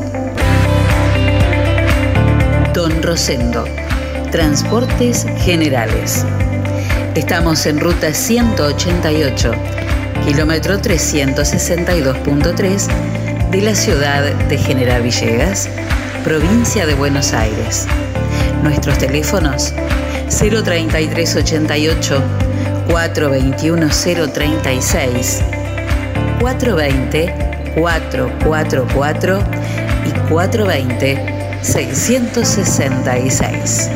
Don 2.74 3.02
Rosendo, 3.02 3.64
Transportes 4.30 5.26
Generales. 5.38 6.26
Estamos 7.16 7.66
en 7.66 7.80
ruta 7.80 8.14
188, 8.14 9.54
kilómetro 10.26 10.82
362.3 10.82 12.88
de 13.50 13.62
la 13.62 13.74
ciudad 13.74 14.34
de 14.34 14.58
General 14.58 15.02
Villegas, 15.02 15.70
provincia 16.26 16.86
de 16.86 16.96
Buenos 16.96 17.32
Aires. 17.32 17.88
Nuestros 18.64 18.98
teléfonos 18.98 19.74
03388 20.28 22.22
421 22.90 23.90
036 24.34 25.42
420 26.40 27.50
444 27.76 29.44
y 30.06 30.12
420 30.30 31.40
666. 31.62 33.90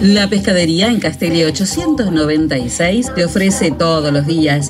La 0.00 0.28
pescadería 0.28 0.88
en 0.88 0.98
Castelli 0.98 1.44
896 1.44 3.14
te 3.14 3.24
ofrece 3.24 3.70
todos 3.70 4.12
los 4.12 4.26
días 4.26 4.69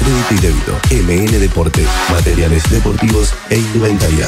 crédito 0.01 0.33
y 0.33 0.37
débito. 0.37 0.79
MN 0.91 1.39
Deportes, 1.39 1.87
materiales 2.09 2.69
deportivos 2.69 3.33
e 3.49 3.57
indumentaria. 3.57 4.27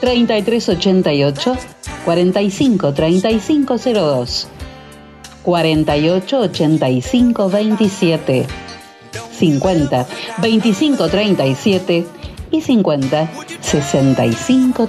3388 0.00 1.58
45 2.04 2.92
3502 2.92 4.48
48 5.42 6.40
85 6.40 7.48
27 7.48 8.46
50 9.38 10.06
25 10.38 11.08
37 11.08 12.06
y 12.50 12.60
50 12.60 13.30
65 13.60 14.88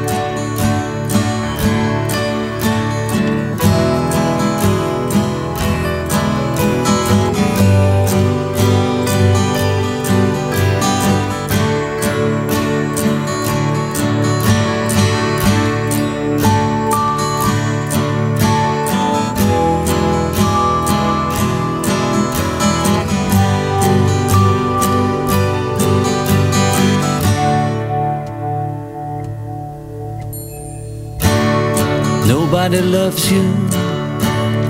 Nobody 32.51 32.81
loves 32.81 33.31
you 33.31 33.43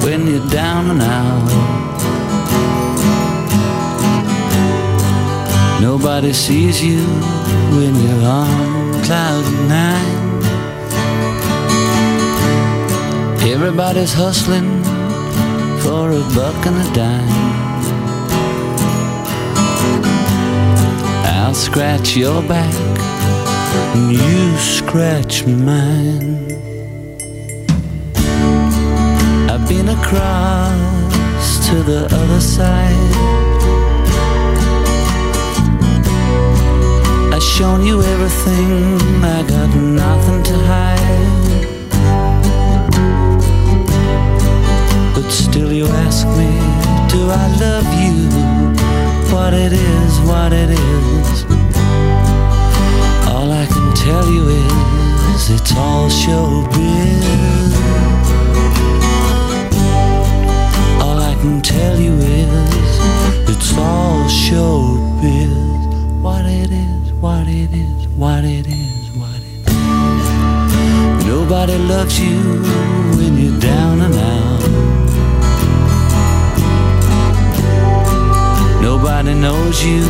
when 0.06 0.28
you're 0.28 0.48
down 0.50 0.92
and 0.92 1.02
out. 1.02 1.50
Nobody 5.82 6.32
sees 6.32 6.84
you 6.84 7.02
when 7.76 7.96
you're 7.96 8.24
on 8.24 9.04
cloud 9.04 9.46
nine. 9.68 10.44
Everybody's 13.50 14.14
hustling 14.14 14.84
for 15.80 16.12
a 16.12 16.22
buck 16.36 16.64
and 16.68 16.78
a 16.78 16.94
dime. 16.94 17.30
I'll 21.34 21.56
scratch 21.56 22.16
your 22.16 22.44
back 22.44 22.76
and 23.96 24.12
you 24.12 24.56
scratch 24.60 25.48
mine. 25.48 26.41
Across 29.92 31.68
to 31.68 31.76
the 31.84 32.06
other 32.06 32.40
side. 32.40 33.12
I've 37.34 37.44
shown 37.44 37.86
you 37.86 38.02
everything, 38.02 39.00
I 39.24 39.44
got 39.48 39.70
nothing 39.76 40.44
to 40.50 40.56
hide. 40.72 41.62
But 45.16 45.30
still 45.30 45.72
you 45.74 45.88
ask 46.06 46.26
me, 46.40 46.52
do 47.14 47.22
I 47.44 47.46
love 47.66 47.90
you? 48.04 48.16
What 49.34 49.54
it 49.54 49.74
is, 49.74 50.20
what 50.30 50.54
it 50.54 50.70
is. 50.70 51.46
All 53.28 53.52
I 53.52 53.66
can 53.66 53.94
tell 53.96 54.28
you 54.30 54.44
is 55.34 55.50
it's 55.50 55.76
all 55.76 56.10
showbiz. 56.10 57.81
Can 61.42 61.60
tell 61.60 62.00
you 62.00 62.14
is 62.14 63.00
it's 63.50 63.76
all 63.76 64.26
showbiz. 64.30 65.50
What 66.22 66.46
it 66.46 66.70
is, 66.72 67.14
what 67.14 67.48
it 67.48 67.74
is, 67.74 68.08
what 68.10 68.44
it 68.44 68.68
is, 68.68 69.10
what 69.18 69.42
it 69.54 69.68
is. 69.68 71.26
Nobody 71.26 71.78
loves 71.80 72.20
you 72.20 72.38
when 73.18 73.40
you're 73.40 73.60
down 73.60 74.02
and 74.02 74.14
out. 74.14 74.62
Nobody 78.84 79.34
knows 79.34 79.84
you 79.84 80.04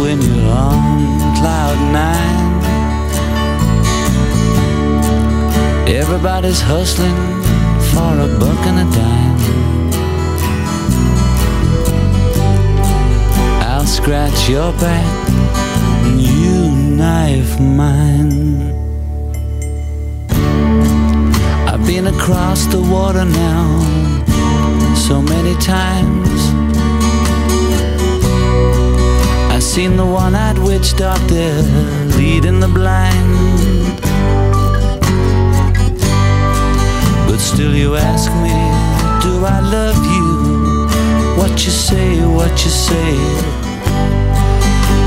when 0.00 0.20
you're 0.20 0.50
on 0.50 1.36
cloud 1.38 1.78
nine. 1.92 2.44
Everybody's 5.86 6.60
hustling 6.60 7.14
for 7.92 8.18
a 8.18 8.26
buck 8.40 8.66
and 8.66 8.80
a 8.80 8.96
dime. 8.96 9.75
I'll 13.86 13.92
scratch 13.92 14.48
your 14.48 14.72
back 14.80 15.28
and 16.06 16.20
you 16.20 16.72
knife 16.96 17.60
mine. 17.60 18.74
I've 21.68 21.86
been 21.86 22.08
across 22.08 22.66
the 22.66 22.80
water 22.80 23.24
now 23.24 24.94
so 24.96 25.22
many 25.22 25.54
times. 25.60 26.40
I've 29.54 29.62
seen 29.62 29.96
the 29.96 30.04
one-eyed 30.04 30.58
witch 30.58 30.96
doctor 30.96 31.62
leading 32.18 32.58
the 32.58 32.66
blind. 32.66 34.00
But 37.28 37.38
still 37.38 37.72
you 37.72 37.94
ask 37.94 38.32
me, 38.42 38.56
do 39.22 39.44
I 39.44 39.60
love 39.60 40.04
you? 40.16 41.38
What 41.40 41.52
you 41.64 41.70
say, 41.70 42.26
what 42.26 42.64
you 42.64 42.70
say. 42.70 43.65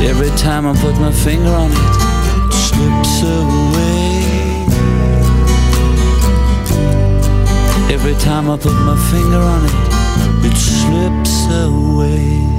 Every 0.02 0.30
time 0.38 0.66
I 0.66 0.74
put 0.80 0.96
my 1.00 1.12
finger 1.12 1.50
on 1.50 1.72
it, 1.72 1.78
it 2.48 2.54
slips 2.54 3.22
away. 3.22 4.00
Every 7.94 8.16
time 8.16 8.50
I 8.50 8.58
put 8.58 8.74
my 8.74 8.98
finger 9.12 9.38
on 9.38 9.66
it, 9.66 10.46
it 10.46 10.58
slips 10.58 11.48
away. 11.52 12.59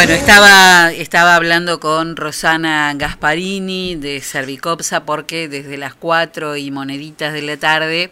Bueno, 0.00 0.14
estaba, 0.14 0.92
estaba 0.92 1.34
hablando 1.34 1.78
con 1.78 2.16
Rosana 2.16 2.94
Gasparini 2.94 3.96
de 3.96 4.22
Servicopsa 4.22 5.04
porque 5.04 5.46
desde 5.46 5.76
las 5.76 5.94
4 5.94 6.56
y 6.56 6.70
moneditas 6.70 7.34
de 7.34 7.42
la 7.42 7.58
tarde 7.58 8.10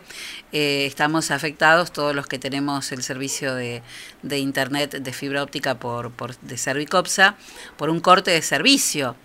eh, 0.53 0.85
estamos 0.85 1.31
afectados 1.31 1.91
todos 1.91 2.15
los 2.15 2.27
que 2.27 2.39
tenemos 2.39 2.93
el 2.93 3.03
servicio 3.03 3.55
de, 3.55 3.81
de 4.23 4.39
internet 4.39 4.97
de 4.97 5.13
fibra 5.15 5.43
óptica 5.43 5.79
por, 5.79 6.11
por 6.11 6.37
de 6.37 6.59
Servicopsa 6.59 7.37
por 7.79 7.89
un 7.89 8.01
corte 8.01 8.33
de 8.33 8.43
servicio. 8.43 9.17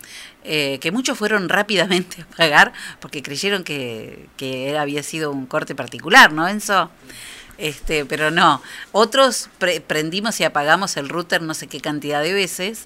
eh, 0.46 0.80
que 0.80 0.92
muchos 0.94 1.18
fueron 1.18 1.50
rápidamente 1.50 2.22
a 2.22 2.38
pagar 2.38 2.72
porque 3.02 3.22
creyeron 3.22 3.66
que, 3.66 4.30
que 4.38 4.78
había 4.78 5.04
sido 5.04 5.32
un 5.32 5.48
corte 5.48 5.76
particular, 5.76 6.32
¿no, 6.32 6.48
Enzo? 6.48 6.90
Este, 7.58 8.06
pero 8.06 8.32
no. 8.32 8.62
Otros 8.92 9.50
pre- 9.60 9.80
prendimos 9.82 10.40
y 10.40 10.44
apagamos 10.44 10.98
el 10.98 11.10
router 11.10 11.42
no 11.42 11.54
sé 11.54 11.68
qué 11.68 11.80
cantidad 11.82 12.22
de 12.22 12.34
veces, 12.34 12.86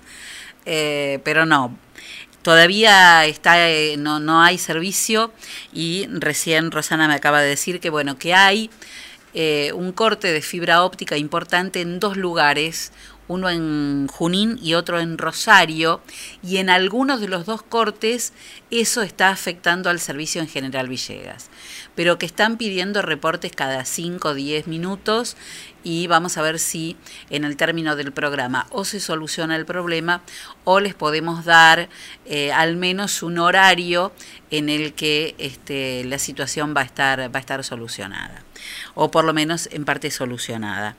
eh, 0.65 1.19
pero 1.23 1.45
no. 1.45 1.77
Todavía 2.41 3.25
está, 3.25 3.69
eh, 3.69 3.95
no, 3.97 4.19
no 4.19 4.41
hay 4.41 4.57
servicio 4.57 5.33
y 5.73 6.07
recién 6.09 6.71
Rosana 6.71 7.07
me 7.07 7.15
acaba 7.15 7.41
de 7.41 7.49
decir 7.49 7.79
que 7.79 7.89
bueno, 7.89 8.17
que 8.17 8.33
hay 8.33 8.69
eh, 9.33 9.71
un 9.73 9.91
corte 9.91 10.31
de 10.31 10.41
fibra 10.41 10.83
óptica 10.83 11.17
importante 11.17 11.81
en 11.81 11.99
dos 11.99 12.15
lugares, 12.17 12.91
uno 13.27 13.49
en 13.49 14.07
Junín 14.07 14.59
y 14.61 14.73
otro 14.73 14.99
en 14.99 15.17
Rosario, 15.17 16.01
y 16.43 16.57
en 16.57 16.69
algunos 16.69 17.21
de 17.21 17.27
los 17.27 17.45
dos 17.45 17.61
cortes 17.61 18.33
eso 18.71 19.01
está 19.01 19.29
afectando 19.29 19.89
al 19.89 19.99
servicio 19.99 20.41
en 20.41 20.47
General 20.47 20.87
Villegas, 20.87 21.49
pero 21.95 22.17
que 22.17 22.25
están 22.25 22.57
pidiendo 22.57 23.01
reportes 23.01 23.51
cada 23.53 23.85
5 23.85 24.29
o 24.29 24.33
10 24.33 24.67
minutos 24.67 25.37
y 25.83 26.07
vamos 26.07 26.37
a 26.37 26.41
ver 26.41 26.59
si 26.59 26.97
en 27.29 27.45
el 27.45 27.55
término 27.55 27.95
del 27.95 28.11
programa 28.11 28.67
o 28.71 28.83
se 28.83 28.99
soluciona 28.99 29.55
el 29.55 29.65
problema 29.65 30.21
o 30.65 30.79
les 30.79 30.95
podemos 30.95 31.45
dar 31.45 31.87
eh, 32.25 32.51
al 32.51 32.75
menos 32.75 33.23
un 33.23 33.37
horario 33.37 34.11
en 34.51 34.69
el 34.69 34.93
que 34.93 35.35
este, 35.37 36.03
la 36.03 36.19
situación 36.19 36.73
va 36.75 36.81
a 36.81 36.85
estar 36.85 37.33
va 37.33 37.37
a 37.37 37.39
estar 37.39 37.63
solucionada 37.63 38.43
o 38.95 39.11
por 39.11 39.25
lo 39.25 39.33
menos 39.33 39.69
en 39.71 39.85
parte 39.85 40.11
solucionada. 40.11 40.95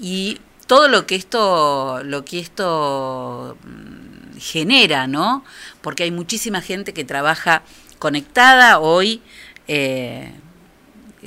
Y 0.00 0.38
todo 0.72 0.88
lo 0.88 1.06
que 1.06 1.16
esto 1.16 2.00
lo 2.02 2.24
que 2.24 2.38
esto 2.38 3.58
mm, 3.62 4.38
genera 4.38 5.06
no 5.06 5.44
porque 5.82 6.04
hay 6.04 6.10
muchísima 6.10 6.62
gente 6.62 6.94
que 6.94 7.04
trabaja 7.04 7.62
conectada 7.98 8.78
hoy 8.78 9.20
eh, 9.68 10.32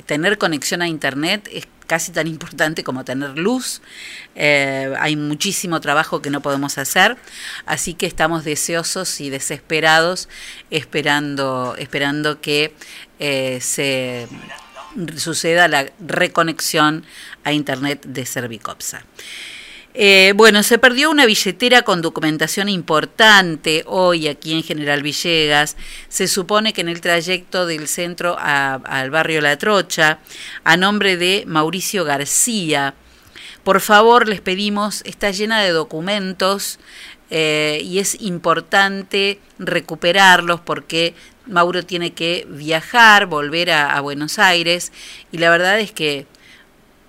tener 0.04 0.36
conexión 0.36 0.82
a 0.82 0.88
internet 0.88 1.48
es 1.52 1.68
casi 1.86 2.10
tan 2.10 2.26
importante 2.26 2.82
como 2.82 3.04
tener 3.04 3.38
luz. 3.38 3.80
Eh, 4.34 4.92
hay 4.98 5.14
muchísimo 5.14 5.80
trabajo 5.80 6.20
que 6.20 6.30
no 6.30 6.42
podemos 6.42 6.78
hacer, 6.78 7.16
así 7.66 7.94
que 7.94 8.06
estamos 8.06 8.44
deseosos 8.44 9.20
y 9.20 9.30
desesperados 9.30 10.28
esperando, 10.70 11.76
esperando 11.78 12.40
que 12.40 12.74
eh, 13.20 13.60
se 13.60 14.26
suceda 15.16 15.68
la 15.68 15.90
reconexión 16.00 17.04
a 17.44 17.52
internet 17.52 18.04
de 18.06 18.26
Servicopsa. 18.26 19.04
Eh, 19.98 20.34
bueno, 20.36 20.62
se 20.62 20.78
perdió 20.78 21.10
una 21.10 21.24
billetera 21.24 21.80
con 21.80 22.02
documentación 22.02 22.68
importante 22.68 23.82
hoy 23.86 24.28
aquí 24.28 24.52
en 24.52 24.62
General 24.62 25.02
Villegas. 25.02 25.78
Se 26.10 26.28
supone 26.28 26.74
que 26.74 26.82
en 26.82 26.90
el 26.90 27.00
trayecto 27.00 27.64
del 27.64 27.88
centro 27.88 28.36
al 28.38 29.10
barrio 29.10 29.40
La 29.40 29.56
Trocha, 29.56 30.18
a 30.64 30.76
nombre 30.76 31.16
de 31.16 31.44
Mauricio 31.46 32.04
García. 32.04 32.92
Por 33.64 33.80
favor, 33.80 34.28
les 34.28 34.42
pedimos, 34.42 35.00
está 35.06 35.30
llena 35.30 35.62
de 35.62 35.70
documentos 35.70 36.78
eh, 37.30 37.80
y 37.82 37.98
es 37.98 38.20
importante 38.20 39.40
recuperarlos 39.58 40.60
porque 40.60 41.14
Mauro 41.46 41.84
tiene 41.84 42.12
que 42.12 42.46
viajar, 42.48 43.26
volver 43.26 43.70
a, 43.70 44.00
Buenos 44.00 44.38
Aires 44.38 44.92
y 45.32 45.38
la 45.38 45.50
verdad 45.50 45.80
es 45.80 45.92
que 45.92 46.26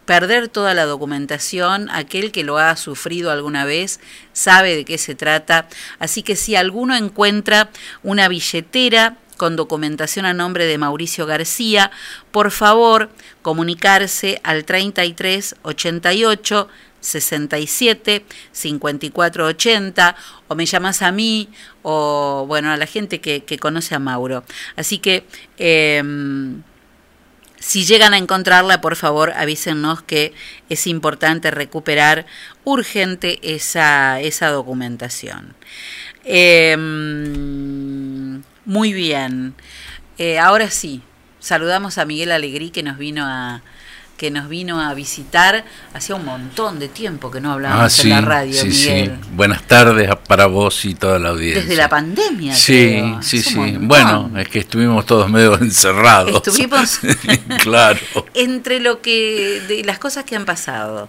perder 0.06 0.48
toda 0.48 0.74
la 0.74 0.86
documentación, 0.86 1.90
aquel 1.90 2.32
que 2.32 2.44
lo 2.44 2.58
ha 2.58 2.76
sufrido 2.78 3.30
alguna 3.30 3.66
vez 3.66 4.00
sabe 4.32 4.76
de 4.76 4.86
qué 4.86 4.98
se 4.98 5.16
trata, 5.16 5.68
así 6.00 6.24
que 6.24 6.36
si 6.36 6.56
alguno 6.56 6.96
encuentra 6.96 7.70
una 8.04 8.28
billetera 8.30 9.18
con 9.38 9.56
documentación 9.56 10.26
a 10.26 10.34
nombre 10.34 10.66
de 10.66 10.78
Mauricio 10.78 11.26
García, 11.26 11.92
por 12.32 12.52
favor 12.52 13.10
comunicarse 13.42 14.42
al 14.44 14.66
33 14.66 15.56
88 15.62 16.68
67 17.08 18.26
54 18.52 19.46
80 19.46 20.16
o 20.48 20.56
me 20.56 20.66
llamas 20.66 21.02
a 21.02 21.12
mí 21.12 21.50
o 21.82 22.46
bueno 22.48 22.72
a 22.72 22.78
la 22.78 22.86
gente 22.86 23.22
que, 23.22 23.44
que 23.44 23.58
conoce 23.58 23.96
a 23.96 24.00
Mauro. 24.00 24.44
Así 24.76 25.00
que 25.00 25.26
em, 25.58 26.62
si 27.60 27.86
llegan 27.86 28.14
a 28.14 28.18
encontrarla, 28.18 28.82
por 28.82 28.96
favor, 28.96 29.32
avísennos 29.32 30.02
que 30.04 30.34
es 30.70 30.86
importante 30.88 31.50
recuperar 31.52 32.26
urgente 32.64 33.40
esa, 33.56 34.20
esa 34.22 34.50
documentación. 34.50 35.56
Eh, 36.24 36.76
muy 38.66 38.94
bien. 38.94 39.56
Eh, 40.18 40.40
ahora 40.40 40.70
sí, 40.70 41.02
saludamos 41.40 41.98
a 41.98 42.06
Miguel 42.06 42.32
Alegrí 42.32 42.70
que 42.70 42.84
nos 42.84 42.98
vino 42.98 43.26
a 43.26 43.64
que 44.18 44.32
nos 44.32 44.50
vino 44.50 44.82
a 44.82 44.94
visitar. 44.96 45.64
Hacía 45.94 46.16
un 46.16 46.26
montón 46.26 46.80
de 46.80 46.90
tiempo 46.90 47.30
que 47.32 47.40
no 47.40 47.54
hablábamos 47.54 47.86
Ah, 47.86 47.90
sí, 47.90 48.02
en 48.10 48.10
la 48.10 48.22
radio, 48.22 48.54
sí, 48.62 48.68
Miguel. 48.68 49.18
sí. 49.22 49.30
Buenas 49.34 49.64
tardes 49.64 50.10
para 50.28 50.48
vos 50.48 50.84
y 50.86 50.96
toda 50.96 51.20
la 51.20 51.30
audiencia. 51.30 51.62
Desde 51.62 51.76
la 51.76 51.88
pandemia. 51.88 52.56
Sí, 52.56 52.88
creo. 52.90 53.22
sí, 53.22 53.42
sí. 53.42 53.56
montón. 53.56 53.88
Bueno, 53.88 54.32
es 54.38 54.48
que 54.50 54.60
estuvimos 54.60 55.06
todos 55.06 55.30
medio 55.30 55.56
encerrados. 55.62 56.36
Estuvimos 56.36 57.00
claro. 57.62 58.00
entre 58.34 58.80
lo 58.80 59.02
que 59.02 59.62
de 59.68 59.84
las 59.84 60.00
cosas 60.00 60.24
que 60.26 60.36
han 60.36 60.46
pasado 60.46 61.08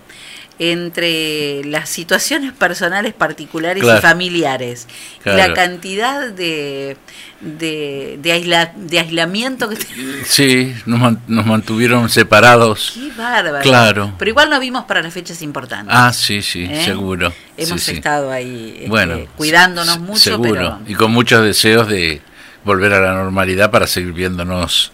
entre 0.59 1.63
las 1.65 1.89
situaciones 1.89 2.53
personales 2.53 3.15
particulares 3.15 3.83
Claro. 3.83 3.99
y 3.99 4.03
familiares 4.03 4.87
Claro. 5.23 5.39
la 5.39 5.55
cantidad 5.55 6.29
de 6.31 6.97
de, 7.41 8.19
de, 8.21 8.33
aisla- 8.33 8.73
de 8.75 8.99
aislamiento 8.99 9.69
que 9.69 9.77
Sí, 10.27 10.75
nos, 10.87 10.99
man- 10.99 11.21
nos 11.29 11.47
mantuvieron 11.47 12.09
separados. 12.09 12.93
qué 12.95 13.11
bárbaro 13.17 13.63
Claro. 13.63 14.15
pero 14.19 14.31
igual 14.31 14.51
nos 14.51 14.59
vimos 14.59 14.85
para 14.87 15.03
las 15.03 15.15
fechas 15.15 15.41
importantes 15.43 15.95
Ah, 15.97 16.13
sí, 16.13 16.43
sí, 16.43 16.65
¿Eh? 16.69 16.83
seguro. 16.85 17.33
hemos 17.57 17.81
Sí, 17.81 17.93
sí. 17.93 17.97
estado 17.99 18.33
ahí 18.33 18.75
este, 18.79 18.89
Bueno, 18.89 19.19
cuidándonos 19.37 20.01
mucho 20.01 20.19
seguro. 20.19 20.53
pero 20.53 20.81
Y 20.89 20.95
con 20.95 21.13
muchos 21.13 21.45
deseos 21.45 21.87
de 21.89 22.21
volver 22.65 22.93
a 22.93 23.01
la 23.01 23.13
normalidad 23.15 23.71
para 23.71 23.87
seguir 23.87 24.13
viéndonos 24.13 24.91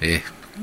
eh, 0.00 0.22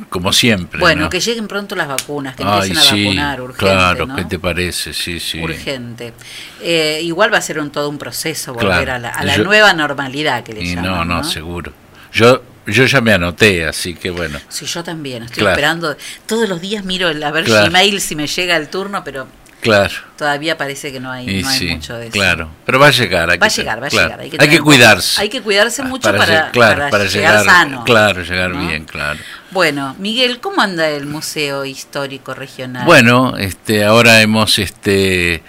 como 0.09 0.33
siempre. 0.33 0.79
bueno 0.79 1.03
¿no? 1.03 1.09
que 1.09 1.19
lleguen 1.19 1.47
pronto 1.47 1.75
las 1.75 1.87
vacunas 1.87 2.35
que 2.35 2.43
Ay, 2.43 2.69
empiecen 2.69 2.77
a 2.77 2.81
sí, 2.81 3.03
vacunar 3.05 3.41
urgente 3.41 3.65
claro, 3.65 4.05
¿no? 4.07 4.15
¿qué 4.15 4.25
te 4.25 4.39
parece? 4.39 4.93
Sí, 4.93 5.19
sí. 5.19 5.39
urgente. 5.39 6.13
Eh, 6.61 6.99
igual 7.03 7.33
va 7.33 7.37
a 7.37 7.41
ser 7.41 7.59
un, 7.59 7.69
todo 7.71 7.89
un 7.89 7.97
proceso 7.97 8.53
volver 8.53 8.83
Claro. 8.83 8.93
a 8.93 8.99
la, 8.99 9.09
a 9.09 9.23
la 9.23 9.37
Yo- 9.37 9.43
nueva 9.43 9.73
normalidad 9.73 10.43
que 10.43 10.53
le 10.53 10.63
Y 10.63 10.75
llaman. 10.75 10.83
no, 10.85 11.05
no, 11.05 11.17
¿no? 11.17 11.23
seguro. 11.23 11.71
Yo, 12.11 12.41
yo 12.67 12.85
ya 12.85 13.01
me 13.01 13.13
anoté, 13.13 13.65
así 13.65 13.93
que 13.93 14.09
bueno. 14.09 14.39
Sí, 14.49 14.65
yo 14.65 14.83
también. 14.83 15.23
Estoy 15.23 15.39
Claro. 15.41 15.51
esperando. 15.51 15.97
Todos 16.25 16.47
los 16.49 16.61
días 16.61 16.83
miro 16.85 17.09
el, 17.09 17.21
a 17.23 17.31
ver 17.31 17.43
Claro. 17.45 17.67
Gmail 17.69 17.99
si 18.01 18.15
me 18.15 18.27
llega 18.27 18.55
el 18.57 18.69
turno, 18.69 19.03
pero 19.03 19.27
Claro. 19.65 19.93
todavía 20.17 20.57
parece 20.57 20.91
que 20.91 20.99
no 20.99 21.11
hay, 21.11 21.41
no 21.41 21.47
hay 21.49 21.57
sí, 21.59 21.67
mucho 21.67 21.95
de 21.97 22.05
eso. 22.05 22.11
claro. 22.13 22.49
Pero 22.65 22.79
va 22.79 22.87
a 22.87 22.91
llegar. 22.91 23.29
hay 23.29 23.37
Va 23.37 23.47
a 23.47 23.49
que- 23.49 23.55
llegar, 23.55 23.81
va 23.83 23.87
a 23.87 23.89
claro. 23.89 24.07
llegar. 24.07 24.19
Hay 24.21 24.29
que, 24.29 24.37
Hay 24.39 24.49
que 24.49 24.59
cuidarse. 24.59 25.21
Hay 25.21 25.29
que 25.29 25.41
cuidarse 25.41 25.83
mucho 25.83 26.11
para, 26.11 26.25
lle- 26.25 26.51
claro, 26.51 26.75
para 26.77 26.89
para 26.89 27.05
llegar, 27.05 27.43
sano. 27.45 27.83
Claro, 27.83 28.21
llegar 28.23 28.51
¿no? 28.51 28.67
bien, 28.67 28.85
claro. 28.85 29.19
Bueno, 29.51 29.95
Miguel, 29.99 30.39
¿cómo 30.39 30.61
anda 30.61 30.87
el 30.89 31.05
Museo 31.05 31.65
Histórico 31.65 32.33
Regional? 32.33 32.85
Bueno, 32.85 33.35
este, 33.37 33.83
ahora 33.85 34.21
hemos, 34.21 34.59
este, 34.59 35.43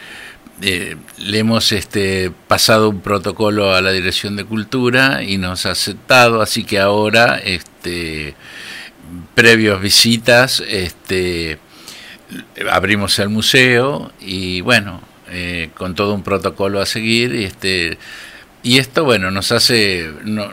eh, 0.62 0.97
le 1.18 1.38
hemos, 1.38 1.72
este, 1.72 2.30
pasado 2.48 2.88
un 2.88 3.01
protocolo 3.01 3.74
a 3.74 3.80
la 3.82 3.93
Dirección 3.93 4.36
de 4.36 4.44
Cultura 4.44 5.22
y 5.22 5.36
nos 5.38 5.66
ha 5.66 5.72
aceptado, 5.72 6.40
así 6.40 6.64
que 6.64 6.78
ahora, 6.80 7.38
este, 7.44 8.34
previos 9.34 9.80
visitas, 9.80 10.62
este, 10.66 11.59
abrimos 12.70 13.18
el 13.18 13.28
museo 13.28 14.12
y 14.20 14.60
bueno, 14.60 15.00
eh, 15.30 15.70
con 15.74 15.94
todo 15.94 16.14
un 16.14 16.22
protocolo 16.22 16.80
a 16.80 16.86
seguir, 16.86 17.34
y 17.34 17.44
este, 17.44 17.98
y 18.62 18.78
esto, 18.78 19.04
bueno, 19.04 19.30
nos 19.30 19.52
hace, 19.52 20.10
no- 20.24 20.50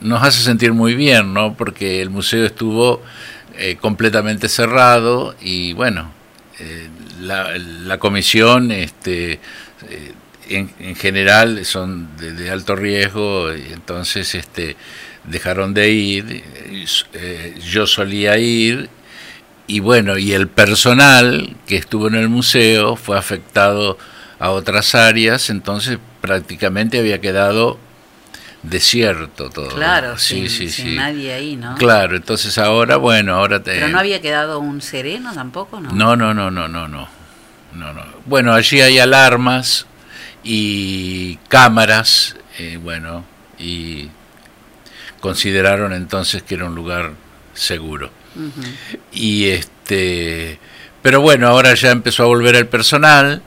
nos 0.00 0.22
hace 0.22 0.42
sentir 0.42 0.72
muy 0.72 0.94
bien, 0.94 1.32
¿no? 1.34 1.54
Porque 1.56 2.00
el 2.00 2.10
museo 2.10 2.44
estuvo 2.44 3.02
eh, 3.56 3.76
completamente 3.80 4.48
cerrado 4.48 5.34
y, 5.40 5.72
bueno, 5.74 6.10
eh, 6.60 6.88
la, 7.20 7.56
la 7.58 7.98
comisión, 7.98 8.70
este, 8.72 9.34
eh, 9.88 10.12
en, 10.48 10.70
en 10.78 10.94
general, 10.96 11.64
son 11.64 12.08
de, 12.16 12.50
alto 12.50 12.76
riesgo 12.76 13.54
y 13.54 13.72
entonces, 13.72 14.34
este, 14.34 14.76
dejaron 15.24 15.72
de 15.74 15.90
ir. 15.90 16.42
eh, 17.14 17.54
yo 17.64 17.86
solía 17.86 18.36
ir 18.38 18.88
y 19.66 19.80
bueno, 19.80 20.18
y 20.18 20.32
el 20.32 20.48
personal 20.48 21.56
que 21.66 21.76
estuvo 21.76 22.08
en 22.08 22.14
el 22.16 22.28
museo 22.28 22.96
fue 22.96 23.18
afectado 23.18 23.98
a 24.38 24.50
otras 24.50 24.94
áreas, 24.94 25.48
entonces 25.50 25.98
prácticamente 26.20 26.98
había 26.98 27.20
quedado 27.20 27.78
desierto 28.62 29.50
todo. 29.50 29.68
Claro, 29.68 30.18
sí, 30.18 30.48
sin, 30.48 30.50
sí, 30.50 30.68
sin 30.68 30.86
sí. 30.86 30.96
nadie 30.96 31.32
ahí, 31.32 31.56
¿no? 31.56 31.74
Claro, 31.76 32.16
entonces 32.16 32.58
ahora, 32.58 32.96
bueno, 32.96 33.34
ahora 33.34 33.62
te... 33.62 33.72
Pero 33.72 33.88
no 33.88 33.98
había 33.98 34.20
quedado 34.20 34.58
un 34.58 34.80
sereno 34.82 35.32
tampoco, 35.32 35.80
¿no? 35.80 35.92
No, 35.92 36.16
no, 36.16 36.34
no, 36.34 36.50
no, 36.50 36.68
no, 36.68 36.88
no. 36.88 37.08
No, 37.74 37.92
no. 37.92 38.02
Bueno, 38.26 38.54
allí 38.54 38.80
hay 38.80 38.98
alarmas 38.98 39.86
y 40.42 41.36
cámaras, 41.48 42.36
eh, 42.58 42.78
bueno, 42.80 43.24
y 43.58 44.08
consideraron 45.20 45.92
entonces 45.92 46.42
que 46.42 46.54
era 46.54 46.66
un 46.66 46.74
lugar 46.74 47.12
seguro. 47.54 48.10
Y 49.12 49.46
este, 49.46 50.58
pero 51.02 51.20
bueno, 51.20 51.48
ahora 51.48 51.74
ya 51.74 51.90
empezó 51.90 52.24
a 52.24 52.26
volver 52.26 52.56
el 52.56 52.66
personal 52.66 53.42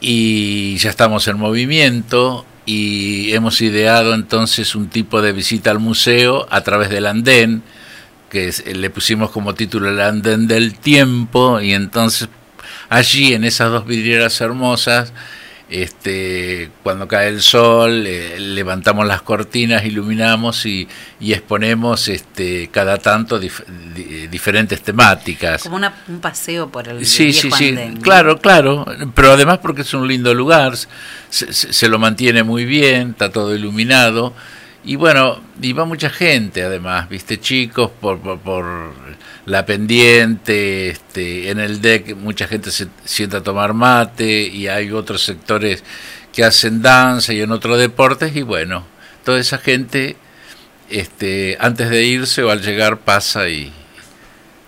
y 0.00 0.76
ya 0.76 0.90
estamos 0.90 1.26
en 1.28 1.38
movimiento 1.38 2.44
y 2.66 3.32
hemos 3.32 3.60
ideado 3.60 4.14
entonces 4.14 4.74
un 4.74 4.88
tipo 4.88 5.22
de 5.22 5.32
visita 5.32 5.70
al 5.70 5.78
museo 5.78 6.46
a 6.50 6.62
través 6.62 6.90
del 6.90 7.06
andén, 7.06 7.62
que 8.30 8.52
le 8.74 8.90
pusimos 8.90 9.30
como 9.30 9.54
título 9.54 9.90
el 9.90 10.00
andén 10.00 10.46
del 10.46 10.78
tiempo 10.78 11.60
y 11.60 11.72
entonces 11.72 12.28
allí 12.88 13.34
en 13.34 13.44
esas 13.44 13.70
dos 13.70 13.86
vidrieras 13.86 14.40
hermosas 14.40 15.12
este, 15.82 16.70
cuando 16.82 17.08
cae 17.08 17.28
el 17.28 17.40
sol, 17.42 18.04
eh, 18.06 18.38
levantamos 18.38 19.06
las 19.06 19.22
cortinas, 19.22 19.84
iluminamos 19.84 20.66
y, 20.66 20.86
y 21.18 21.32
exponemos 21.32 22.06
este, 22.08 22.68
cada 22.70 22.98
tanto 22.98 23.40
dif- 23.40 23.64
di- 23.94 24.28
diferentes 24.28 24.82
temáticas. 24.82 25.62
Como 25.64 25.76
una- 25.76 25.92
un 26.08 26.20
paseo 26.20 26.68
por 26.70 26.86
el 26.88 27.04
Sí, 27.04 27.32
sí, 27.32 27.42
viejo 27.48 27.56
sí, 27.56 27.68
andén, 27.70 27.94
¿no? 27.94 28.00
claro, 28.00 28.38
claro, 28.38 28.86
pero 29.14 29.32
además 29.32 29.58
porque 29.58 29.82
es 29.82 29.92
un 29.94 30.06
lindo 30.06 30.32
lugar, 30.32 30.76
se, 30.76 31.52
se- 31.52 31.72
se 31.72 31.88
lo 31.88 31.98
mantiene 31.98 32.42
muy 32.44 32.64
bien, 32.64 33.10
está 33.10 33.30
todo 33.32 33.54
iluminado 33.54 34.32
y 34.84 34.96
bueno, 34.96 35.40
y 35.60 35.72
va 35.72 35.84
mucha 35.86 36.10
gente 36.10 36.62
además, 36.62 37.08
viste, 37.08 37.40
chicos 37.40 37.90
por, 38.00 38.20
por, 38.20 38.38
por 38.38 38.92
la 39.46 39.66
pendiente, 39.66 40.88
este, 40.90 41.50
en 41.50 41.60
el 41.60 41.80
deck 41.82 42.16
mucha 42.16 42.46
gente 42.46 42.70
se 42.70 42.88
sienta 43.04 43.38
a 43.38 43.42
tomar 43.42 43.74
mate 43.74 44.42
y 44.46 44.68
hay 44.68 44.90
otros 44.90 45.22
sectores 45.22 45.84
que 46.32 46.44
hacen 46.44 46.80
danza 46.82 47.32
y 47.32 47.40
en 47.42 47.50
otros 47.52 47.78
deportes 47.78 48.34
y 48.34 48.42
bueno, 48.42 48.86
toda 49.24 49.38
esa 49.38 49.58
gente 49.58 50.16
este, 50.90 51.56
antes 51.60 51.90
de 51.90 52.04
irse 52.04 52.42
o 52.42 52.50
al 52.50 52.60
llegar 52.62 52.98
pasa 53.00 53.48
y, 53.48 53.72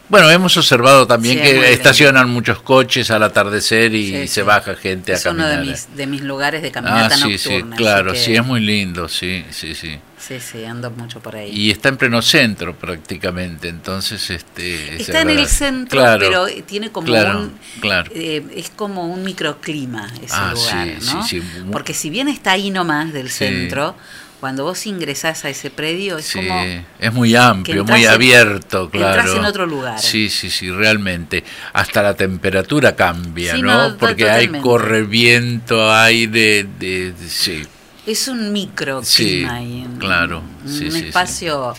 bueno, 0.08 0.30
hemos 0.30 0.56
observado 0.56 1.06
también 1.06 1.38
Sí, 1.38 1.42
es 1.44 1.52
que 1.54 1.72
estacionan 1.72 2.30
muchos 2.30 2.60
coches 2.62 3.10
al 3.10 3.22
atardecer 3.22 3.94
y 3.94 4.06
Sí, 4.12 4.28
se 4.28 4.40
sí. 4.40 4.42
baja 4.42 4.74
gente 4.76 5.12
Es 5.12 5.26
a 5.26 5.30
uno 5.30 5.42
caminar. 5.42 5.64
de 5.64 5.70
mis, 5.72 5.96
de 5.96 6.06
mis 6.06 6.20
lugares 6.22 6.62
de 6.62 6.68
ah, 6.68 6.72
caminata 6.72 7.16
sí, 7.16 7.38
sí, 7.38 7.48
nocturna. 7.50 7.74
así 7.76 7.82
claro, 7.84 8.12
que- 8.12 8.18
sí, 8.18 8.34
es 8.36 8.44
muy 8.44 8.60
lindo, 8.60 9.08
sí, 9.08 9.44
sí, 9.50 9.74
sí. 9.74 9.98
Sí, 10.18 10.40
sí, 10.40 10.64
ando 10.64 10.90
mucho 10.90 11.20
por 11.20 11.36
ahí. 11.36 11.50
Y 11.52 11.70
está 11.70 11.90
en 11.90 11.96
pleno 11.98 12.22
centro 12.22 12.74
prácticamente, 12.74 13.68
entonces 13.68 14.30
este 14.30 14.94
es 14.96 15.00
Está 15.02 15.20
en 15.20 15.30
el 15.30 15.46
centro, 15.46 16.00
Claro, 16.00 16.18
pero 16.20 16.46
tiene 16.64 16.90
como 16.90 17.06
claro, 17.06 17.40
un... 17.40 17.52
claro. 17.80 18.10
eh, 18.14 18.44
es 18.54 18.70
como 18.70 19.06
un 19.06 19.22
microclima 19.22 20.06
ese 20.22 20.34
Ah, 20.34 20.52
lugar, 20.54 20.88
sí, 21.00 21.06
¿no? 21.14 21.22
sí, 21.26 21.40
sí, 21.42 21.60
mu- 21.64 21.70
Porque 21.70 21.92
si 21.94 22.10
bien 22.10 22.28
está 22.28 22.52
ahí 22.52 22.70
nomás 22.70 23.12
del 23.12 23.30
centro, 23.30 23.94
cuando 24.40 24.64
vos 24.64 24.86
ingresás 24.86 25.44
a 25.44 25.50
ese 25.50 25.70
predio 25.70 26.18
es 26.18 26.26
Sí, 26.26 26.38
como... 26.38 26.64
es 26.98 27.12
muy 27.12 27.36
amplio, 27.36 27.84
muy 27.84 28.04
en- 28.04 28.10
abierto, 28.10 28.90
claro. 28.90 29.20
entras 29.20 29.36
en 29.36 29.44
otro 29.44 29.66
lugar. 29.66 30.00
Sí, 30.00 30.28
sí, 30.30 30.50
sí, 30.50 30.70
realmente. 30.70 31.44
Hasta 31.74 32.02
la 32.02 32.14
temperatura 32.14 32.96
cambia, 32.96 33.56
¿no? 33.58 33.96
Porque 33.98 34.24
hay 34.24 34.46
totalmente. 34.46 34.60
corre 34.62 35.02
viento, 35.02 35.92
hay 35.92 36.26
de, 36.26 36.66
de- 36.78 37.12
de- 37.12 37.28
sí, 37.28 37.62
Es 38.06 38.28
un 38.28 38.52
microclima 38.52 39.04
Sí, 39.04 39.44
ahí, 39.48 39.82
un- 39.84 39.98
claro, 39.98 40.42
un 40.64 40.72
sí, 40.72 40.90
sí. 40.90 41.06
espacio 41.06 41.74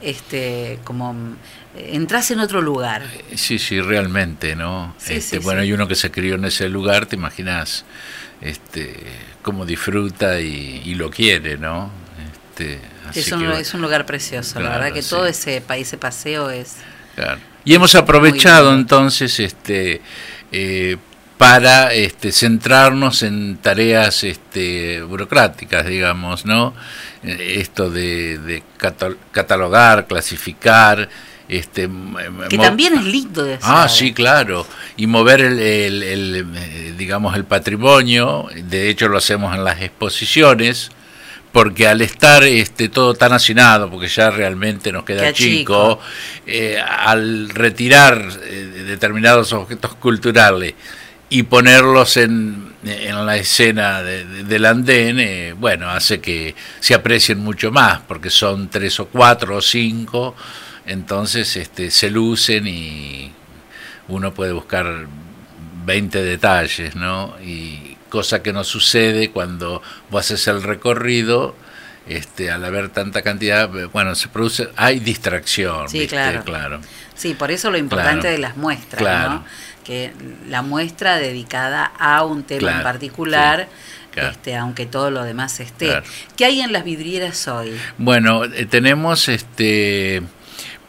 este 0.00 0.78
como 0.84 1.14
eh, 1.76 1.90
entras 1.94 2.30
en 2.30 2.40
otro 2.40 2.60
lugar. 2.60 3.02
sí, 3.34 3.58
sí, 3.58 3.80
realmente, 3.80 4.54
¿no? 4.56 4.94
Sí, 4.98 5.14
este, 5.14 5.38
sí, 5.38 5.42
bueno, 5.42 5.62
sí. 5.62 5.68
y 5.68 5.72
uno 5.72 5.88
que 5.88 5.94
se 5.94 6.10
crió 6.10 6.34
en 6.36 6.44
ese 6.44 6.68
lugar, 6.68 7.06
te 7.06 7.16
imaginas, 7.16 7.84
este, 8.40 8.94
cómo 9.42 9.64
disfruta 9.66 10.40
y, 10.40 10.82
y 10.84 10.94
lo 10.94 11.10
quiere, 11.10 11.56
¿no? 11.58 11.90
Este, 12.54 12.78
así 13.08 13.20
Es 13.20 13.32
un, 13.32 13.40
que, 13.40 13.60
es 13.60 13.74
un 13.74 13.80
lugar 13.82 14.04
precioso, 14.06 14.60
la 14.60 14.70
verdad 14.70 14.92
que 14.92 15.02
todo 15.02 15.26
ese 15.26 15.60
país, 15.60 15.88
ese 15.88 15.98
paseo 15.98 16.50
es... 16.50 16.76
Claro. 17.14 17.40
Y 17.64 17.74
hemos 17.74 17.94
aprovechado 17.94 18.74
entonces 18.74 19.38
este 19.38 20.00
eh, 20.50 20.96
para 21.42 21.92
este, 21.92 22.30
centrarnos 22.32 23.22
en 23.22 23.56
tareas 23.56 24.22
este, 24.24 25.02
burocráticas, 25.02 25.86
digamos, 25.86 26.44
¿no? 26.46 26.72
Eh, 27.24 27.56
Esto 27.58 27.90
de, 27.90 28.38
de 28.38 28.62
catal- 28.78 29.16
catalogar, 29.32 30.06
clasificar, 30.06 31.08
este, 31.48 31.88
Que 32.48 32.56
también 32.58 32.94
es 32.94 33.04
lindo 33.04 33.42
de 33.44 33.54
hacer. 33.54 33.68
Ah, 33.70 33.88
sí, 33.88 34.12
claro. 34.12 34.66
Y 34.96 35.06
mover 35.06 35.40
el, 35.40 35.58
el- 35.58 36.02
el, 36.02 36.46
eh, 36.56 36.94
digamos, 36.96 37.34
el 37.36 37.44
patrimonio. 37.44 38.46
De 38.54 38.88
hecho, 38.88 39.08
lo 39.08 39.18
hacemos 39.18 39.54
en 39.54 39.64
las 39.64 39.80
exposiciones. 39.82 40.90
Porque 41.50 41.86
al 41.86 42.00
estar 42.00 42.44
este, 42.44 42.88
todo 42.88 43.12
tan 43.12 43.34
hacinado, 43.34 43.90
porque 43.90 44.08
ya 44.08 44.30
realmente 44.30 44.90
nos 44.90 45.04
queda 45.04 45.34
chico, 45.34 46.00
eh, 46.46 46.78
al 46.80 47.50
retirar 47.50 48.26
eh, 48.44 48.84
determinados 48.86 49.52
objetos 49.52 49.94
culturales 49.96 50.72
y 51.38 51.42
ponerlos 51.44 52.16
en, 52.16 52.72
en 52.84 53.26
la 53.26 53.36
escena 53.36 54.02
de- 54.02 54.24
de- 54.24 54.44
del 54.44 54.64
andén, 54.66 55.18
eh, 55.20 55.54
bueno, 55.56 55.88
hace 55.90 56.20
que 56.20 56.54
se 56.80 56.94
aprecien 56.94 57.38
mucho 57.38 57.70
más, 57.70 58.00
porque 58.00 58.30
son 58.30 58.68
tres 58.68 58.98
o 59.00 59.06
cuatro 59.08 59.56
o 59.56 59.60
cinco, 59.62 60.34
entonces 60.86 61.56
este, 61.56 61.90
se 61.90 62.10
lucen 62.10 62.66
y 62.66 63.32
uno 64.08 64.34
puede 64.34 64.52
buscar 64.52 65.06
20 65.86 66.22
detalles, 66.22 66.94
¿no? 66.96 67.34
Y 67.44 67.96
cosa 68.08 68.42
que 68.42 68.52
no 68.52 68.62
sucede 68.64 69.30
cuando 69.30 69.80
vos 70.10 70.20
haces 70.24 70.46
el 70.48 70.62
recorrido, 70.62 71.54
este, 72.06 72.50
al 72.50 72.64
haber 72.64 72.88
tanta 72.88 73.22
cantidad, 73.22 73.70
bueno, 73.92 74.14
se 74.16 74.28
produce, 74.28 74.68
hay 74.76 74.98
distracción, 75.00 75.88
Sí, 75.88 76.00
¿viste? 76.00 76.16
claro. 76.16 76.44
claro. 76.44 76.80
Sí, 77.14 77.34
por 77.34 77.50
eso 77.52 77.70
lo 77.70 77.78
importante 77.78 78.20
Claro. 78.22 78.32
de 78.32 78.38
las 78.38 78.56
muestras, 78.56 78.98
Claro. 79.00 79.30
¿no? 79.34 79.44
Que 79.84 80.12
la 80.48 80.62
muestra 80.62 81.16
dedicada 81.18 81.84
a 81.98 82.24
un 82.24 82.44
tema 82.44 82.70
en 82.76 82.82
particular, 82.82 83.68
sí, 83.70 84.10
claro. 84.12 84.30
este, 84.30 84.54
aunque 84.56 84.86
todo 84.86 85.10
lo 85.10 85.24
demás 85.24 85.58
esté. 85.60 85.86
Claro. 85.86 86.04
¿Qué 86.36 86.44
hay 86.44 86.60
en 86.60 86.72
las 86.72 86.84
vidrieras 86.84 87.48
hoy? 87.48 87.76
Bueno, 87.98 88.44
eh, 88.44 88.66
tenemos 88.66 89.28
este 89.28 90.22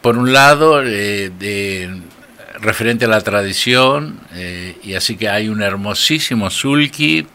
por 0.00 0.16
un 0.18 0.32
lado 0.32 0.82
eh, 0.84 1.30
de 1.38 2.02
referente 2.60 3.06
a 3.06 3.08
la 3.08 3.20
tradición 3.22 4.20
eh, 4.34 4.76
y 4.82 4.94
así 4.94 5.16
que 5.16 5.28
hay 5.28 5.48
un 5.48 5.62
hermosísimo 5.62 6.50
sulky 6.50 7.26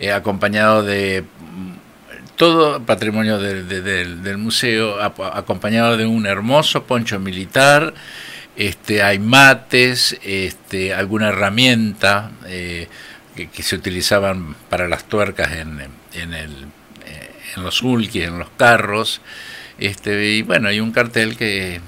eh, 0.00 0.12
acompañado 0.12 0.82
de 0.82 1.22
mm, 1.22 1.72
todo 2.36 2.82
patrimonio 2.82 3.38
de- 3.38 3.62
de- 3.62 3.80
del- 3.80 4.22
del 4.22 4.38
museo 4.38 5.00
ap- 5.00 5.20
acompañado 5.20 5.96
de 5.96 6.04
un 6.04 6.26
hermoso 6.26 6.82
poncho 6.82 7.18
militar 7.20 7.94
este 8.56 9.02
hay 9.02 9.18
mates 9.18 10.16
este 10.22 10.94
alguna 10.94 11.28
herramienta 11.28 12.30
eh, 12.46 12.88
que, 13.34 13.62
se 13.62 13.74
utilizaban 13.74 14.54
para 14.68 14.86
las 14.86 15.04
tuercas 15.04 15.52
en, 15.52 15.80
el 16.14 16.66
eh, 17.06 17.30
en 17.56 17.62
los 17.64 17.76
sulkis, 17.76 18.24
en 18.24 18.38
los 18.38 18.50
carros, 18.56 19.20
este 19.78 20.24
y 20.34 20.42
bueno, 20.42 20.68
hay 20.68 20.80
un 20.80 20.92
cartel 20.92 21.36
que 21.36 21.80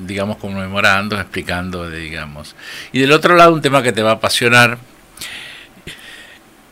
digamos 0.00 0.36
conmemorando, 0.36 1.18
explicando, 1.18 1.88
digamos. 1.90 2.54
Y 2.92 3.00
del 3.00 3.12
otro 3.12 3.34
lado 3.36 3.52
un 3.52 3.62
tema 3.62 3.82
que 3.82 3.92
te 3.92 4.02
va 4.02 4.10
a 4.10 4.14
apasionar 4.14 4.78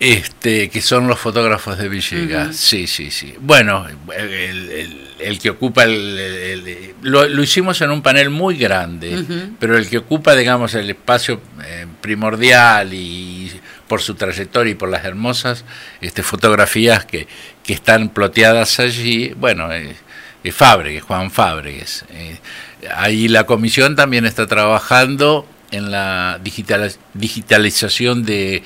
este 0.01 0.69
que 0.71 0.83
son 0.83 1.07
los 1.09 1.19
fotógrafos 1.19 1.79
de 1.79 1.89
Villegas. 1.89 2.57
Sí, 2.57 2.87
sí, 2.87 3.11
sí. 3.11 3.35
Bueno, 3.41 3.87
el, 4.17 4.29
el- 4.71 5.01
el 5.21 5.39
que 5.39 5.49
ocupa 5.51 5.85
el, 5.85 6.93
lo, 7.03 7.27
lo 7.27 7.43
hicimos 7.43 7.81
en 7.81 7.91
un 7.91 8.03
panel 8.03 8.29
muy 8.29 8.57
grande, 8.59 9.25
pero 9.59 9.79
el 9.79 9.89
que 9.89 9.99
ocupa, 9.99 10.35
digamos, 10.35 10.75
el 10.75 10.91
espacio 10.91 11.41
eh, 11.65 11.87
primordial 12.03 12.93
y 12.93 13.51
por 13.89 14.03
su 14.03 14.17
trayectoria 14.17 14.73
y 14.73 14.75
por 14.75 14.91
las 14.91 15.05
hermosas 15.05 15.65
este, 16.03 16.23
fotografías 16.23 17.07
que, 17.07 17.27
que 17.63 17.73
están 17.73 18.11
ploteadas 18.11 18.81
allí, 18.81 19.33
bueno, 19.37 19.73
eh, 19.73 19.95
es 20.43 20.55
Fábregues, 20.55 21.05
Juan 21.05 21.31
Fábregues. 21.31 22.05
Eh, 22.11 22.37
ahí 22.95 23.29
la 23.29 23.45
comisión 23.47 23.97
también 23.97 24.27
está 24.27 24.47
trabajando 24.47 25.49
en 25.71 25.91
la 25.91 26.39
digital, 26.43 26.93
digitalización 27.15 28.25
de- 28.25 28.63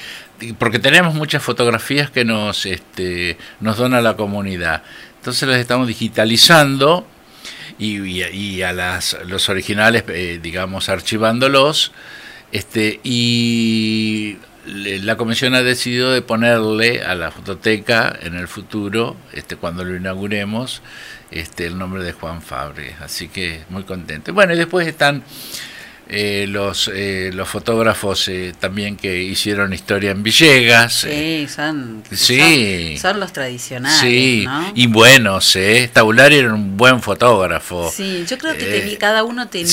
porque 0.58 0.78
tenemos 0.78 1.14
muchas 1.14 1.42
fotografías 1.42 2.10
que 2.10 2.24
nos 2.24 2.66
este, 2.66 3.36
nos 3.60 3.76
dona 3.76 4.00
la 4.00 4.16
comunidad. 4.16 4.82
Entonces 5.16 5.48
las 5.48 5.58
estamos 5.58 5.88
digitalizando 5.88 7.06
y, 7.78 7.98
y- 8.00 8.24
y 8.24 8.62
a 8.62 8.72
las, 8.72 9.16
los 9.26 9.48
originales, 9.48 10.04
eh, 10.08 10.38
digamos, 10.42 10.88
archivándolos, 10.88 11.92
este, 12.52 13.00
y 13.04 14.38
la 14.66 15.16
comisión 15.16 15.54
ha 15.54 15.62
decidido 15.62 16.12
de 16.12 16.22
ponerle 16.22 17.02
a 17.02 17.14
la 17.14 17.30
fototeca 17.30 18.16
en 18.22 18.34
el 18.36 18.48
futuro, 18.48 19.16
este, 19.32 19.56
cuando 19.56 19.84
lo 19.84 19.96
inauguremos, 19.96 20.82
este, 21.30 21.66
el 21.66 21.78
nombre 21.78 22.02
de 22.04 22.12
Juan 22.12 22.42
Fabre. 22.42 22.94
Así 23.00 23.28
que 23.28 23.62
muy 23.70 23.84
contento. 23.84 24.32
Bueno, 24.32 24.52
y 24.54 24.56
después 24.56 24.86
están 24.86 25.22
eh, 26.10 26.46
los, 26.48 26.90
eh, 26.94 27.30
los 27.34 27.48
fotógrafos 27.48 28.28
eh, 28.28 28.54
también 28.58 28.96
que 28.96 29.22
hicieron 29.22 29.72
historia 29.72 30.10
en 30.10 30.22
Villegas. 30.22 31.04
eh, 31.04 31.44
Sí, 31.46 31.54
son, 31.54 32.02
Sí. 32.10 32.96
son, 32.98 33.12
son 33.12 33.20
los 33.20 33.32
tradicionales, 33.32 33.98
Sí, 34.00 34.44
¿no? 34.46 34.72
y 34.74 34.86
buenos, 34.86 35.54
¿eh? 35.56 35.90
Tabulari 35.92 36.36
era 36.36 36.54
un 36.54 36.76
buen 36.76 37.02
fotógrafo. 37.02 37.90
Sí, 37.94 38.24
yo 38.28 38.38
creo 38.38 38.56
que 38.56 38.64
Eh, 38.76 38.80
tenía- 38.80 38.98
cada 38.98 39.22
uno 39.24 39.48
tenía 39.48 39.66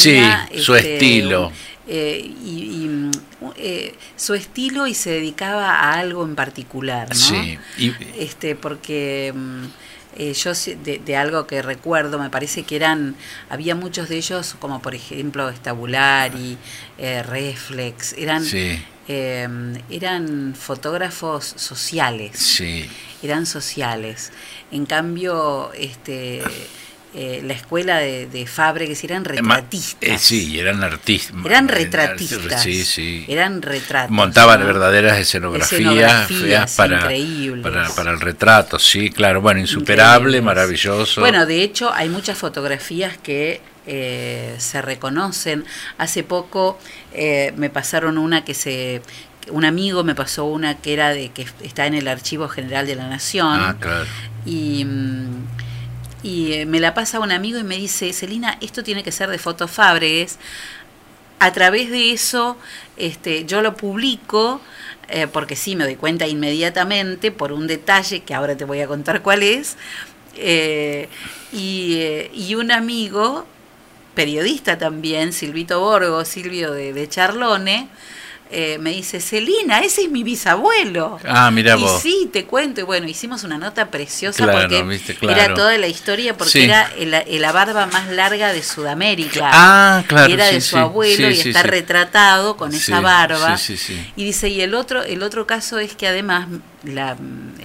sí, 0.52 0.60
su 0.62 0.76
este, 0.76 0.94
estilo. 0.96 1.48
un- 1.48 1.54
eh, 1.88 2.20
y, 2.44 2.50
y, 2.84 2.88
mm, 2.90 3.12
eh, 3.58 3.94
su 4.16 4.34
estilo 4.34 4.88
y 4.88 4.94
se 4.96 5.12
dedicaba 5.12 5.70
a 5.80 5.94
algo 5.94 6.26
en 6.26 6.34
particular, 6.36 7.08
¿no? 7.10 7.16
Sí, 7.16 7.58
y- 7.78 7.94
este, 8.18 8.56
porque 8.56 9.32
mm, 9.36 9.66
eh, 10.16 10.34
yo 10.34 10.52
de, 10.54 11.02
de 11.06 11.16
algo 11.18 11.46
que 11.48 11.62
recuerdo, 11.62 12.18
me 12.20 12.30
parece 12.30 12.64
que 12.64 12.76
eran, 12.76 13.16
había 13.50 13.76
muchos 13.76 14.10
de 14.10 14.18
ellos, 14.18 14.56
como 14.60 14.82
por 14.82 14.96
ejemplo 14.96 15.50
Estabulari, 15.50 16.58
eh, 16.98 17.22
Reflex, 17.24 18.14
eran, 18.14 18.44
Sí. 18.44 18.82
eh, 19.08 19.48
eran 19.90 20.56
fotógrafos 20.56 21.46
sociales 21.58 22.32
Sí, 22.40 22.90
eran 23.22 23.46
sociales. 23.46 24.32
En 24.72 24.86
cambio, 24.86 25.72
este, 25.74 26.42
eh, 27.18 27.42
la 27.46 27.54
escuela 27.54 27.98
de, 28.00 28.28
de 28.28 28.46
Fábregues 28.46 29.02
eran 29.06 29.24
Eh, 29.26 29.30
retratistas. 29.30 30.10
eh, 30.10 30.18
sí, 30.20 30.60
eran 30.60 30.84
artistas. 30.84 31.36
Eran 31.46 31.68
retratistas. 31.70 32.62
Sí, 32.62 32.84
sí. 32.84 33.26
Eran 33.30 33.62
retratos. 33.62 34.12
Montaban 34.12 34.60
¿no? 34.60 34.66
verdaderas 34.66 35.18
escenografías, 35.18 36.30
Escenografías 36.30 36.76
para, 36.76 37.00
para, 37.64 37.90
para 37.96 38.12
el 38.12 38.20
retrato, 38.20 38.78
sí, 38.80 39.10
claro. 39.12 39.40
Bueno, 39.42 39.62
insuperable, 39.62 40.42
maravilloso. 40.42 41.22
Bueno, 41.22 41.46
de 41.46 41.64
hecho, 41.64 41.94
hay 41.94 42.10
muchas 42.10 42.38
fotografías 42.38 43.18
que 43.18 43.62
eh, 43.88 44.56
se 44.58 44.82
reconocen. 44.82 45.64
Hace 45.98 46.24
poco 46.24 46.78
me 47.56 47.70
pasaron 47.70 48.18
una 48.18 48.44
que 48.44 48.54
se. 48.54 49.02
Un 49.52 49.64
amigo 49.64 50.04
me 50.04 50.16
pasó 50.16 50.46
una 50.46 50.78
que 50.78 50.92
era 50.92 51.10
de 51.12 51.30
que 51.30 51.46
está 51.62 51.86
en 51.86 51.94
el 51.94 52.08
Archivo 52.08 52.48
General 52.50 52.88
de 52.88 52.96
la 52.96 53.08
Nación. 53.08 53.60
ah, 53.62 53.76
claro. 53.80 54.06
y, 54.44 54.84
mm, 54.86 55.55
y 56.26 56.54
eh, 56.54 56.66
me 56.66 56.80
la 56.80 56.96
pasa 56.96 57.20
un 57.20 57.32
amigo 57.32 57.60
y 57.60 57.64
me 57.64 57.78
dice, 57.78 58.12
Celina, 58.12 58.58
esto 58.60 58.84
tiene 58.84 59.04
que 59.04 59.12
ser 59.12 59.30
de 59.30 59.38
Fotos 59.38 59.70
Fábregues. 59.70 60.40
A 61.40 61.52
través 61.54 61.92
de 61.92 62.12
eso 62.12 62.58
este, 62.98 63.46
yo 63.46 63.62
lo 63.62 63.76
publico, 63.76 64.60
eh, 65.08 65.28
porque 65.28 65.56
sí, 65.56 65.76
me 65.76 65.84
doy 65.84 65.96
cuenta 65.98 66.26
inmediatamente 66.28 67.32
por 67.32 67.52
un 67.52 67.68
detalle 67.68 68.24
que 68.24 68.34
ahora 68.34 68.58
te 68.58 68.66
voy 68.66 68.82
a 68.82 68.88
contar 68.88 69.22
cuál 69.22 69.44
es. 69.44 69.78
eh, 70.36 71.10
y, 71.54 72.00
y 72.34 72.56
un 72.56 72.72
amigo, 72.72 73.46
periodista 74.16 74.78
también, 74.80 75.32
Silvito 75.32 75.80
Borgo, 75.80 76.26
Silvio 76.26 76.72
de 76.72 77.08
Charlone, 77.08 77.88
eh, 78.52 78.78
me 78.80 78.92
dice, 78.92 79.20
Celina, 79.20 79.80
ese 79.80 80.04
es 80.04 80.10
mi 80.12 80.24
bisabuelo. 80.24 81.20
Ah, 81.28 81.50
mira 81.52 81.76
y 81.78 81.82
vos. 81.82 82.02
sí, 82.02 82.30
te 82.32 82.46
cuento. 82.46 82.82
Y 82.82 82.84
bueno, 82.84 83.08
hicimos 83.08 83.44
una 83.44 83.58
nota 83.58 83.90
preciosa 83.90 84.44
Claro, 84.44 84.60
porque 84.62 84.84
viste, 84.84 85.18
era 85.22 85.54
toda 85.54 85.78
la 85.78 85.88
historia, 85.88 86.38
porque 86.38 86.52
Sí. 86.52 86.62
era 86.64 86.92
el- 86.98 87.42
la 87.42 87.52
barba 87.52 87.86
más 87.88 88.08
larga 88.10 88.54
de 88.54 88.62
Sudamérica. 88.64 89.50
Ah, 89.52 90.04
claro, 90.08 90.30
Y 90.30 90.34
era 90.34 90.48
sí, 90.50 90.56
de 90.56 90.62
su 90.62 90.76
sí, 90.76 90.78
abuelo 90.78 91.30
y 91.30 91.40
está 91.40 91.64
retratado 91.64 92.56
con 92.58 92.74
esa 92.74 93.00
barba. 93.02 93.58
sí, 93.58 93.78
sí, 93.78 93.96
sí. 93.96 94.12
Y 94.16 94.24
dice, 94.26 94.50
y 94.50 94.62
el 94.62 94.76
otro, 94.76 95.04
el 95.04 95.24
otro 95.24 95.46
caso 95.48 95.80
es 95.80 95.96
que 95.96 96.08
además 96.08 96.48
la, 96.86 97.18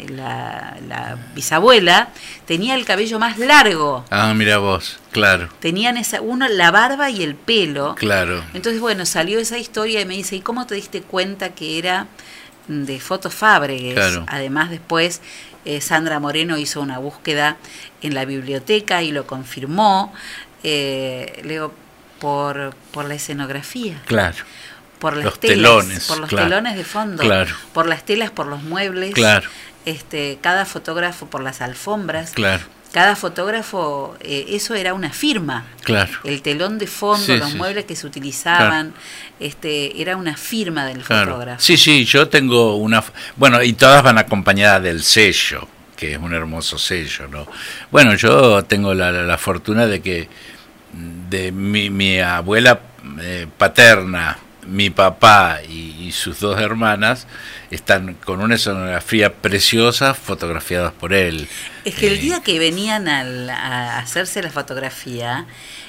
la, 0.09 0.76
la 0.88 1.18
bisabuela 1.34 2.09
tenía 2.47 2.74
el 2.74 2.84
cabello 2.84 3.18
más 3.18 3.38
largo. 3.38 4.05
Ah, 4.10 4.32
mira 4.34 4.59
vos, 4.59 4.98
claro, 5.12 5.48
Tenían 5.60 5.97
esa, 5.97 6.20
uno 6.20 6.48
la 6.48 6.70
barba 6.70 7.10
y 7.10 7.22
el 7.22 7.34
pelo. 7.34 7.94
claro. 7.97 8.42
Entonces, 8.55 8.80
bueno, 8.80 9.06
salió 9.06 9.38
esa 9.38 9.59
historia 9.59 10.01
y 10.01 10.05
me 10.05 10.14
dice, 10.14 10.36
¿y 10.36 10.40
cómo 10.40 10.66
te 10.66 10.74
diste 10.74 11.02
cuenta 11.02 11.51
que 11.51 11.78
era 11.78 12.06
de 12.68 13.01
Fotos 13.01 13.34
Fábregues? 13.34 13.94
Claro. 13.94 14.24
Además, 14.28 14.70
después 14.70 15.20
eh, 15.64 15.80
Sandra 15.80 16.18
Moreno 16.20 16.56
hizo 16.59 16.80
una 16.80 16.98
búsqueda 16.98 17.56
en 18.02 18.14
la 18.14 18.24
biblioteca 18.24 19.02
y 19.02 19.12
lo 19.12 19.26
confirmó. 19.26 20.12
Eh, 20.62 21.40
le 21.44 21.55
digo, 21.55 21.72
por, 22.18 22.74
por 22.92 23.06
la 23.06 23.14
escenografía, 23.14 24.01
Claro, 24.06 24.36
por 25.01 25.16
las 25.16 25.24
Los 25.24 25.40
telas, 25.40 25.56
telones, 25.56 26.06
por 26.06 26.18
los 26.20 26.28
claro. 26.28 26.48
telones 26.48 26.77
de 26.77 26.85
fondo, 26.85 27.22
Claro. 27.22 27.52
por 27.72 27.86
las 27.86 28.05
telas, 28.05 28.31
por 28.31 28.47
los 28.47 28.62
muebles, 28.62 29.12
Claro. 29.14 29.48
este, 29.86 30.39
cada 30.40 30.64
fotógrafo 30.66 31.27
por 31.27 31.43
las 31.43 31.60
alfombras, 31.60 32.31
claro, 32.32 32.62
cada 32.93 33.14
fotógrafo, 33.16 34.16
eh, 34.20 34.47
eso 34.51 34.74
era 34.74 34.94
una 34.94 35.10
firma 35.10 35.64
claro. 35.85 36.12
el 36.24 36.43
telón 36.43 36.78
de 36.78 36.86
fondo, 36.89 37.24
Sí, 37.24 37.36
los 37.36 37.51
sí, 37.52 37.56
muebles 37.56 37.85
que 37.85 37.94
se 37.97 38.06
utilizaban, 38.06 38.93
este, 39.39 40.01
era 40.02 40.16
una 40.16 40.36
firma 40.36 40.85
del 40.86 41.02
fotógrafo. 41.02 41.60
Sí, 41.60 41.77
sí, 41.77 42.05
yo 42.05 42.28
tengo 42.28 42.77
una... 42.77 43.02
Bueno, 43.36 43.62
y 43.62 43.72
todas 43.74 44.02
van 44.02 44.18
acompañadas 44.18 44.82
del 44.82 45.02
sello, 45.02 45.66
que 45.97 46.12
es 46.12 46.18
un 46.18 46.35
hermoso 46.35 46.78
sello, 46.78 47.28
¿no? 47.28 47.47
Bueno, 47.90 48.14
yo 48.16 48.62
tengo 48.64 48.93
la, 48.93 49.12
la- 49.12 49.22
la 49.22 49.39
fortuna 49.39 49.86
de 49.86 50.01
que 50.02 50.28
de 50.93 51.52
mi, 51.52 51.90
mi 51.90 52.18
abuela 52.20 52.81
eh, 53.20 53.47
paterna, 53.56 54.36
mi 54.66 54.90
papá 54.90 55.60
y, 55.68 55.94
y 56.00 56.12
sus 56.12 56.40
dos 56.40 56.60
hermanas 56.60 57.26
están 57.70 58.14
con 58.14 58.40
una 58.40 58.54
escenografía 58.56 59.32
preciosa 59.32 60.14
fotografiadas 60.14 60.92
por 60.92 61.12
él. 61.12 61.48
Es 61.84 61.94
que 61.94 62.08
el 62.08 62.20
día 62.20 62.42
que 62.42 62.58
venían 62.58 63.08
al- 63.08 63.48
a 63.50 63.98
hacerse 63.98 64.42
la 64.42 64.50
fotografía, 64.50 65.46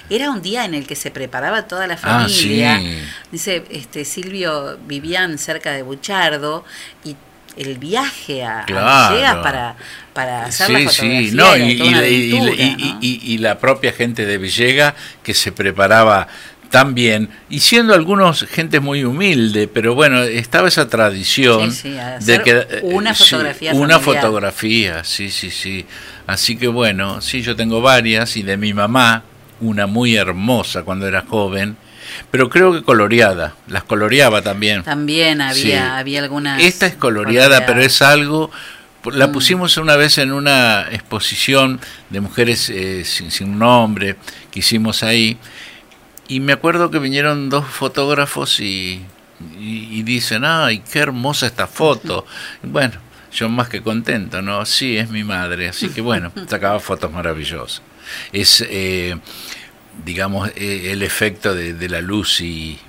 era 0.09 0.29
un 0.31 0.41
día 0.41 0.65
en 0.65 0.73
el 0.73 0.85
que 0.87 0.95
se 0.95 1.11
preparaba 1.11 1.67
toda 1.67 1.87
la 1.87 1.95
Ah, 1.95 1.97
familia. 2.27 2.77
sí. 2.79 3.01
Dice, 3.31 3.63
este 3.71 4.05
Silvio 4.05 4.77
vivían 4.87 5.37
cerca 5.37 5.71
de 5.71 5.83
Buchardo 5.83 6.65
y 7.03 7.15
el 7.57 7.77
viaje 7.77 8.43
a, 8.45 8.63
Claro. 8.65 9.13
Villegas 9.13 9.35
para, 9.37 9.75
para 10.13 10.45
hacer 10.45 10.69
la 10.69 10.79
Sí, 10.79 10.85
fotografía 10.85 11.19
sí, 11.29 11.31
no, 11.35 11.53
era 11.53 11.65
y, 11.65 11.77
toda 11.77 11.89
y- 11.89 11.93
una 11.93 12.07
y- 12.07 12.13
y- 12.13 12.31
aventura, 12.37 12.63
y- 12.63 12.75
¿no? 12.93 12.97
y- 13.01 13.21
y 13.33 13.37
la 13.39 13.59
propia 13.59 13.91
gente 13.91 14.25
de 14.25 14.37
Villega 14.37 14.95
que 15.23 15.33
se 15.33 15.51
preparaba 15.51 16.27
tan 16.71 16.95
bien, 16.95 17.29
y 17.49 17.59
siendo 17.59 17.93
algunos 17.93 18.45
gente 18.49 18.79
muy 18.79 19.03
humilde, 19.03 19.67
pero 19.67 19.93
bueno, 19.93 20.23
estaba 20.23 20.67
esa 20.69 20.87
tradición 20.89 21.71
Sí, 21.71 21.93
sí, 21.93 22.25
de 22.25 22.41
que 22.41 22.51
eh, 22.51 22.79
una 22.83 23.13
sí, 23.13 23.25
fotografía 23.25 23.73
una 23.73 23.99
familiar. 23.99 24.23
fotografía, 24.23 25.03
sí, 25.03 25.29
sí, 25.29 25.51
sí. 25.51 25.85
Así 26.27 26.55
que 26.57 26.67
bueno, 26.67 27.21
sí, 27.21 27.41
yo 27.41 27.55
tengo 27.55 27.81
varias 27.81 28.37
y 28.37 28.43
de 28.43 28.57
mi 28.57 28.73
mamá, 28.73 29.23
una 29.59 29.85
muy 29.85 30.15
hermosa 30.15 30.83
cuando 30.83 31.07
era 31.07 31.23
joven, 31.27 31.75
pero 32.31 32.49
creo 32.49 32.73
que 32.73 32.83
coloreada, 32.83 33.53
las 33.67 33.83
coloreaba 33.83 34.41
también. 34.41 34.83
También 34.83 35.41
había, 35.41 35.61
Sí. 35.61 35.73
había 35.73 36.23
algunas... 36.23 36.61
Esta 36.61 36.85
es 36.87 36.95
coloreada, 36.95 37.65
pero 37.65 37.81
es 37.81 38.01
algo. 38.01 38.49
La 39.11 39.27
Mm. 39.27 39.31
pusimos 39.31 39.77
una 39.77 39.95
vez 39.95 40.19
en 40.19 40.31
una 40.31 40.85
exposición 40.91 41.79
de 42.11 42.21
mujeres 42.21 42.69
eh, 42.69 43.03
sin, 43.03 43.31
sin 43.31 43.57
nombre 43.57 44.15
que 44.51 44.59
hicimos 44.59 45.01
ahí. 45.03 45.37
Y 46.31 46.39
me 46.39 46.53
acuerdo 46.53 46.89
que 46.89 46.99
vinieron 46.99 47.49
dos 47.49 47.65
fotógrafos 47.65 48.61
y, 48.61 49.01
y, 49.59 49.99
y 49.99 50.03
dicen: 50.03 50.45
¡Ay, 50.45 50.81
qué 50.89 50.99
hermosa 50.99 51.45
esta 51.45 51.67
foto! 51.67 52.25
Y 52.63 52.67
bueno, 52.67 52.93
yo 53.33 53.49
más 53.49 53.67
que 53.67 53.81
contento, 53.81 54.41
¿no? 54.41 54.65
Sí, 54.65 54.95
es 54.95 55.09
mi 55.09 55.25
madre. 55.25 55.67
Así 55.67 55.89
que 55.89 55.99
bueno, 55.99 56.31
sacaba 56.47 56.79
fotos 56.79 57.11
maravillosas. 57.11 57.81
Es, 58.31 58.65
eh, 58.65 59.17
digamos, 60.05 60.51
eh, 60.55 60.93
el 60.93 61.03
efecto 61.03 61.53
de, 61.53 61.73
de 61.73 61.89
la 61.89 61.99
luz 61.99 62.39
y, 62.39 62.79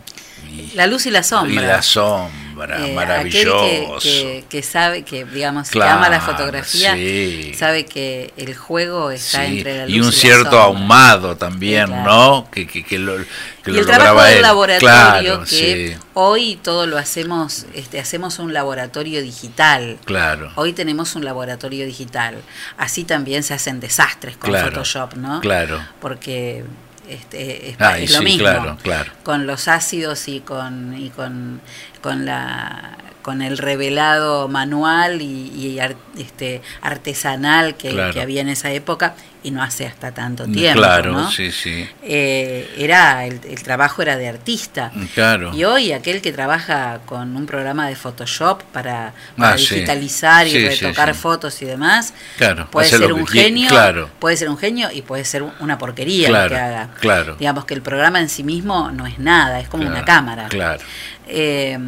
La 0.74 0.86
luz 0.86 1.06
y 1.06 1.10
la 1.10 1.22
sombra. 1.22 1.52
y 1.62 1.66
la 1.66 1.82
sombra, 1.82 2.86
Eh, 2.86 2.92
maravilloso. 2.94 3.58
aquel 3.64 3.86
que, 4.00 4.08
que- 4.08 4.44
que 4.48 4.62
sabe, 4.62 5.02
que 5.04 5.24
digamos, 5.24 5.68
que 5.68 5.72
Claro, 5.72 5.98
ama 5.98 6.08
la 6.08 6.20
fotografía, 6.20 6.94
sí. 6.94 7.52
sabe 7.58 7.84
que 7.86 8.32
el 8.36 8.54
juego 8.56 9.10
está 9.10 9.46
Sí, 9.46 9.58
entre 9.58 9.78
la 9.78 9.84
luz 9.86 9.94
y 9.94 10.00
un 10.00 10.06
la 10.06 10.12
cierto 10.12 10.42
sombra. 10.44 10.62
ahumado 10.64 11.36
también, 11.36 11.86
Sí, 11.86 11.92
claro. 11.92 12.10
¿no? 12.12 12.50
Que, 12.50 12.66
que, 12.66 12.84
que 12.84 12.98
lo, 12.98 13.16
que 13.16 13.70
Y 13.70 13.74
lo 13.74 13.80
el 13.80 13.86
trabajo 13.86 14.22
del 14.22 14.42
laboratorio, 14.42 14.78
Claro, 14.80 15.44
que 15.48 15.96
hoy 16.14 16.56
todo 16.62 16.86
lo 16.86 16.98
hacemos, 16.98 17.66
este, 17.74 18.00
hacemos 18.00 18.38
un 18.38 18.52
laboratorio 18.52 19.22
digital. 19.22 19.98
claro, 20.04 20.50
Hoy 20.56 20.72
tenemos 20.72 21.14
un 21.16 21.24
laboratorio 21.24 21.86
digital. 21.86 22.36
Así 22.76 23.04
también 23.04 23.42
se 23.42 23.54
hacen 23.54 23.80
desastres 23.80 24.36
con 24.36 24.52
Photoshop, 24.54 25.14
¿no? 25.14 25.40
claro. 25.40 25.80
Porque 26.00 26.64
este, 27.08 27.70
es, 27.70 27.76
Ah, 27.80 27.98
y 27.98 28.04
es 28.04 28.12
lo 28.12 28.18
sí, 28.18 28.24
mismo. 28.24 28.38
claro, 28.40 28.78
claro. 28.82 29.12
Con 29.22 29.46
los 29.46 29.68
ácidos 29.68 30.28
y 30.28 30.40
con 30.40 30.96
y 30.98 31.10
con, 31.10 31.60
con 32.02 32.24
la 32.26 32.98
con 33.22 33.40
el 33.40 33.56
revelado 33.56 34.48
manual 34.48 35.22
y, 35.22 35.48
y 35.54 35.78
ar- 35.78 35.94
este 36.18 36.60
artesanal 36.80 37.76
que, 37.76 37.90
Claro. 37.90 38.12
que 38.12 38.20
había 38.20 38.40
en 38.40 38.48
esa 38.48 38.72
época 38.72 39.14
y 39.44 39.50
no 39.52 39.62
hace 39.62 39.86
hasta 39.86 40.12
tanto 40.12 40.46
Mm, 40.48 40.52
tiempo, 40.52 40.80
claro, 40.80 41.12
¿no? 41.12 41.30
sí, 41.30 41.52
sí. 41.52 41.88
Eh, 42.02 42.68
era 42.78 43.24
el, 43.24 43.40
el 43.48 43.62
trabajo 43.62 44.02
era 44.02 44.16
de 44.16 44.28
artista. 44.28 44.90
Claro. 45.14 45.52
Y 45.54 45.62
hoy 45.64 45.92
aquel 45.92 46.20
que 46.20 46.32
trabaja 46.32 47.00
con 47.06 47.36
un 47.36 47.46
programa 47.46 47.86
de 47.88 47.94
Photoshop 47.96 48.62
para, 48.72 49.12
para 49.36 49.54
Ah, 49.54 49.58
sí. 49.58 49.74
digitalizar 49.74 50.46
y 50.48 50.50
Sí, 50.50 50.68
retocar 50.68 51.14
sí. 51.14 51.20
fotos 51.20 51.62
y 51.62 51.64
demás, 51.64 52.14
Claro, 52.38 52.68
puede 52.72 52.88
ser 52.88 53.12
un 53.12 53.24
que 53.24 53.42
genio, 53.42 53.68
claro. 53.68 54.10
puede 54.18 54.36
ser 54.36 54.48
un 54.48 54.58
genio 54.58 54.90
y 54.92 55.02
puede 55.02 55.24
ser 55.24 55.44
una 55.60 55.78
porquería 55.78 56.28
Claro, 56.28 56.44
lo 56.50 56.50
que 56.56 56.60
haga. 56.60 56.88
claro. 57.00 57.36
Digamos 57.36 57.64
que 57.66 57.74
el 57.74 57.82
programa 57.82 58.18
en 58.20 58.28
sí 58.28 58.42
mismo 58.42 58.90
no 58.90 59.06
es 59.06 59.18
nada, 59.20 59.60
es 59.60 59.68
como 59.68 59.86
una 59.86 60.04
cámara. 60.04 60.48
Claro. 60.48 60.82
Eh, 61.28 61.78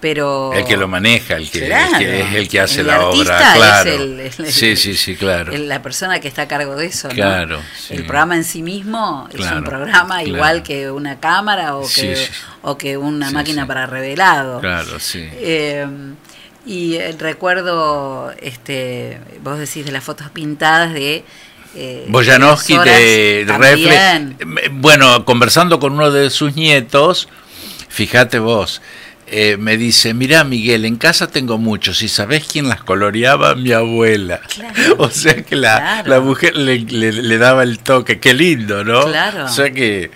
pero 0.00 0.52
El 0.54 0.64
que 0.64 0.76
lo 0.76 0.88
maneja, 0.88 1.36
el 1.36 1.50
que, 1.50 1.66
Claro. 1.66 1.96
el 1.96 1.98
que 1.98 2.20
es 2.20 2.34
el 2.34 2.48
que 2.48 2.60
hace 2.60 2.80
El 2.80 2.86
la 2.88 3.06
obra, 3.06 3.38
es 3.52 3.56
claro. 3.56 3.90
el- 3.90 4.20
el- 4.20 4.32
sí, 4.52 4.74
sí, 4.76 4.94
sí, 4.94 5.14
claro. 5.16 5.52
la 5.56 5.82
persona 5.82 6.20
que 6.20 6.28
está 6.28 6.42
a 6.42 6.48
cargo 6.48 6.74
de 6.74 6.86
eso, 6.86 7.08
¿no? 7.08 7.14
Claro, 7.14 7.60
sí. 7.78 7.94
El 7.94 8.04
programa 8.06 8.34
en 8.36 8.44
sí 8.44 8.62
mismo 8.62 9.28
es 9.32 9.40
un 9.50 9.62
programa 9.64 10.22
igual 10.24 10.62
que 10.62 10.90
una 10.90 11.20
cámara 11.20 11.76
o 11.76 11.82
que, 11.82 11.88
Sí, 11.88 12.16
sí. 12.16 12.30
o 12.62 12.78
que 12.78 12.96
una 12.96 13.30
máquina 13.30 13.66
para 13.66 13.86
revelado. 13.86 14.60
Claro, 14.60 14.98
sí. 14.98 15.28
Eh, 15.34 15.86
y 16.66 16.96
eh, 16.96 17.14
recuerdo, 17.18 18.32
este, 18.40 19.18
vos 19.42 19.58
decís 19.58 19.84
de 19.84 19.92
las 19.92 20.02
fotos 20.04 20.30
pintadas 20.30 20.92
de... 20.94 21.24
Eh, 21.76 22.06
horas 22.12 22.66
de 22.66 23.44
Refle. 23.46 23.46
también. 23.46 24.36
Eh, 24.40 24.68
Bueno, 24.72 25.24
conversando 25.24 25.78
con 25.78 25.92
uno 25.92 26.10
de 26.10 26.28
sus 26.30 26.56
nietos, 26.56 27.28
fíjate 27.90 28.38
vos, 28.38 28.80
eh, 29.26 29.56
me 29.58 29.76
dice, 29.76 30.14
mira 30.14 30.42
Miguel, 30.44 30.84
en 30.86 30.96
casa 30.96 31.26
tengo 31.28 31.58
muchos 31.58 32.00
y 32.02 32.08
¿sabés 32.08 32.46
quién 32.50 32.68
las 32.68 32.82
coloreaba? 32.82 33.54
Mi 33.54 33.72
abuela. 33.72 34.40
O 34.98 35.08
sea 35.10 35.42
que 35.42 35.54
la, 35.56 35.76
Claro. 35.76 36.10
la 36.10 36.20
mujer 36.20 36.56
le, 36.56 36.78
le- 36.80 37.12
le 37.12 37.38
daba 37.38 37.62
el 37.62 37.78
toque, 37.78 38.18
qué 38.18 38.32
lindo, 38.34 38.82
¿no? 38.84 39.04
Claro. 39.06 39.44
O 39.44 39.48
sea 39.48 39.70
que 39.70 40.10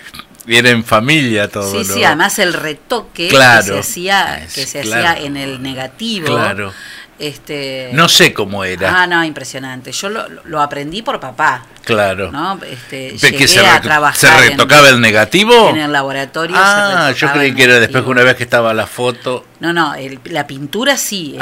era 0.47 0.71
en 0.71 0.85
familia 0.85 1.49
todo, 1.49 1.71
Sí, 1.83 1.89
¿no? 1.89 1.95
sí, 1.95 2.05
además 2.05 2.39
el 2.39 2.53
retoque 2.55 3.29
Claro. 3.29 3.63
que 3.63 3.73
se 3.73 3.79
hacía, 3.79 4.47
que 4.55 4.67
se 4.67 4.81
claro. 4.81 5.09
hacía 5.09 5.25
en 5.27 5.37
el 5.37 5.63
negativo. 5.63 6.27
Claro. 6.27 6.73
Este, 7.19 7.91
No 7.93 8.09
sé 8.09 8.33
cómo 8.33 8.65
era. 8.65 9.03
Ah, 9.03 9.07
no, 9.07 9.23
impresionante. 9.25 9.93
Yo 9.93 10.09
lo, 10.09 10.29
lo 10.45 10.61
aprendí 10.61 11.03
por 11.03 11.21
papá. 11.21 11.65
Claro. 11.85 12.33
¿no? 12.33 12.59
Este, 12.65 13.15
que 13.37 13.47
se, 13.47 13.65
a 13.65 13.81
trabajar 13.81 14.19
¿Se 14.19 14.49
retocaba 14.51 14.89
en, 14.89 14.95
el 14.97 15.01
negativo? 15.01 15.69
en 15.69 15.77
el 15.77 15.93
laboratorio. 15.93 16.57
se 16.57 16.63
ah, 16.65 17.07
yo 17.13 17.13
retocaba 17.13 17.33
creí 17.35 17.55
que 17.55 17.65
era 17.65 17.79
después 17.79 18.05
que 18.05 18.11
una 18.11 18.23
vez 18.23 18.35
que 18.37 18.43
estaba 18.45 18.73
la 18.75 18.87
foto. 18.87 19.45
No, 19.61 19.73
no, 19.73 19.95
el- 19.95 20.19
la 20.25 20.47
pintura 20.47 20.97
sí 20.97 21.37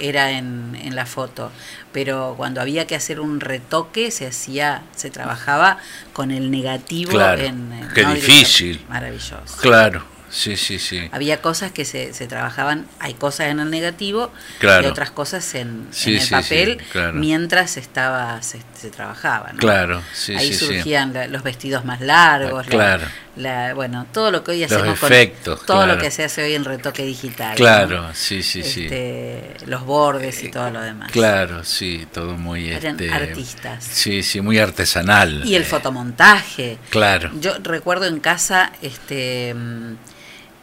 era, 0.00 0.30
en, 0.30 0.78
en 0.80 0.94
la 0.94 1.04
foto, 1.04 1.50
pero 1.92 2.34
cuando 2.36 2.60
había 2.60 2.86
que 2.86 2.94
hacer 2.94 3.18
un 3.20 3.40
retoque 3.40 4.10
se 4.12 4.26
hacía, 4.28 4.82
se 4.94 5.10
trabajaba 5.10 5.78
con 6.12 6.30
el 6.30 6.50
negativo 6.50 7.10
Claro, 7.12 7.42
en, 7.42 7.72
en- 7.72 7.88
qué 7.92 8.04
no, 8.04 8.14
difícil. 8.14 8.84
Maravilloso. 8.88 9.56
Claro, 9.60 10.04
sí, 10.30 10.56
sí, 10.56 10.78
sí. 10.78 11.08
Había 11.12 11.40
cosas 11.40 11.72
que 11.72 11.84
se, 11.84 12.12
se 12.14 12.26
trabajaban, 12.26 12.86
hay 13.00 13.14
cosas 13.14 13.48
en 13.48 13.60
el 13.60 13.70
negativo 13.70 14.30
Claro. 14.58 14.86
y 14.86 14.90
otras 14.90 15.10
cosas 15.10 15.54
en, 15.54 15.86
Sí, 15.90 16.10
en 16.10 16.16
el 16.16 16.20
sí, 16.22 16.26
sí, 16.26 16.32
papel 16.34 16.78
claro. 16.92 17.12
mientras 17.14 17.76
estaba 17.76 18.40
se, 18.42 18.60
se 18.78 18.90
trabajaba. 18.90 19.52
¿no? 19.52 19.58
Claro, 19.58 20.02
sí, 20.12 20.34
Ahí 20.34 20.52
surgían 20.54 21.12
la- 21.12 21.26
los 21.28 21.42
vestidos 21.42 21.84
más 21.84 22.00
largos, 22.00 22.66
la- 22.66 22.70
Claro. 22.70 23.06
la- 23.36 23.74
bueno, 23.74 24.06
todo 24.12 24.30
lo 24.30 24.44
que 24.44 24.52
hoy 24.52 24.60
Los 24.62 24.72
hacemos 24.72 25.02
efectos, 25.02 25.58
con 25.60 25.66
todo 25.66 25.86
lo 25.86 25.98
que 25.98 26.10
se 26.10 26.24
hace 26.24 26.42
hoy 26.44 26.54
en 26.54 26.64
retoque 26.64 27.04
digital. 27.04 27.56
Claro, 27.56 28.10
sí, 28.14 28.42
sí, 28.42 28.62
sí. 28.62 28.84
Este, 28.84 29.54
Los 29.66 29.84
bordes 29.84 30.42
y 30.42 30.50
todo 30.50 30.70
lo 30.70 30.80
demás. 30.80 31.10
Claro, 31.12 31.64
sí, 31.64 32.06
todo 32.12 32.36
muy 32.36 32.70
Eran 32.70 33.00
este, 33.00 33.12
artistas. 33.12 33.84
Sí, 33.84 34.22
sí, 34.22 34.40
muy 34.40 34.58
artesanal. 34.58 35.42
Y 35.44 35.54
el 35.54 35.64
fotomontaje. 35.64 36.78
Claro. 36.90 37.30
Yo 37.40 37.54
recuerdo 37.62 38.06
en 38.06 38.20
casa 38.20 38.72
este 38.82 39.54
mm, 39.54 39.94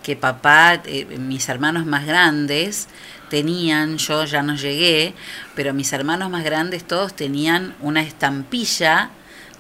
que 0.06 0.16
papá, 0.16 0.82
eh, 0.86 1.06
mis 1.18 1.50
hermanos 1.50 1.88
más 1.88 2.06
grandes 2.06 2.88
tenían, 3.32 3.98
yo 3.98 4.24
ya 4.26 4.44
no 4.44 4.56
llegué, 4.56 5.16
pero 5.56 5.74
mis 5.74 5.92
hermanos 5.94 6.30
más 6.30 6.44
grandes 6.44 6.84
todos 6.84 7.16
tenían 7.16 7.74
una 7.82 8.04
estampilla 8.04 9.10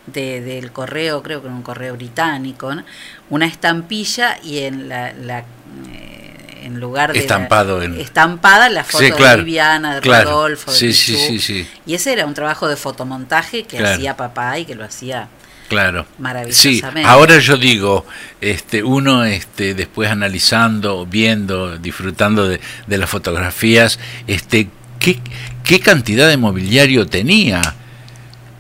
de, 0.06 0.42
del 0.42 0.72
correo, 0.72 1.24
creo 1.24 1.42
que 1.42 1.48
era 1.48 1.56
un 1.56 1.64
correo 1.64 1.96
británico, 1.96 2.76
¿no? 2.76 2.84
una 3.32 3.48
estampilla 3.48 4.38
y 4.44 4.60
en 4.60 4.88
la, 4.88 5.14
la, 5.14 5.40
eh, 5.40 6.62
en 6.66 6.80
lugar 6.80 7.10
de 7.12 7.16
la- 7.16 7.22
Estampado 7.22 7.82
en- 7.82 8.00
estampada 8.00 8.70
la 8.70 8.84
foto 8.84 9.04
Sí, 9.04 9.12
claro, 9.14 9.38
de 9.40 9.44
Viviana, 9.46 9.96
de 9.96 10.02
claro. 10.02 10.30
Rodolfo, 10.30 10.72
de 10.72 10.78
Sí, 10.78 10.94
sí, 10.94 11.14
Pichú. 11.14 11.26
sí, 11.28 11.40
sí. 11.40 11.68
Y 11.88 11.96
ese 11.96 12.14
era 12.14 12.28
un 12.28 12.36
trabajo 12.36 12.68
de 12.68 12.76
fotomontaje 12.76 13.64
que 13.64 13.78
Claro. 13.78 13.96
hacía 13.96 14.16
papá 14.16 14.60
y 14.60 14.66
que 14.66 14.76
lo 14.76 14.86
hacía 14.86 15.28
Claro. 15.68 16.06
Sí, 16.06 16.22
maravillosamente. 16.22 17.10
ahora 17.10 17.40
yo 17.40 17.58
digo, 17.58 18.06
este, 18.42 18.84
uno 18.84 19.26
este, 19.26 19.74
después 19.74 20.10
analizando, 20.10 21.06
viendo, 21.06 21.78
disfrutando 21.78 22.48
de, 22.48 22.60
de 22.88 22.98
las 22.98 23.10
fotografías, 23.10 24.00
este, 24.28 24.70
¿qué, 25.00 25.20
qué 25.64 25.80
cantidad 25.80 26.28
de 26.28 26.38
mobiliario 26.38 27.08
tenía? 27.08 27.62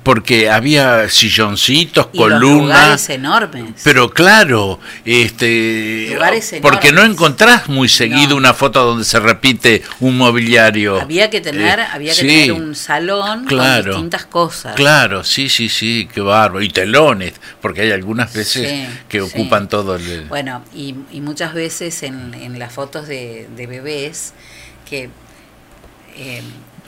Porque 0.05 0.49
había 0.51 1.09
silloncitos, 1.09 2.07
y 2.13 2.17
columnas, 2.19 2.77
lugares 2.77 3.09
enormes. 3.09 3.81
pero 3.83 4.11
claro, 4.11 4.79
este, 5.03 6.11
Lugares 6.13 6.55
porque 6.61 6.91
no 6.91 6.99
enormes. 6.99 7.15
encontrás 7.17 7.67
muy 7.67 7.89
seguido 7.89 8.35
una 8.37 8.53
foto 8.53 8.85
donde 8.85 9.03
se 9.03 9.19
repite 9.19 9.81
un 9.99 10.15
mobiliario. 10.17 11.01
Había 11.01 11.29
que 11.29 11.41
tener, 11.41 11.79
Eh, 11.79 11.85
había 11.91 12.11
que 12.13 12.21
sí. 12.21 12.27
tener 12.27 12.51
un 12.53 12.75
salón 12.75 13.45
Claro. 13.45 13.83
con 13.83 13.91
distintas 13.93 14.25
cosas. 14.27 14.75
Claro, 14.75 15.23
sí, 15.23 15.49
sí, 15.49 15.69
sí, 15.69 16.07
qué 16.13 16.21
bárbaro. 16.21 16.61
Y 16.61 16.69
telones, 16.69 17.33
porque 17.59 17.81
hay 17.81 17.91
algunas 17.91 18.31
veces 18.31 18.69
Sí, 18.69 18.87
que 19.09 19.19
sí. 19.21 19.25
ocupan 19.25 19.67
todo 19.67 19.95
el... 19.95 20.25
Bueno, 20.29 20.63
y, 20.73 20.93
y 21.11 21.21
muchas 21.21 21.53
veces 21.55 22.03
en, 22.03 22.33
en 22.35 22.59
las 22.59 22.71
fotos 22.71 23.07
de, 23.07 23.47
de 23.57 23.65
bebés, 23.67 24.33
que 24.87 25.09
eh, 26.15 26.43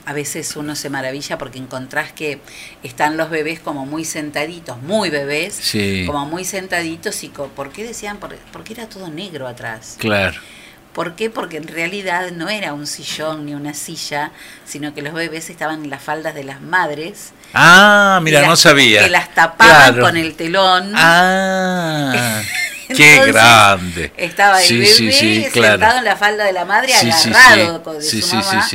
a 0.08 0.14
veces 0.14 0.56
uno 0.56 0.74
se 0.78 0.90
maravilla 0.90 1.38
porque 1.38 1.60
encontrás 1.60 2.14
que 2.14 2.40
están 2.82 3.18
los 3.18 3.30
bebés 3.30 3.60
como 3.60 3.86
muy 3.86 4.06
sentaditos, 4.06 4.82
muy 4.82 5.10
bebés, 5.10 5.54
Sí. 5.54 6.06
como 6.08 6.26
muy 6.26 6.46
sentaditos 6.46 7.24
y 7.26 7.28
co- 7.28 7.50
¿por 7.50 7.72
qué 7.74 7.84
decían? 7.84 8.16
Por- 8.18 8.38
Porque 8.54 8.72
era 8.74 8.88
todo 8.88 9.10
negro 9.10 9.48
atrás. 9.48 9.96
Claro, 10.00 10.40
¿Por 10.94 11.14
qué? 11.16 11.30
Porque 11.30 11.58
en 11.58 11.68
realidad 11.68 12.32
no 12.32 12.50
era 12.50 12.74
un 12.74 12.88
sillón 12.88 13.46
ni 13.46 13.54
una 13.54 13.76
silla, 13.76 14.32
sino 14.66 14.96
que 14.96 15.04
los 15.04 15.14
bebés 15.14 15.48
estaban 15.52 15.84
en 15.84 15.92
las 15.92 16.02
faldas 16.02 16.34
de 16.34 16.44
las 16.44 16.60
madres. 16.60 17.34
Ah, 17.54 18.20
mira, 18.24 18.48
no 18.48 18.56
sabía. 18.56 19.04
Que 19.04 19.10
las 19.12 19.32
tapaban 19.36 19.94
Claro. 19.94 20.02
con 20.02 20.18
el 20.18 20.34
telón. 20.36 20.94
Ah, 20.96 22.42
qué 22.96 23.22
grande. 23.28 24.12
Estaba 24.18 24.62
el 24.62 24.68
Sí, 24.68 24.76
bebé 24.80 24.88
sí, 24.92 25.12
sí, 25.12 25.42
sentado 25.44 25.78
claro. 25.78 25.98
en 26.00 26.06
la 26.06 26.16
falda 26.16 26.46
de 26.46 26.54
la 26.54 26.66
madre, 26.66 26.94
agarrado 26.94 27.84
con- 27.84 28.00
de 28.00 28.04
su 28.04 28.36
mamá. 28.36 28.68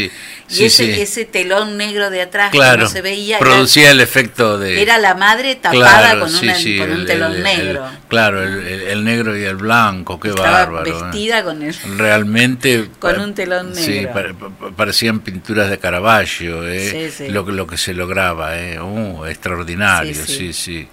Y 0.49 0.65
ese, 0.65 1.01
ese 1.01 1.25
telón 1.25 1.79
negro 1.79 2.11
de 2.11 2.21
atrás 2.21 2.51
que 2.51 2.59
no 2.59 2.87
se 2.87 3.01
veía 3.01 3.39
era- 3.39 3.47
producía 3.47 3.91
el 3.91 4.01
efecto 4.01 4.59
de... 4.59 4.83
era, 4.83 4.99
la 4.99 5.15
madre 5.15 5.55
tapada 5.55 5.81
Claro, 6.11 6.21
con, 6.21 6.35
una- 6.35 6.53
con 6.53 6.91
un 6.93 7.01
el- 7.01 7.07
telón 7.07 7.31
el- 7.33 7.37
el- 7.39 7.43
negro. 7.43 7.87
claro, 8.09 8.43
el, 8.43 9.03
negro 9.03 9.39
y 9.39 9.45
el 9.45 9.57
blanco, 9.57 10.21
qué 10.21 10.29
Estaba 10.29 10.51
bárbaro. 10.51 10.87
¿eh? 10.87 11.03
vestida 11.05 11.43
con 11.43 11.63
el 11.63 11.75
Realmente 11.97 12.91
con 12.99 13.19
un 13.21 13.35
telón 13.35 13.73
negro. 13.73 14.13
pa- 14.13 14.51
pa- 14.61 14.71
parecían 14.77 15.21
pinturas 15.21 15.71
de 15.71 15.79
Caravaggio, 15.79 16.69
¿eh? 16.69 17.11
Lo, 17.31 17.47
que- 17.47 17.53
lo 17.53 17.67
que 17.67 17.79
se 17.79 17.95
lograba, 17.95 18.59
¿eh? 18.59 18.79
Uh, 18.79 19.25
extraordinario, 19.25 20.15
sí. 20.27 20.53
sí. 20.53 20.87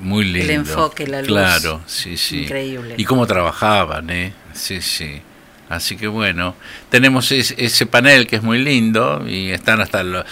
Muy 0.00 0.24
lindo. 0.24 0.52
enfoque, 0.52 1.06
la 1.06 1.18
luz. 1.20 1.28
Claro, 1.28 1.80
sí, 1.86 2.16
sí. 2.16 2.42
Increíble. 2.42 2.94
Y 2.96 3.04
cómo 3.04 3.26
trabajaban, 3.26 4.08
¿eh? 4.10 4.32
Sí, 4.52 4.80
sí. 4.80 5.20
Así 5.68 5.96
que 5.96 6.06
bueno, 6.06 6.54
tenemos 6.90 7.32
es- 7.32 7.54
ese 7.56 7.86
panel 7.86 8.26
que 8.26 8.36
es 8.36 8.42
muy 8.42 8.58
lindo 8.62 9.24
y 9.26 9.50
están 9.50 9.80
hasta 9.80 10.02
lo- 10.02 10.24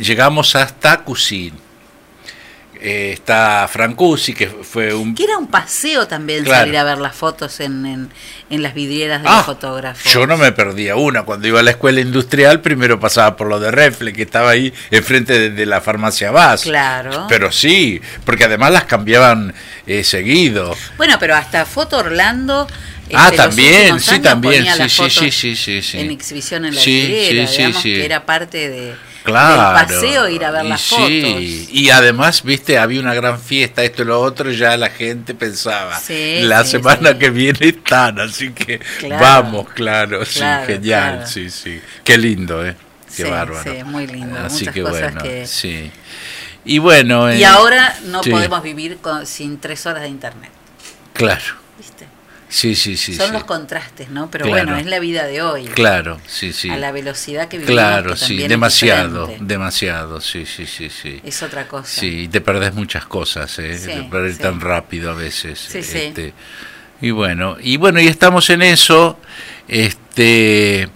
llegamos 0.00 0.54
hasta 0.56 0.98
Cusin. 1.04 1.54
Eh, 2.82 3.10
está 3.12 3.68
Francusi, 3.70 4.32
que 4.32 4.46
fue 4.48 4.94
un 4.94 5.14
Que 5.14 5.24
era 5.24 5.36
un 5.36 5.48
paseo 5.48 6.08
también 6.08 6.44
Claro. 6.44 6.60
salir 6.62 6.78
a 6.78 6.84
ver 6.84 6.98
las 6.98 7.14
fotos 7.14 7.60
en, 7.60 7.84
en, 7.84 8.08
en 8.48 8.62
las 8.62 8.72
vidrieras 8.72 9.22
de 9.22 9.28
Ah, 9.28 9.36
los 9.38 9.46
fotógrafos. 9.46 10.10
Yo 10.12 10.26
no 10.26 10.38
me 10.38 10.50
perdía 10.52 10.96
una. 10.96 11.24
Cuando 11.24 11.46
iba 11.46 11.60
a 11.60 11.62
la 11.62 11.72
escuela 11.72 12.00
industrial, 12.00 12.60
primero 12.62 12.98
pasaba 12.98 13.36
por 13.36 13.48
lo 13.48 13.60
de 13.60 13.70
Refle, 13.70 14.12
que 14.14 14.22
estaba 14.22 14.50
ahí 14.50 14.72
enfrente 14.90 15.38
de, 15.38 15.50
de 15.50 15.66
la 15.66 15.80
farmacia 15.82 16.30
Vaz. 16.30 16.62
Claro. 16.62 17.26
Pero 17.28 17.52
sí, 17.52 18.00
porque 18.24 18.44
además 18.44 18.72
las 18.72 18.84
cambiaban 18.84 19.52
eh, 19.86 20.02
seguido. 20.02 20.74
Bueno, 20.96 21.16
pero 21.20 21.34
hasta 21.34 21.66
Foto 21.66 21.98
Orlando. 21.98 22.66
Ah, 23.14 23.24
este, 23.30 23.36
los 23.36 23.46
también, 23.46 24.00
sí, 24.00 24.18
también, 24.20 24.64
sí, 24.66 24.70
sí, 24.88 24.88
fotos 24.96 25.12
sí, 25.14 25.30
sí, 25.30 25.56
sí, 25.56 25.82
sí. 25.82 25.98
En 25.98 26.10
exhibición 26.10 26.64
en 26.64 26.74
la 26.74 26.80
Sí, 26.80 27.00
vidriera, 27.00 27.46
sí, 27.46 27.56
digamos 27.58 27.82
sí. 27.82 27.92
que 27.94 28.04
era 28.04 28.26
parte 28.26 28.68
de, 28.68 28.94
Claro. 29.22 29.78
del 29.78 29.86
paseo 29.86 30.28
ir 30.28 30.44
a 30.44 30.50
ver 30.50 30.64
y 30.64 30.68
las 30.68 30.80
sí, 30.80 31.68
y 31.72 31.90
además, 31.90 32.42
viste, 32.42 32.78
había 32.78 33.00
una 33.00 33.12
gran 33.14 33.38
fiesta, 33.40 33.82
esto 33.84 34.02
y 34.02 34.06
lo 34.06 34.20
otro, 34.20 34.50
y 34.50 34.56
ya 34.56 34.76
la 34.76 34.90
gente 34.90 35.34
pensaba, 35.34 36.00
la 36.08 36.64
semana 36.64 37.18
que 37.18 37.30
viene 37.30 37.58
están, 37.68 38.18
así 38.20 38.50
que 38.52 38.78
Claro. 38.98 39.22
vamos, 39.24 39.68
claro, 39.74 40.24
sí, 40.24 40.38
Claro, 40.38 40.66
genial, 40.66 41.26
sí, 41.26 41.50
sí. 41.50 41.80
Qué 42.04 42.16
lindo, 42.16 42.64
¿eh? 42.66 42.76
Qué 43.16 43.24
bárbaro. 43.24 43.74
sí, 43.74 43.82
muy 43.84 44.06
lindo, 44.06 44.38
Así 44.38 44.60
muchas 44.60 44.74
que 44.74 44.82
cosas 44.82 45.00
bueno, 45.00 45.22
que- 45.22 45.46
sí. 45.46 45.90
Y 46.64 46.78
bueno... 46.78 47.34
Y 47.34 47.42
eh, 47.42 47.46
ahora 47.46 47.96
no 48.04 48.20
podemos 48.20 48.62
vivir 48.62 48.98
con- 48.98 49.26
sin 49.26 49.58
tres 49.58 49.84
horas 49.86 50.02
de 50.02 50.08
internet. 50.08 50.50
Claro. 51.14 51.42
¿Viste? 51.76 52.06
Sí, 52.50 52.74
sí, 52.74 52.96
sí. 52.96 53.14
Son 53.14 53.28
sí. 53.28 53.32
los 53.32 53.44
contrastes, 53.44 54.10
¿no? 54.10 54.28
Pero 54.30 54.44
Claro. 54.46 54.64
bueno, 54.64 54.78
es 54.78 54.86
la 54.86 54.98
vida 54.98 55.24
de 55.24 55.40
hoy. 55.40 55.66
Claro, 55.66 56.20
sí, 56.26 56.52
sí. 56.52 56.68
A 56.68 56.76
la 56.76 56.90
velocidad 56.92 57.48
que 57.48 57.58
vivimos. 57.58 57.80
Claro, 57.80 58.10
que 58.10 58.16
sí, 58.18 58.36
demasiado, 58.48 59.32
demasiado, 59.40 60.20
sí, 60.20 60.44
sí, 60.46 60.66
sí, 60.66 60.90
sí. 60.90 61.20
Es 61.24 61.42
otra 61.44 61.68
cosa. 61.68 61.86
Sí, 62.00 62.22
y 62.24 62.28
te 62.28 62.40
perdés 62.40 62.74
muchas 62.74 63.06
cosas, 63.06 63.56
¿eh? 63.60 63.78
Sí, 63.78 63.86
te 63.86 64.02
perdés 64.10 64.36
sí. 64.36 64.42
tan 64.42 64.60
rápido 64.60 65.12
a 65.12 65.14
veces. 65.14 65.58
Sí, 65.60 65.82
sí. 65.82 65.98
este, 65.98 66.34
Y 67.00 67.12
bueno, 67.12 67.56
y 67.60 67.76
bueno, 67.76 68.00
y 68.00 68.08
estamos 68.08 68.50
en 68.50 68.62
eso. 68.62 69.16
Este, 69.68 70.88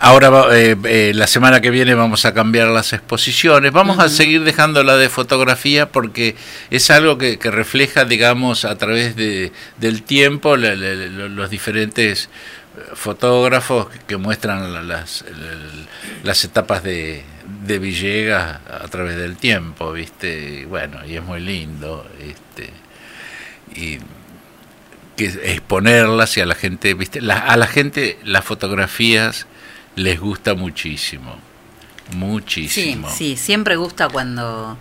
ahora 0.00 0.30
eh, 0.56 0.76
eh, 0.84 1.12
la 1.14 1.26
semana 1.26 1.60
que 1.60 1.70
viene 1.70 1.94
vamos 1.94 2.24
a 2.24 2.34
cambiar 2.34 2.68
las 2.68 2.92
exposiciones. 2.92 3.72
Vamos 3.72 3.98
a 3.98 4.08
seguir 4.08 4.44
dejando 4.44 4.82
la 4.84 4.96
de 4.96 5.08
fotografía 5.08 5.90
porque 5.90 6.36
es 6.70 6.90
algo 6.90 7.18
que, 7.18 7.38
que 7.38 7.50
refleja, 7.50 8.04
digamos, 8.04 8.64
a 8.64 8.76
través 8.78 9.16
de, 9.16 9.52
del 9.78 10.02
tiempo 10.02 10.56
la- 10.56 10.74
la- 10.74 10.94
la- 10.94 11.28
los 11.28 11.50
diferentes 11.50 12.28
eh, 12.76 12.80
fotógrafos 12.94 13.88
que, 14.06 14.16
muestran 14.16 14.72
la- 14.72 14.82
las, 14.82 15.24
las 16.22 16.44
etapas 16.44 16.82
de, 16.82 17.24
de 17.66 17.78
Villegas 17.78 18.60
a 18.70 18.86
través 18.88 19.16
del 19.16 19.36
tiempo, 19.36 19.92
¿viste? 19.92 20.60
Y 20.62 20.64
bueno, 20.64 21.04
y 21.06 21.16
es 21.16 21.22
muy 21.22 21.40
lindo. 21.40 22.06
Este, 22.20 22.70
y 23.74 23.98
que 25.16 25.26
exponerlas 25.26 26.36
y 26.36 26.40
a 26.40 26.46
la 26.46 26.54
gente, 26.54 26.94
¿viste? 26.94 27.20
La- 27.20 27.38
a 27.38 27.56
la 27.56 27.66
gente 27.66 28.18
las 28.24 28.44
fotografías 28.44 29.46
les 29.96 30.18
gusta 30.20 30.54
muchísimo. 30.54 31.36
Sí, 32.10 32.16
Muchísimo. 32.16 33.10
sí, 33.10 33.36
siempre 33.36 33.76
gusta 33.76 34.08
cuando, 34.08 34.78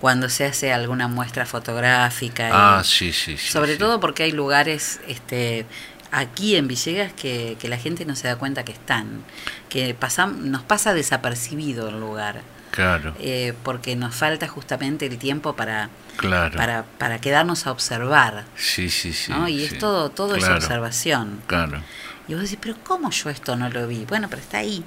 cuando 0.00 0.28
se 0.30 0.46
hace 0.46 0.72
alguna 0.72 1.08
muestra 1.08 1.44
fotográfica. 1.44 2.48
Ah, 2.78 2.82
sí, 2.84 3.12
sí, 3.12 3.36
sí. 3.36 3.52
sobre 3.52 3.74
sí. 3.74 3.78
todo 3.78 4.00
porque 4.00 4.22
hay 4.22 4.32
lugares 4.32 5.00
este, 5.06 5.66
aquí 6.10 6.56
en 6.56 6.68
Villegas 6.68 7.12
que, 7.12 7.56
que 7.60 7.68
la 7.68 7.76
gente 7.76 8.06
no 8.06 8.16
se 8.16 8.28
da 8.28 8.36
cuenta 8.36 8.64
que 8.64 8.72
están, 8.72 9.22
que 9.68 9.94
pasam- 9.98 10.36
nos 10.38 10.62
pasa 10.62 10.94
desapercibido 10.94 11.88
el 11.90 12.00
lugar. 12.00 12.40
Claro, 12.70 13.14
eh, 13.18 13.52
porque 13.64 13.96
nos 13.96 14.14
falta 14.14 14.46
justamente 14.46 15.04
el 15.06 15.18
tiempo 15.18 15.56
para, 15.56 15.90
claro. 16.16 16.56
para, 16.56 16.84
para 16.98 17.20
quedarnos 17.20 17.66
a 17.66 17.72
observar. 17.72 18.44
Sí, 18.56 18.88
sí, 18.90 19.12
sí. 19.12 19.32
¿no? 19.32 19.48
Y 19.48 19.58
sí. 19.58 19.74
es 19.74 19.78
todo, 19.78 20.08
todo 20.10 20.36
es 20.36 20.48
observación. 20.48 21.42
Claro, 21.48 21.82
Y 22.30 22.34
vos 22.34 22.42
decís, 22.44 22.58
pero 22.62 22.76
¿cómo 22.84 23.10
yo 23.10 23.28
esto 23.28 23.56
no 23.56 23.68
lo 23.68 23.86
vi? 23.88 24.04
Bueno, 24.08 24.28
pero 24.30 24.40
está 24.40 24.58
ahí. 24.58 24.84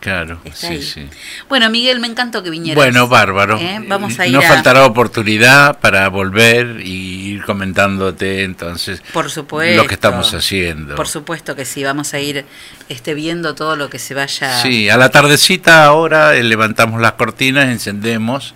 claro. 0.00 0.40
Está 0.44 0.66
sí, 0.68 0.74
ahí. 0.74 0.82
sí. 0.82 1.08
Bueno, 1.48 1.70
Miguel, 1.70 2.00
me 2.00 2.08
encantó 2.08 2.42
que 2.42 2.50
vinieras. 2.50 2.76
Bueno, 2.76 3.06
bárbaro. 3.08 3.58
¿Eh? 3.58 3.78
Vamos 3.86 4.18
a 4.18 4.26
ir 4.26 4.32
no 4.34 4.40
a- 4.40 4.42
faltará 4.42 4.84
oportunidad 4.84 5.78
para 5.78 6.08
volver 6.08 6.80
y 6.84 7.34
ir 7.34 7.44
comentándote 7.44 8.42
entonces 8.44 9.02
Por 9.12 9.30
supuesto. 9.30 9.82
lo 9.82 9.88
que 9.88 9.94
estamos 9.94 10.34
haciendo. 10.34 10.94
Por 10.96 11.08
supuesto 11.08 11.54
que 11.56 11.64
sí, 11.64 11.84
vamos 11.84 12.12
a 12.12 12.18
ir 12.20 12.44
este, 12.88 13.14
viendo 13.14 13.54
todo 13.54 13.76
lo 13.76 13.88
que 13.88 13.98
se 14.00 14.14
vaya. 14.14 14.60
Sí, 14.60 14.90
a 14.90 14.96
la 14.96 15.10
tardecita 15.10 15.84
ahora 15.84 16.34
eh, 16.36 16.42
levantamos 16.42 17.00
las 17.00 17.12
cortinas, 17.12 17.66
encendemos 17.68 18.54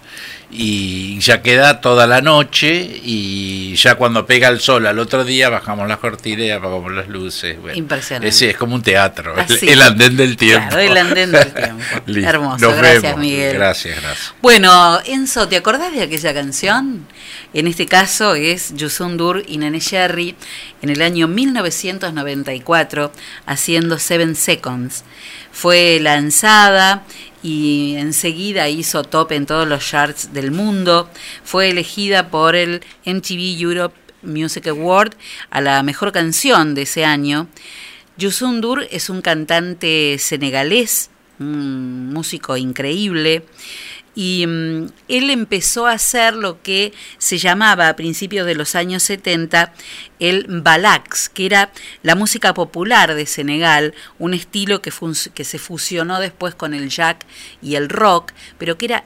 y 0.50 1.18
ya 1.20 1.42
queda 1.42 1.80
toda 1.82 2.06
la 2.06 2.22
noche 2.22 3.00
y 3.04 3.74
ya 3.76 3.96
cuando 3.96 4.24
pega 4.24 4.48
el 4.48 4.60
sol 4.60 4.86
al 4.86 4.98
otro 4.98 5.22
día 5.24 5.50
bajamos 5.50 5.86
las 5.88 5.98
cortinas 5.98 6.46
y 6.46 6.50
apagamos 6.50 6.90
las 6.92 7.06
luces. 7.08 7.60
Bueno, 7.60 7.76
Impresionante. 7.76 8.28
es 8.50 8.56
como 8.56 8.74
un 8.74 8.82
teatro, 8.82 9.34
el- 9.62 9.82
andén 9.82 10.16
del 10.16 10.36
tiempo. 10.38 10.68
Claro, 10.70 10.82
el 10.82 10.96
andén 10.96 11.32
del 11.32 11.52
tiempo. 11.52 11.84
Hermoso, 12.28 12.64
Nos 12.66 12.76
gracias, 12.78 13.02
vemos. 13.02 13.20
Miguel. 13.20 13.54
Gracias, 13.54 14.00
gracias. 14.00 14.34
Bueno, 14.40 14.98
Enzo, 15.04 15.48
¿te 15.48 15.56
acordás 15.56 15.92
de 15.92 16.02
aquella 16.02 16.32
canción? 16.32 17.06
En 17.52 17.66
este 17.66 17.84
caso 17.86 18.34
es 18.34 18.74
Yusundur 18.74 19.42
y 19.46 19.58
Nene 19.58 19.80
Sherry 19.80 20.34
en 20.82 20.90
el 20.90 21.02
año 21.02 21.28
1994 21.28 23.12
haciendo 23.46 23.98
Seven 23.98 24.34
Seconds. 24.34 25.04
Fue 25.52 25.98
lanzada 26.00 27.04
y 27.42 27.94
enseguida 27.96 28.68
hizo 28.68 29.02
top 29.04 29.32
en 29.32 29.46
todos 29.46 29.66
los 29.68 29.86
charts 29.86 30.32
del 30.32 30.50
mundo. 30.50 31.08
Fue 31.44 31.70
elegida 31.70 32.30
por 32.30 32.56
el 32.56 32.82
MTV 33.04 33.60
Europe 33.60 33.96
Music 34.22 34.66
Award 34.66 35.14
a 35.50 35.60
la 35.60 35.82
mejor 35.82 36.12
canción 36.12 36.74
de 36.74 36.82
ese 36.82 37.04
año. 37.04 37.48
Yusundur 38.16 38.86
es 38.90 39.10
un 39.10 39.22
cantante 39.22 40.16
senegalés, 40.18 41.10
un 41.38 42.12
músico 42.12 42.56
increíble, 42.56 43.44
y 44.14 44.44
mm, 44.46 44.86
él 45.08 45.30
empezó 45.30 45.86
a 45.86 45.92
hacer 45.92 46.34
lo 46.34 46.62
que 46.62 46.92
se 47.18 47.38
llamaba 47.38 47.88
a 47.88 47.96
principios 47.96 48.46
de 48.46 48.54
los 48.54 48.74
años 48.74 49.02
70 49.04 49.72
el 50.18 50.46
balax, 50.48 51.28
que 51.28 51.46
era 51.46 51.70
la 52.02 52.14
música 52.14 52.54
popular 52.54 53.14
de 53.14 53.26
Senegal, 53.26 53.94
un 54.18 54.34
estilo 54.34 54.82
que, 54.82 54.92
que 55.34 55.44
se 55.44 55.58
fusionó 55.58 56.18
después 56.20 56.54
con 56.54 56.74
el 56.74 56.88
jack 56.90 57.24
y 57.62 57.76
el 57.76 57.88
rock, 57.88 58.32
pero 58.58 58.76
que 58.78 58.86
era 58.86 59.04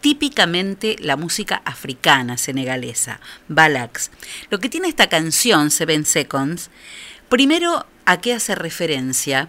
típicamente 0.00 0.96
la 1.00 1.16
música 1.16 1.60
africana 1.64 2.38
senegalesa, 2.38 3.20
balax. 3.48 4.10
Lo 4.48 4.60
que 4.60 4.68
tiene 4.68 4.88
esta 4.88 5.08
canción, 5.08 5.70
Seven 5.70 6.04
Seconds, 6.06 6.70
primero 7.28 7.84
a 8.06 8.20
qué 8.20 8.32
hace 8.32 8.54
referencia, 8.54 9.48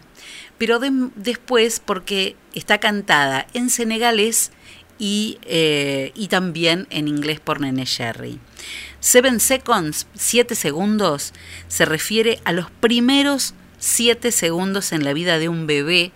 pero 0.58 0.80
de- 0.80 1.10
después 1.16 1.80
porque 1.80 2.36
está 2.54 2.80
cantada 2.80 3.48
en 3.54 3.70
senegalés 3.70 4.52
y, 5.00 5.40
eh, 5.44 6.12
y 6.14 6.28
también 6.28 6.86
en 6.92 7.08
inglés 7.08 7.40
por 7.40 7.62
Nene 7.62 7.86
Sherry. 7.86 8.40
Seven 9.00 9.40
Seconds, 9.40 10.08
siete 10.14 10.54
segundos, 10.54 11.34
se 11.70 11.86
refiere 11.86 12.40
a 12.44 12.52
los 12.52 12.70
primeros 12.70 13.56
siete 13.80 14.34
segundos 14.34 14.92
en 14.92 15.06
la 15.06 15.14
vida 15.14 15.40
de 15.40 15.50
un 15.50 15.66
bebé, 15.66 16.12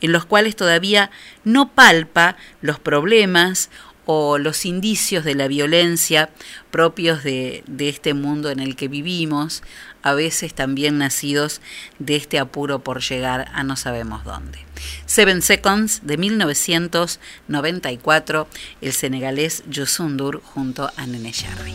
en 0.00 0.12
los 0.12 0.24
cuales 0.24 0.56
todavía 0.56 1.10
no 1.44 1.72
palpa 1.72 2.36
los 2.60 2.80
problemas 2.80 3.70
o 4.04 4.36
los 4.36 4.66
indicios 4.66 5.24
de 5.24 5.34
la 5.34 5.48
violencia 5.48 6.30
propios 6.70 7.22
de, 7.22 7.62
de 7.66 7.88
este 7.88 8.12
mundo 8.12 8.50
en 8.50 8.58
el 8.58 8.76
que 8.76 8.88
vivimos, 8.88 9.62
a 10.04 10.14
veces 10.14 10.54
también 10.54 10.98
nacidos 10.98 11.60
de 11.98 12.14
este 12.14 12.38
apuro 12.38 12.78
por 12.80 13.00
llegar 13.00 13.50
a 13.52 13.64
no 13.64 13.74
sabemos 13.74 14.22
dónde. 14.22 14.60
Seven 15.06 15.42
Seconds 15.42 16.02
de 16.04 16.18
1994, 16.18 18.46
el 18.82 18.92
senegalés 18.92 19.64
Yusundur 19.68 20.40
junto 20.44 20.92
a 20.96 21.06
Nene 21.06 21.32
Sherry. 21.32 21.74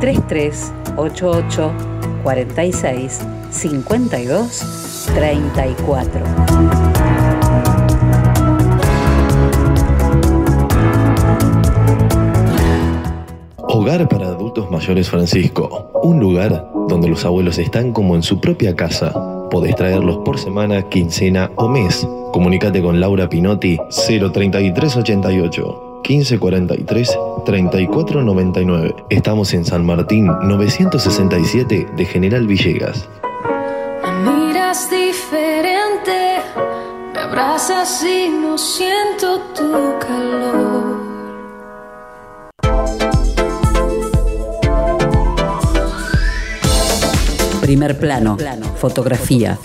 3388 0.00 1.72
46 2.22 3.20
52 3.50 5.10
34. 5.14 6.20
Hogar 13.72 14.08
para 14.08 14.26
Adultos 14.26 14.70
Mayores 14.70 15.08
Francisco. 15.08 15.90
Un 16.02 16.18
lugar 16.18 16.70
donde 16.88 17.08
los 17.08 17.24
abuelos 17.24 17.58
están 17.58 17.92
como 17.92 18.14
en 18.14 18.22
su 18.22 18.40
propia 18.40 18.74
casa. 18.74 19.12
Podés 19.50 19.76
traerlos 19.76 20.18
por 20.24 20.38
semana, 20.38 20.88
quincena 20.88 21.50
o 21.56 21.68
mes. 21.68 22.06
Comunícate 22.32 22.82
con 22.82 23.00
Laura 23.00 23.28
Pinotti 23.28 23.78
03388 23.90 25.89
1543 26.02 27.18
3499. 27.44 28.94
Estamos 29.10 29.54
en 29.54 29.64
San 29.64 29.84
Martín 29.84 30.26
967 30.26 31.86
de 31.96 32.04
General 32.04 32.46
Villegas. 32.46 33.08
Me 34.02 34.30
miras 34.30 34.90
diferente, 34.90 36.38
me 37.12 37.20
abrazas 37.20 38.02
y 38.04 38.28
no 38.28 38.58
siento 38.58 39.40
tu 39.54 39.98
calor. 40.00 41.00
Primer 47.60 47.98
plano, 47.98 48.36
fotografía, 48.76 49.58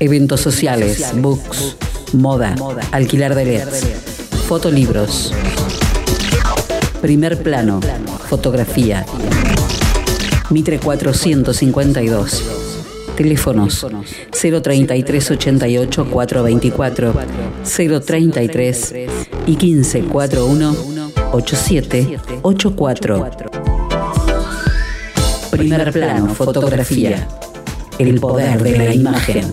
eventos 0.00 0.40
sociales, 0.40 1.12
books, 1.14 1.76
moda, 2.12 2.56
alquiler 2.90 3.34
de 3.36 3.44
LEDs, 3.44 4.17
fotolibros. 4.48 5.32
Primer 7.02 7.42
plano, 7.42 7.80
fotografía. 8.30 9.04
Mitre 10.48 10.78
452. 10.78 12.44
Teléfonos 13.14 13.86
033 14.30 15.30
88 15.32 16.06
424 16.10 17.14
033 18.06 18.94
y 19.46 19.56
1541 19.58 20.76
8784. 21.32 23.30
Primer 25.50 25.92
plano, 25.92 26.34
fotografía. 26.34 27.28
El 27.98 28.18
poder 28.18 28.62
de 28.62 28.78
la 28.78 28.94
imagen. 28.94 29.52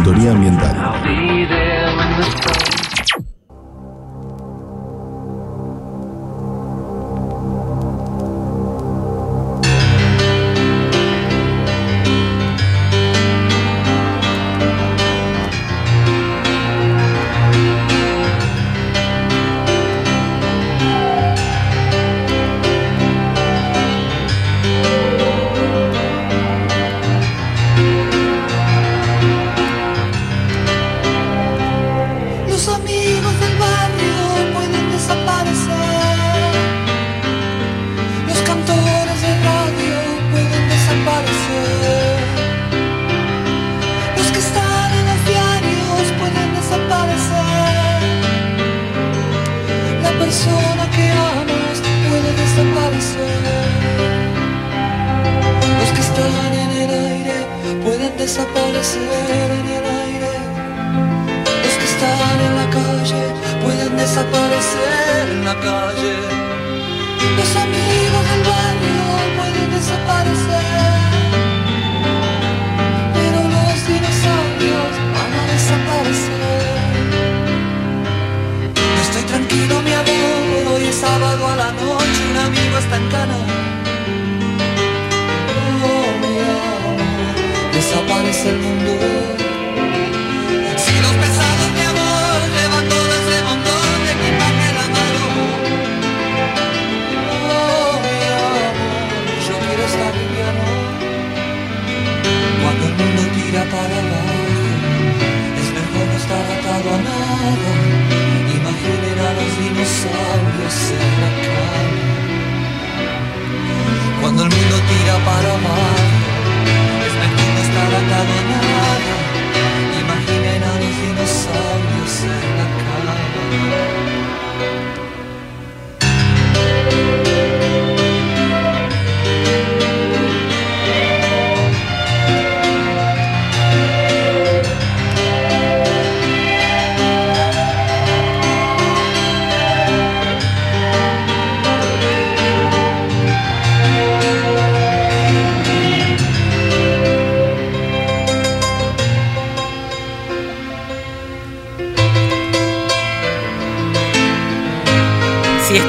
Ambiental. 0.09 0.75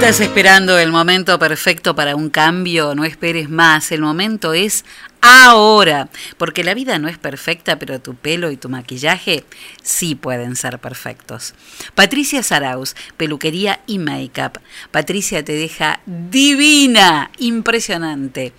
Estás 0.02 0.18
esperando 0.18 0.80
el 0.80 0.90
momento 0.90 1.38
perfecto 1.38 1.94
para 1.94 2.16
un 2.16 2.28
cambio, 2.28 2.92
no 2.96 3.04
esperes 3.04 3.48
más. 3.48 3.92
El 3.92 4.00
momento 4.00 4.52
es 4.52 4.84
ahora. 5.20 6.08
Porque 6.38 6.64
la 6.64 6.74
vida 6.74 6.98
no 6.98 7.06
es 7.06 7.18
perfecta, 7.18 7.78
pero 7.78 8.00
tu 8.00 8.16
pelo 8.16 8.50
y 8.50 8.56
tu 8.56 8.68
maquillaje 8.68 9.44
sí 9.80 10.16
pueden 10.16 10.56
ser 10.56 10.80
perfectos. 10.80 11.54
Patricia 11.94 12.42
Saraus, 12.42 12.96
peluquería 13.16 13.78
y 13.86 14.00
make-up. 14.00 14.60
Patricia 14.90 15.44
te 15.44 15.52
deja 15.52 16.00
divina, 16.04 17.30
impresionante. 17.38 18.52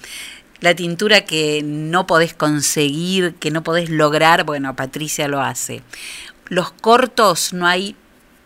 La 0.61 0.76
tintura 0.76 1.26
que 1.26 1.61
no 1.61 2.07
podés 2.07 2.34
conseguir, 2.34 3.36
que 3.36 3.52
no 3.52 3.64
podés 3.64 3.90
lograr, 3.90 4.45
bueno, 4.45 4.78
Patricia 4.78 5.28
lo 5.28 5.41
hace. 5.41 5.82
Los 6.48 6.72
cortos, 6.72 7.52
no 7.52 7.68
hay 7.68 7.98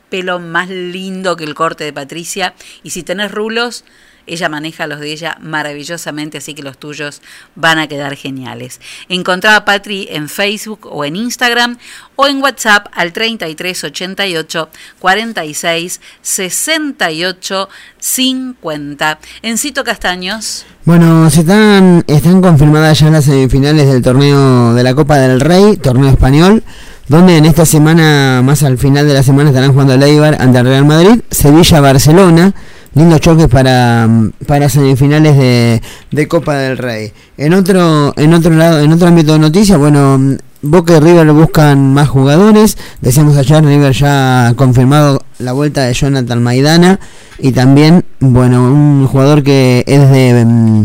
pelo 0.09 0.39
más 0.39 0.69
lindo 0.69 1.35
que 1.35 1.43
el 1.43 1.55
corte 1.55 1.83
de 1.83 1.93
Patricia. 1.93 2.53
Y 2.83 2.91
si 2.91 3.03
tenés 3.03 3.31
rulos, 3.31 3.83
ella 4.27 4.49
maneja 4.49 4.87
los 4.87 4.99
de 4.99 5.11
ella 5.11 5.37
maravillosamente, 5.41 6.37
así 6.37 6.53
que 6.53 6.61
los 6.61 6.77
tuyos 6.77 7.21
van 7.55 7.79
a 7.79 7.87
quedar 7.87 8.15
geniales. 8.15 8.79
Encontrá 9.09 9.55
a 9.55 9.65
Patri 9.65 10.07
en 10.11 10.29
Facebook 10.29 10.87
o 10.91 11.05
en 11.05 11.15
Instagram 11.15 11.77
o 12.17 12.27
en 12.27 12.41
WhatsApp 12.41 12.87
al 12.91 13.13
3388 13.13 14.69
46 14.99 16.01
68 16.21 17.69
50. 17.99 19.19
Encito 19.41 19.83
Castaños. 19.83 20.65
Bueno, 20.83 21.29
se 21.29 21.41
están, 21.41 22.03
están 22.07 22.41
confirmadas 22.41 22.99
ya 22.99 23.09
las 23.09 23.25
semifinales 23.25 23.87
del 23.87 24.01
torneo 24.01 24.73
de 24.73 24.83
la 24.83 24.93
Copa 24.93 25.17
del 25.17 25.39
Rey, 25.39 25.77
torneo 25.77 26.09
español, 26.09 26.63
donde 27.07 27.37
en 27.37 27.45
esta 27.45 27.65
semana, 27.65 28.41
más 28.43 28.63
al 28.63 28.77
final 28.77 29.07
de 29.07 29.13
la 29.13 29.23
semana, 29.23 29.49
estarán 29.49 29.71
jugando 29.71 29.93
el 29.93 30.03
Eibar 30.03 30.37
ante 30.41 30.59
el 30.59 30.65
Real 30.65 30.85
Madrid, 30.85 31.21
Sevilla-Barcelona, 31.31 32.53
lindos 32.95 33.21
choques 33.21 33.47
para, 33.47 34.09
para 34.45 34.69
semifinales 34.69 35.37
de, 35.37 35.81
de 36.11 36.27
Copa 36.27 36.55
del 36.55 36.77
Rey. 36.77 37.11
En 37.37 37.53
otro, 37.53 38.13
en 38.17 38.33
otro 38.33 38.51
lado, 38.55 38.79
en 38.79 38.91
otro 38.91 39.07
ámbito 39.07 39.33
de 39.33 39.39
noticias, 39.39 39.77
bueno, 39.77 40.37
Boca 40.61 40.97
y 40.97 40.99
River 40.99 41.31
buscan 41.31 41.93
más 41.93 42.09
jugadores. 42.09 42.77
Decíamos 43.01 43.37
ayer, 43.37 43.63
River 43.63 43.93
ya 43.93 44.47
ha 44.47 44.53
confirmado 44.55 45.21
la 45.39 45.53
vuelta 45.53 45.83
de 45.83 45.93
Jonathan 45.93 46.41
Maidana. 46.41 46.99
Y 47.39 47.51
también, 47.51 48.03
bueno, 48.19 48.63
un 48.63 49.05
jugador 49.07 49.43
que 49.43 49.83
es 49.85 50.09
de. 50.09 50.43
mm, 50.43 50.83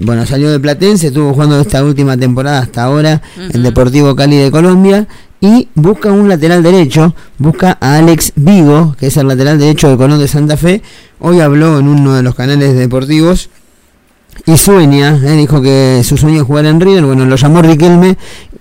Bueno, 0.00 0.26
salió 0.26 0.50
de 0.50 0.58
Platense, 0.58 1.06
estuvo 1.08 1.32
jugando 1.32 1.60
esta 1.60 1.84
última 1.84 2.16
temporada 2.16 2.58
hasta 2.58 2.82
ahora 2.82 3.22
en 3.36 3.62
Deportivo 3.62 4.16
Cali 4.16 4.36
de 4.36 4.50
Colombia. 4.50 5.06
Y 5.42 5.68
busca 5.74 6.12
un 6.12 6.28
lateral 6.28 6.62
derecho, 6.62 7.16
busca 7.36 7.76
a 7.80 7.96
Alex 7.96 8.32
Vigo, 8.36 8.94
que 8.96 9.08
es 9.08 9.16
el 9.16 9.26
lateral 9.26 9.58
derecho 9.58 9.88
de 9.88 9.96
Colón 9.96 10.20
de 10.20 10.28
Santa 10.28 10.56
Fe. 10.56 10.82
Hoy 11.18 11.40
habló 11.40 11.80
en 11.80 11.88
uno 11.88 12.14
de 12.14 12.22
los 12.22 12.36
canales 12.36 12.76
deportivos 12.76 13.50
y 14.46 14.56
sueña, 14.56 15.20
eh, 15.24 15.32
dijo 15.36 15.60
que 15.60 16.02
su 16.04 16.16
sueño 16.16 16.42
es 16.42 16.46
jugar 16.46 16.66
en 16.66 16.80
River, 16.80 17.04
bueno, 17.04 17.24
lo 17.24 17.34
llamó 17.34 17.60
Riquelme 17.60 18.16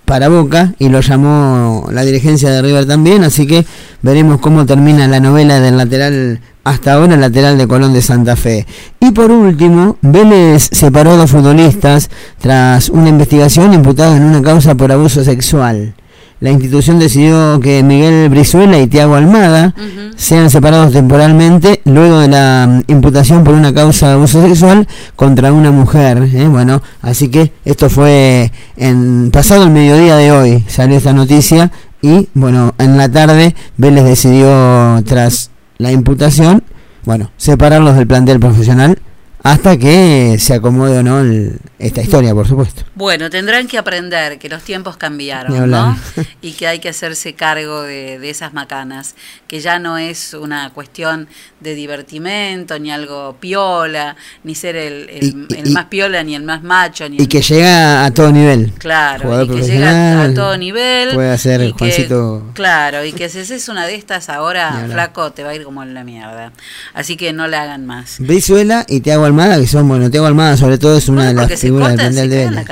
para 0.06 0.28
Boca 0.28 0.74
y 0.80 0.90
lo 0.90 1.02
llamó 1.02 1.88
la 1.92 2.02
dirigencia 2.02 2.50
de 2.50 2.64
River 2.64 2.88
también, 2.88 3.24
así 3.24 3.46
que 3.46 3.64
veremos 4.02 4.42
cómo 4.42 4.66
termina 4.66 5.08
la 5.08 5.20
novela 5.20 5.60
del 5.60 5.78
lateral 5.78 6.42
hasta 6.64 6.94
ahora 6.94 7.16
lateral 7.16 7.60
de 7.60 7.68
Colón 7.68 7.94
de 7.94 8.02
Santa 8.02 8.36
Fe. 8.36 8.66
Y 9.00 9.12
por 9.12 9.30
último, 9.30 9.98
Vélez 10.02 10.68
separó 10.72 11.12
a 11.12 11.18
dos 11.18 11.30
futbolistas 11.30 12.10
tras 12.40 12.90
una 12.90 13.10
investigación 13.10 13.72
imputada 13.72 14.18
en 14.18 14.24
una 14.24 14.42
causa 14.42 14.74
por 14.74 14.92
abuso 14.92 15.24
sexual. 15.24 15.94
La 16.42 16.50
institución 16.50 16.98
decidió 17.00 17.60
que 17.60 17.84
Miguel 17.84 18.28
Brizuela 18.30 18.80
y 18.80 18.88
Tiago 18.88 19.14
Almada 19.16 19.74
sean 20.18 20.50
separados 20.50 20.92
temporalmente 20.92 21.82
luego 21.86 22.20
de 22.20 22.28
la 22.30 22.68
mm, 22.68 22.92
imputación 22.92 23.44
por 23.44 23.54
una 23.54 23.74
causa 23.74 24.08
de 24.08 24.14
abuso 24.14 24.42
sexual 24.42 24.88
contra 25.16 25.54
una 25.54 25.70
mujer. 25.72 26.28
¿eh? 26.34 26.48
Bueno, 26.48 26.82
así 27.04 27.30
que 27.30 27.54
esto 27.64 27.90
fue 27.92 28.52
en 28.76 29.30
pasado 29.32 29.64
el 29.64 29.70
mediodía 29.70 30.16
de 30.18 30.32
hoy 30.32 30.64
salió 30.68 30.98
esta 30.98 31.14
noticia 31.14 31.72
y 32.02 32.28
bueno, 32.34 32.74
en 32.80 32.98
la 32.98 33.08
tarde 33.08 33.56
Vélez 33.78 34.04
decidió 34.04 35.02
tras 35.06 35.52
la 35.78 35.92
imputación, 35.92 36.64
bueno, 37.06 37.30
separarlos 37.38 37.96
del 37.96 38.08
plantel 38.08 38.40
profesional 38.40 38.98
hasta 39.44 39.78
que 39.78 40.38
se 40.40 40.56
acomode 40.56 40.98
o 41.00 41.04
no 41.04 41.20
el- 41.20 41.60
esta 41.82 42.02
historia, 42.02 42.34
por 42.34 42.48
supuesto. 42.48 42.84
Bueno, 42.96 43.30
tendrán 43.30 43.68
que 43.68 43.78
aprender 43.78 44.38
que 44.40 44.50
los 44.50 44.64
tiempos 44.64 44.98
cambiaron. 44.98 45.70
¿no? 45.70 45.98
Y 46.42 46.54
que 46.54 46.68
hay 46.68 46.80
que 46.80 46.90
hacerse 46.90 47.34
cargo 47.34 47.84
de, 47.84 48.18
de 48.20 48.30
esas 48.30 48.54
macanas, 48.54 49.16
que 49.48 49.60
ya 49.60 49.78
no 49.80 49.98
es 49.98 50.34
una 50.34 50.72
cuestión 50.72 51.28
de 51.60 51.76
divertimento, 51.76 52.80
ni 52.80 52.92
algo 52.92 53.36
piola, 53.40 54.16
ni 54.44 54.56
ser 54.56 54.76
el, 54.76 55.10
el- 55.10 55.24
Y- 55.50 55.56
el 55.60 55.68
y- 55.70 55.72
más 55.72 55.86
piola, 55.86 56.24
ni 56.24 56.36
el 56.36 56.44
más 56.44 56.64
macho, 56.64 57.08
ni 57.08 57.18
Y 57.18 57.22
el 57.22 57.28
que 57.28 57.42
llega 57.42 58.06
a 58.06 58.12
todo 58.12 58.32
nivel. 58.32 58.72
Claro, 58.80 59.24
Jugador 59.24 59.46
y 59.46 59.50
que 59.62 59.68
llega 59.68 60.24
a 60.24 60.34
todo 60.34 60.58
nivel. 60.58 61.14
Puede 61.14 61.32
hacer 61.32 61.62
y 61.62 61.74
que- 61.74 61.78
Juancito. 61.80 62.50
claro, 62.54 63.06
y 63.06 63.14
que 63.14 63.30
si 63.30 63.40
haces 63.40 63.70
una 63.70 63.86
de 63.86 63.96
estas 63.96 64.30
ahora, 64.30 64.88
flaco, 64.92 65.32
te 65.32 65.44
va 65.44 65.50
a 65.52 65.56
ir 65.56 65.64
como 65.64 65.84
en 65.84 65.94
la 65.94 66.04
mierda. 66.04 66.52
Así 66.94 67.18
que 67.18 67.34
no 67.34 67.48
la 67.48 67.62
hagan 67.64 67.86
más. 67.86 68.16
Brizuela 68.20 68.86
y 68.88 69.02
Tiago 69.02 69.26
Almada, 69.26 69.60
que 69.60 69.68
son, 69.68 69.88
bueno, 69.88 70.10
Tiago 70.10 70.26
Almada 70.26 70.58
sobre 70.58 70.78
todo 70.78 70.98
es 70.98 71.08
una 71.08 71.28
de 71.28 71.34
las 71.36 71.48
Se 71.72 71.88
figuras 71.88 71.98
del 71.98 72.14
se 72.14 72.28
de 72.28 72.46
Vélez. 72.50 72.66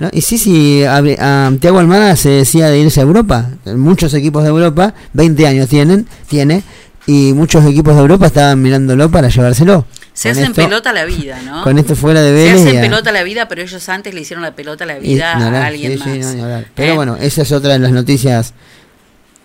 ¿no? 0.00 0.08
Y 0.12 0.20
sí, 0.20 0.38
sí, 0.38 0.84
a, 0.84 0.96
a 1.46 1.52
Tiago 1.60 1.78
Almada 1.78 2.14
se 2.16 2.28
decía 2.30 2.68
de 2.68 2.78
irse 2.78 3.00
a 3.00 3.02
Europa. 3.04 3.50
Muchos 3.64 4.12
equipos 4.14 4.42
de 4.42 4.50
Europa, 4.50 4.94
20 5.12 5.46
años 5.46 5.68
tienen, 5.68 6.06
tiene, 6.28 6.62
y 7.06 7.32
muchos 7.34 7.64
equipos 7.66 7.94
de 7.94 8.00
Europa 8.00 8.26
estaban 8.26 8.60
mirándolo 8.62 9.10
para 9.10 9.28
llevárselo. 9.28 9.86
Se 10.12 10.28
Con 10.28 10.38
hacen 10.38 10.50
esto- 10.52 10.62
pelota 10.62 10.92
la 10.92 11.04
vida, 11.04 11.40
¿no? 11.44 11.64
Con 11.64 11.76
esto 11.78 11.96
fuera 11.96 12.22
de 12.22 12.28
Se 12.28 12.34
Vélez. 12.34 12.60
hacen 12.62 12.74
y 12.74 12.78
a- 12.78 12.80
pelota 12.82 13.10
la 13.12 13.22
vida, 13.24 13.48
pero 13.48 13.62
ellos 13.62 13.88
antes 13.88 14.14
le 14.14 14.20
hicieron 14.20 14.42
la 14.44 14.54
pelota 14.54 14.86
la 14.86 14.98
vida 14.98 15.32
a 15.32 15.66
alguien 15.66 15.98
sí, 15.98 15.98
más. 15.98 16.26
sí, 16.30 16.36
no. 16.36 16.62
Pero 16.74 16.92
¿Eh? 16.92 16.96
bueno, 16.96 17.16
esa 17.16 17.42
es 17.42 17.50
otra 17.52 17.72
de 17.72 17.80
las 17.80 17.90
noticias 17.90 18.54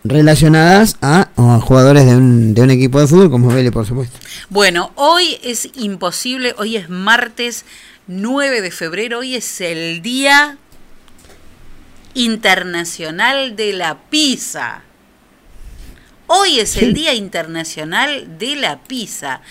relacionadas 0.03 0.95
a, 1.01 1.29
a 1.35 1.59
jugadores 1.59 2.05
de 2.05 2.15
un, 2.15 2.53
de 2.53 2.61
un 2.61 2.69
equipo 2.71 3.01
de 3.01 3.07
fútbol 3.07 3.29
como 3.29 3.49
Vélez, 3.49 3.71
por 3.71 3.85
supuesto. 3.85 4.17
Bueno, 4.49 4.91
hoy 4.95 5.37
es 5.43 5.69
imposible, 5.75 6.55
hoy 6.57 6.77
es 6.77 6.89
martes 6.89 7.65
9 8.11 8.61
de 8.61 8.71
febrero, 8.71 9.19
hoy 9.19 9.35
es 9.35 9.61
el 9.61 10.01
Día 10.01 10.57
Internacional 12.15 13.55
de 13.55 13.71
la 13.73 13.99
Pizza. 14.09 14.81
Hoy 16.25 16.59
es 16.59 16.75
el 16.77 16.95
Día 16.95 17.13
Internacional 17.13 18.39
de 18.39 18.55
la 18.55 18.79
Pizza. 18.79 19.41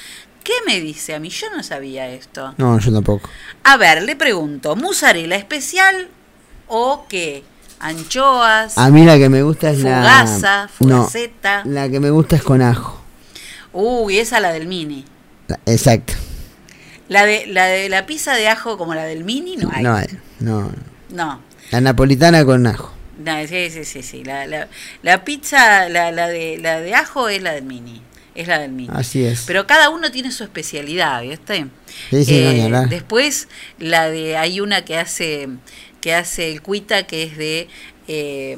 ¿Qué 0.43 0.55
me 0.66 0.80
dice 0.80 1.14
a 1.14 1.20
mí? 1.20 1.28
Yo 1.28 1.47
no 1.56 1.62
sabía 1.62 2.09
esto. 2.09 2.52
No, 2.59 2.80
yo 2.80 2.93
tampoco. 2.93 3.30
A 3.62 3.76
ver, 3.76 4.02
le 4.02 4.16
pregunto, 4.16 4.74
¿musarela 4.74 5.36
especial 5.36 6.09
o 6.66 7.06
qué? 7.09 7.44
¿Anchoas? 7.78 8.76
A 8.76 8.90
mí 8.90 9.05
la 9.05 9.18
que 9.18 9.28
me 9.28 9.44
gusta 9.44 9.70
es 9.70 9.85
la... 9.85 10.01
Fugaza, 10.26 10.70
No, 10.80 11.09
la 11.64 11.89
que 11.89 12.01
me 12.01 12.10
gusta 12.10 12.35
es 12.35 12.43
con 12.43 12.60
ajo. 12.60 13.01
Uy, 13.72 14.18
esa 14.18 14.40
la 14.40 14.51
del 14.51 14.66
mini. 14.66 15.05
Exacto. 15.64 16.14
La 17.09 17.24
de 17.24 17.47
la 17.47 17.66
de 17.66 17.89
la 17.89 18.06
pizza 18.06 18.35
de 18.35 18.48
ajo 18.48 18.76
como 18.76 18.94
la 18.94 19.05
del 19.05 19.24
mini 19.24 19.56
no 19.56 19.70
hay. 19.72 19.82
No, 19.82 19.94
hay, 19.97 20.06
no. 20.40 20.70
No. 21.10 21.43
La 21.70 21.80
napolitana 21.80 22.44
con 22.44 22.66
ajo. 22.66 22.94
No, 23.24 23.47
sí, 23.47 23.70
sí, 23.70 23.85
sí, 23.85 24.02
sí. 24.02 24.24
La, 24.24 24.47
la, 24.47 24.68
la 25.02 25.24
pizza, 25.24 25.89
la, 25.89 26.12
la 26.12 26.28
de 26.28 26.59
la 26.59 26.80
de 26.80 26.94
ajo 26.94 27.28
es 27.28 27.43
la 27.43 27.52
del 27.52 27.64
mini. 27.64 28.02
Es 28.35 28.47
la 28.47 28.59
del 28.60 28.70
mini. 28.72 28.90
Así 28.93 29.24
es. 29.24 29.43
Pero 29.47 29.66
cada 29.66 29.89
uno 29.90 30.10
tiene 30.12 30.30
su 30.30 30.44
especialidad, 30.44 31.22
¿viste? 31.22 31.66
Sí, 32.10 32.24
sí, 32.24 32.43
no, 32.44 32.52
ni 32.52 32.60
hablar. 32.62 32.89
después 32.89 33.48
la 33.78 34.09
de 34.10 34.36
hay 34.36 34.60
una 34.60 34.85
que 34.85 34.97
hace 34.98 35.48
que 36.01 36.14
hace 36.14 36.52
el 36.52 36.62
cuita 36.62 37.06
que 37.09 37.24
es 37.24 37.36
de 37.36 37.68
eh, 38.06 38.56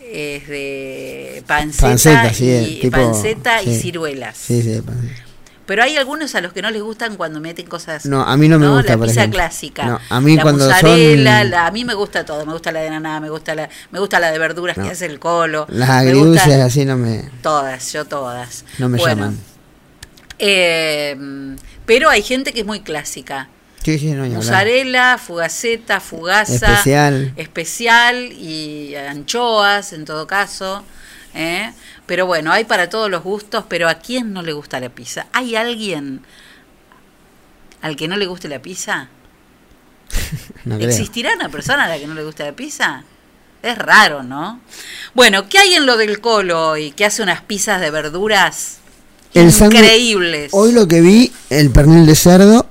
es 0.00 0.48
de 0.48 1.44
panceta, 1.46 1.88
Panceta, 1.88 2.32
sí, 2.32 2.44
y 2.50 2.80
tipo- 2.80 2.96
panceta 2.96 3.62
y 3.62 3.74
ciruelas. 3.78 4.36
Sí, 4.36 4.62
sí, 4.62 4.80
panceta. 4.80 5.25
Pero 5.66 5.82
hay 5.82 5.96
algunos 5.96 6.32
a 6.36 6.40
los 6.40 6.52
que 6.52 6.62
no 6.62 6.70
les 6.70 6.80
gustan 6.80 7.16
cuando 7.16 7.40
meten 7.40 7.66
cosas. 7.66 8.06
No, 8.06 8.22
a 8.22 8.36
mí 8.36 8.48
no 8.48 8.58
me 8.58 8.68
gusta, 8.68 8.92
La 8.92 8.98
por 8.98 9.06
pizza 9.08 9.20
ejemplo. 9.22 9.38
clásica. 9.40 9.84
No, 9.84 10.00
a 10.08 10.20
mí 10.20 10.36
la 10.36 10.42
cuando 10.42 10.70
son- 10.72 11.24
la- 11.24 11.66
a 11.66 11.70
mí 11.72 11.84
me 11.84 11.94
gusta 11.94 12.24
todo. 12.24 12.46
Me 12.46 12.52
gusta 12.52 12.70
la 12.70 12.80
de 12.80 12.90
naná, 12.90 13.18
me 13.20 13.28
gusta 13.30 13.54
la, 13.56 13.68
me 13.90 13.98
gusta 13.98 14.20
la 14.20 14.30
de 14.30 14.38
verduras 14.38 14.76
No. 14.76 14.84
que 14.84 14.90
hace 14.90 15.06
el 15.06 15.18
colo. 15.18 15.66
Las 15.68 15.90
agridulces 15.90 16.46
gusta- 16.46 16.64
así 16.64 16.84
no 16.84 16.96
me, 16.96 17.28
Todas, 17.42 17.92
yo 17.92 18.04
todas. 18.04 18.64
no 18.78 18.88
me 18.88 18.98
Bueno, 18.98 19.22
llaman. 19.22 19.38
eh, 20.38 21.56
pero 21.84 22.10
hay 22.10 22.22
gente 22.22 22.52
que 22.52 22.60
es 22.60 22.66
muy 22.66 22.80
clásica. 22.80 23.48
Sí, 23.82 23.98
sí, 23.98 24.06
no. 24.12 24.26
Mozzarella, 24.26 25.16
fugaceta, 25.18 26.00
fugaza, 26.00 26.52
Especial. 26.54 27.32
especial 27.36 28.16
y 28.32 28.94
anchoas 28.96 29.92
en 29.92 30.04
todo 30.04 30.26
caso. 30.26 30.84
¿eh? 31.38 31.70
Pero 32.06 32.26
bueno, 32.26 32.52
hay 32.52 32.64
para 32.64 32.88
todos 32.88 33.10
los 33.10 33.22
gustos, 33.22 33.64
pero 33.68 33.88
¿a 33.88 33.96
quién 33.96 34.32
no 34.32 34.42
le 34.42 34.52
gusta 34.52 34.78
la 34.80 34.88
pizza? 34.88 35.26
¿Hay 35.32 35.56
alguien 35.56 36.22
al 37.82 37.96
que 37.96 38.08
no 38.08 38.16
le 38.16 38.26
guste 38.26 38.48
la 38.48 38.60
pizza? 38.60 39.08
No. 40.64 40.76
¿Existirá 40.78 41.34
una 41.34 41.48
persona 41.48 41.84
a 41.84 41.88
la 41.88 41.98
que 41.98 42.06
no 42.06 42.14
le 42.14 42.24
gusta 42.24 42.44
la 42.44 42.52
pizza? 42.52 43.04
Es 43.62 43.78
raro, 43.78 44.22
¿no? 44.22 44.60
Bueno, 45.14 45.48
¿qué 45.48 45.58
hay 45.58 45.74
en 45.74 45.86
lo 45.86 45.96
del 45.96 46.20
colo 46.20 46.70
hoy? 46.70 46.90
Que 46.92 47.04
hace 47.04 47.22
unas 47.22 47.40
pizzas 47.40 47.80
de 47.80 47.90
verduras 47.90 48.78
El 49.34 49.48
increíbles. 49.48 50.50
Hoy 50.52 50.72
lo 50.72 50.88
que 50.88 51.00
vi, 51.00 51.32
el 51.50 51.70
pernil 51.70 52.06
de 52.06 52.14
cerdo, 52.14 52.68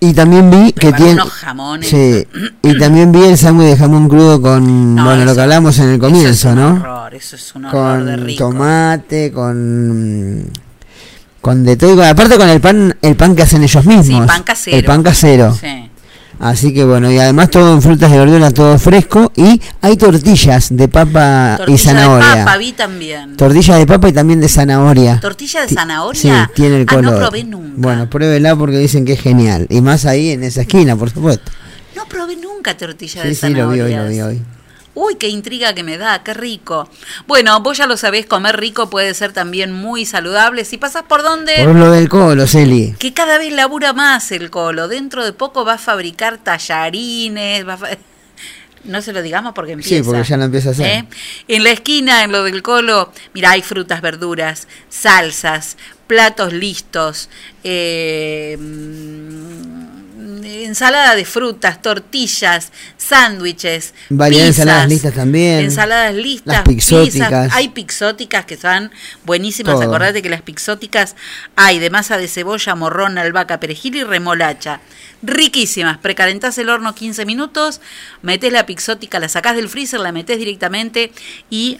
y 0.00 0.12
también 0.12 0.50
vi 0.50 0.72
que 0.72 0.92
tiene... 0.92 1.12
unos 1.14 1.30
jamones. 1.30 1.88
Sí, 1.88 2.26
y 2.62 2.78
también 2.78 3.10
vi 3.12 3.22
el 3.24 3.36
sándwich 3.38 3.70
de 3.70 3.76
jamón 3.76 4.08
crudo 4.08 4.40
con, 4.40 4.94
No, 4.94 5.04
bueno, 5.04 5.24
lo 5.24 5.34
que 5.34 5.40
hablamos 5.40 5.78
en 5.78 5.88
el 5.90 5.98
comienzo, 5.98 6.28
eso 6.30 6.48
es 6.50 6.54
un 6.54 6.60
¿no? 6.60 6.74
horror, 6.74 7.14
eso 7.14 7.36
es 7.36 7.54
un 7.54 7.64
horror 7.66 8.04
de 8.04 8.16
Con 8.16 8.24
rico. 8.26 8.44
tomate, 8.44 9.32
con... 9.32 10.50
Con 11.40 11.64
de 11.64 11.76
todo, 11.76 12.02
aparte 12.04 12.36
con 12.36 12.48
el 12.48 12.60
pan, 12.60 12.96
el 13.00 13.14
pan 13.16 13.36
que 13.36 13.42
hacen 13.42 13.62
ellos 13.62 13.84
mismos. 13.84 14.22
Sí, 14.22 14.26
pan 14.26 14.42
casero. 14.42 14.76
El 14.76 14.84
pan 14.84 15.02
casero. 15.02 15.54
Sí. 15.54 15.87
Así 16.40 16.72
que 16.72 16.84
bueno, 16.84 17.10
y 17.10 17.18
además 17.18 17.50
todo 17.50 17.74
en 17.74 17.82
frutas 17.82 18.10
y 18.12 18.16
verduras, 18.16 18.54
todo 18.54 18.78
fresco. 18.78 19.32
Y 19.34 19.60
hay 19.80 19.96
tortillas 19.96 20.68
de 20.70 20.86
papa 20.88 21.58
y 21.66 21.76
zanahoria. 21.78 22.28
de 22.36 22.44
papa 22.44 22.56
vi 22.58 22.72
también. 22.72 23.36
Tortilla 23.36 23.76
de 23.76 23.86
papa 23.86 24.08
y 24.08 24.12
también 24.12 24.40
de 24.40 24.48
zanahoria. 24.48 25.18
Tortilla 25.20 25.62
de 25.66 25.68
zanahoria. 25.74 26.46
Sí, 26.46 26.52
tiene 26.54 26.76
el 26.76 26.82
Ah, 26.88 26.94
color. 26.94 27.12
no 27.12 27.18
probé 27.18 27.42
nunca. 27.44 27.72
Bueno, 27.76 28.08
pruébela 28.10 28.54
porque 28.54 28.78
dicen 28.78 29.04
que 29.04 29.14
es 29.14 29.20
genial. 29.20 29.66
Y 29.68 29.80
más 29.80 30.04
ahí 30.06 30.30
en 30.30 30.44
esa 30.44 30.60
esquina, 30.60 30.94
por 30.96 31.10
supuesto. 31.10 31.50
No 31.96 32.04
probé 32.06 32.36
nunca 32.36 32.76
tortilla 32.76 33.22
Sí, 33.22 33.28
de 33.28 33.34
sí, 33.34 33.48
lo 33.48 33.70
vi 33.70 33.78
zanahoria. 33.78 33.84
hoy, 33.84 33.94
lo 33.96 34.08
vi 34.08 34.20
hoy. 34.20 34.42
Uy, 35.00 35.14
qué 35.14 35.28
intriga 35.28 35.74
que 35.74 35.84
me 35.84 35.96
da, 35.96 36.24
qué 36.24 36.34
rico. 36.34 36.88
Bueno, 37.28 37.60
vos 37.60 37.78
ya 37.78 37.86
lo 37.86 37.96
sabés, 37.96 38.26
comer 38.26 38.56
rico 38.58 38.90
puede 38.90 39.14
ser 39.14 39.32
también 39.32 39.72
muy 39.72 40.04
saludable. 40.04 40.64
Si 40.64 40.76
pasás 40.76 41.04
por 41.04 41.22
donde... 41.22 41.54
Por 41.64 41.76
lo 41.76 41.90
del 41.92 42.08
colo, 42.08 42.48
Celi. 42.48 42.96
que 42.98 43.14
cada 43.14 43.38
vez 43.38 43.52
labura 43.52 43.92
más 43.92 44.32
el 44.32 44.50
colo. 44.50 44.88
Dentro 44.88 45.24
de 45.24 45.32
poco 45.32 45.64
va 45.64 45.74
a 45.74 45.78
fabricar 45.78 46.38
tallarines, 46.38 47.66
va 47.66 47.74
a 47.74 47.78
fa- 47.78 47.88
No 48.84 49.00
se 49.02 49.12
lo 49.12 49.22
digamos 49.22 49.52
porque 49.54 49.72
empieza. 49.72 49.96
Sí, 49.96 50.02
porque 50.02 50.24
ya 50.24 50.36
lo 50.36 50.44
empieza 50.44 50.70
a 50.70 50.72
hacer. 50.72 50.86
¿eh? 50.86 51.04
En 51.46 51.62
la 51.62 51.70
esquina, 51.70 52.24
en 52.24 52.32
lo 52.32 52.42
del 52.42 52.62
colo, 52.62 53.12
mira, 53.34 53.50
hay 53.52 53.62
frutas, 53.62 54.00
verduras, 54.00 54.66
salsas, 54.88 55.76
platos 56.06 56.52
listos, 56.52 57.28
eh, 57.62 58.56
mm, 58.58 59.87
ensalada 60.48 61.14
de 61.14 61.24
frutas, 61.24 61.82
tortillas, 61.82 62.72
sándwiches, 62.96 63.94
Variedad 64.08 64.44
de 64.44 64.48
ensaladas 64.48 64.88
listas 64.88 65.14
también. 65.14 65.60
Ensaladas 65.60 66.14
listas, 66.14 66.54
Las 66.54 66.62
pixóticas. 66.62 67.28
pizzas. 67.28 67.54
Hay 67.54 67.68
pixóticas 67.68 68.44
que 68.44 68.56
son 68.56 68.90
buenísimas. 69.24 69.74
Todo. 69.74 69.84
Acordate 69.84 70.22
que 70.22 70.30
las 70.30 70.42
pixóticas 70.42 71.16
hay 71.56 71.78
de 71.78 71.90
masa 71.90 72.16
de 72.18 72.28
cebolla, 72.28 72.74
morrón, 72.74 73.18
albahaca, 73.18 73.60
perejil 73.60 73.96
y 73.96 74.04
remolacha. 74.04 74.80
Riquísimas. 75.22 75.98
Precalentás 75.98 76.58
el 76.58 76.68
horno 76.68 76.94
15 76.94 77.26
minutos, 77.26 77.80
metés 78.22 78.52
la 78.52 78.66
pixótica, 78.66 79.18
la 79.18 79.28
sacás 79.28 79.56
del 79.56 79.68
freezer, 79.68 80.00
la 80.00 80.12
metés 80.12 80.38
directamente 80.38 81.12
y 81.50 81.78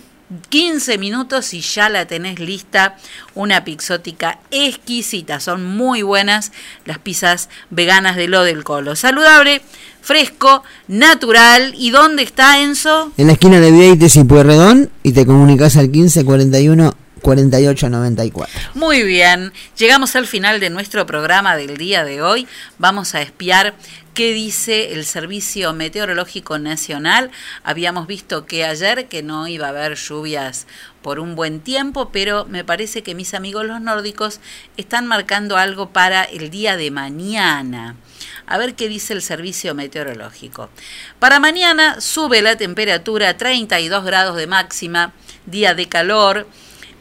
15 0.49 0.99
minutos 0.99 1.55
y 1.55 1.61
ya 1.61 1.89
la 1.89 2.07
tenés 2.07 2.39
lista. 2.39 2.97
Una 3.35 3.65
pixótica 3.65 4.41
exquisita. 4.51 5.41
Son 5.41 5.65
muy 5.65 6.03
buenas 6.03 6.53
las 6.85 6.99
pizzas 6.99 7.49
veganas 7.71 8.17
de 8.17 8.29
lo 8.29 8.45
del 8.45 8.65
colo. 8.65 8.97
Saludable, 8.97 9.63
fresco, 10.01 10.63
natural. 10.87 11.75
¿Y 11.77 11.91
dónde 11.91 12.23
está 12.23 12.61
Enzo? 12.61 13.13
En 13.17 13.27
la 13.27 13.35
esquina 13.35 13.61
de 13.61 13.71
Vieites 13.71 14.17
y 14.17 14.25
Pueyrredón 14.25 14.91
y 15.03 15.13
te 15.13 15.27
comunicas 15.27 15.77
al 15.77 15.91
15 15.91 16.25
41 17.19 17.59
48 17.69 17.91
94. 17.91 18.61
Muy 18.75 19.03
bien, 19.03 19.53
llegamos 19.77 20.17
al 20.17 20.27
final 20.27 20.61
de 20.61 20.71
nuestro 20.71 21.07
programa 21.07 21.57
del 21.57 21.77
día 21.77 22.05
de 22.05 22.23
hoy. 22.23 22.47
Vamos 22.79 23.15
a 23.15 23.23
espiar 23.23 23.75
qué 24.15 24.33
dice 24.33 24.95
el 24.95 25.05
Servicio 25.05 25.73
Meteorológico 25.73 26.59
Nacional. 26.59 27.31
Habíamos 27.63 28.07
visto 28.07 28.47
que 28.47 28.65
ayer 28.65 29.07
que 29.07 29.23
no 29.23 29.47
iba 29.47 29.67
a 29.67 29.71
haber 29.71 29.95
lluvias 29.95 30.67
por 31.03 31.21
un 31.21 31.37
buen 31.37 31.61
tiempo, 31.61 32.11
pero 32.11 32.45
me 32.45 32.65
parece 32.65 33.03
que 33.03 33.15
mis 33.15 33.35
amigos 33.35 33.65
los 33.65 33.81
nórdicos 33.81 34.41
están 34.77 35.07
marcando 35.07 35.57
algo 35.57 35.91
para 35.91 36.25
el 36.25 36.51
día 36.51 36.77
de 36.77 36.91
mañana. 36.91 37.95
A 38.47 38.59
ver 38.59 38.75
qué 38.75 38.89
dice 38.89 39.13
el 39.13 39.23
servicio 39.23 39.75
meteorológico. 39.75 40.69
Para 41.19 41.39
mañana 41.39 42.01
sube 42.01 42.43
la 42.43 42.57
temperatura 42.57 43.29
a 43.29 43.37
32 43.37 44.05
grados 44.05 44.37
de 44.37 44.47
máxima, 44.47 45.13
día 45.47 45.75
de 45.75 45.89
calor 45.89 46.47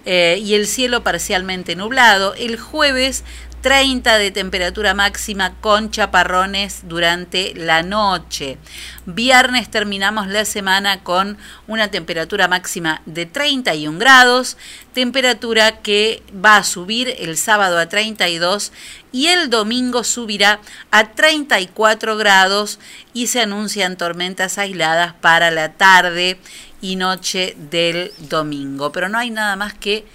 eh, 0.09 0.39
y 0.41 0.53
el 0.53 0.67
cielo 0.67 1.03
parcialmente 1.03 1.75
nublado. 1.75 2.33
El 2.35 2.57
jueves 2.57 3.25
30 3.61 4.19
de 4.19 4.31
temperatura 4.31 4.93
máxima 4.93 5.55
con 5.59 5.91
chaparrones 5.91 6.83
durante 6.83 7.53
la 7.55 7.83
noche. 7.83 8.57
Viernes 9.05 9.69
terminamos 9.69 10.27
la 10.27 10.45
semana 10.45 11.03
con 11.03 11.37
una 11.67 11.89
temperatura 11.89 12.47
máxima 12.47 13.01
de 13.05 13.25
31 13.25 13.99
grados, 13.99 14.57
temperatura 14.93 15.81
que 15.81 16.23
va 16.33 16.55
a 16.55 16.63
subir 16.63 17.13
el 17.19 17.35
sábado 17.35 17.77
a 17.77 17.89
32 17.89 18.71
y 19.11 19.27
el 19.27 19.49
domingo 19.49 20.05
subirá 20.05 20.61
a 20.91 21.11
34 21.11 22.15
grados 22.15 22.79
y 23.13 23.27
se 23.27 23.41
anuncian 23.41 23.97
tormentas 23.97 24.57
aisladas 24.57 25.13
para 25.13 25.51
la 25.51 25.73
tarde 25.73 26.39
y 26.81 26.95
noche 26.95 27.55
del 27.71 28.13
domingo. 28.29 28.91
Pero 28.91 29.09
no 29.09 29.17
hay 29.17 29.29
nada 29.29 29.55
más 29.55 29.73
que 29.73 30.05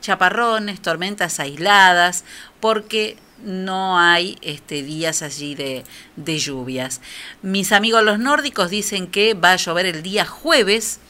chaparrones, 0.00 0.80
tormentas 0.82 1.40
aisladas, 1.40 2.24
porque 2.60 3.16
no 3.44 3.98
hay 3.98 4.38
este, 4.42 4.82
días 4.82 5.22
allí 5.22 5.54
de, 5.54 5.84
de 6.16 6.38
lluvias. 6.38 7.00
Mis 7.42 7.72
amigos 7.72 8.02
los 8.04 8.18
nórdicos 8.18 8.70
dicen 8.70 9.06
que 9.06 9.34
va 9.34 9.52
a 9.52 9.56
llover 9.56 9.86
el 9.86 10.02
día 10.02 10.26
jueves, 10.26 11.00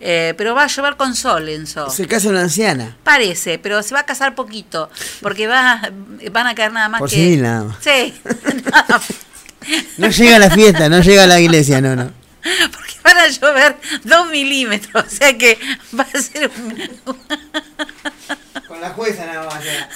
eh, 0.00 0.34
pero 0.36 0.54
va 0.54 0.64
a 0.64 0.66
llover 0.68 0.96
con 0.96 1.14
sol, 1.14 1.48
Enzo. 1.48 1.90
Se 1.90 2.06
casa 2.06 2.28
una 2.28 2.42
anciana. 2.42 2.96
Parece, 3.02 3.58
pero 3.58 3.82
se 3.82 3.94
va 3.94 4.00
a 4.00 4.06
casar 4.06 4.34
poquito, 4.34 4.90
porque 5.20 5.46
va, 5.46 5.90
van 6.32 6.46
a 6.46 6.54
caer 6.54 6.72
nada 6.72 6.88
más 6.88 7.00
Por 7.00 7.10
que... 7.10 7.16
civil 7.16 7.42
nada 7.42 7.64
más. 7.64 7.76
Sí, 7.80 8.14
No 9.98 10.08
llega 10.08 10.36
a 10.36 10.38
la 10.38 10.50
fiesta, 10.50 10.88
no 10.88 11.00
llega 11.00 11.24
a 11.24 11.26
la 11.26 11.40
iglesia, 11.40 11.80
no, 11.80 11.94
no. 11.94 12.10
porque 12.72 12.94
van 13.02 13.18
a 13.18 13.28
llover 13.28 13.76
dos 14.04 14.28
milímetros, 14.30 15.04
o 15.04 15.08
sea 15.10 15.36
que 15.36 15.58
va 15.98 16.06
a 16.12 16.18
ser 16.20 16.50
un... 16.56 16.88
Con 18.66 18.80
la 18.80 18.90
jueza 18.90 19.26
nada 19.26 19.46
más. 19.48 19.62
Ser- 19.64 19.88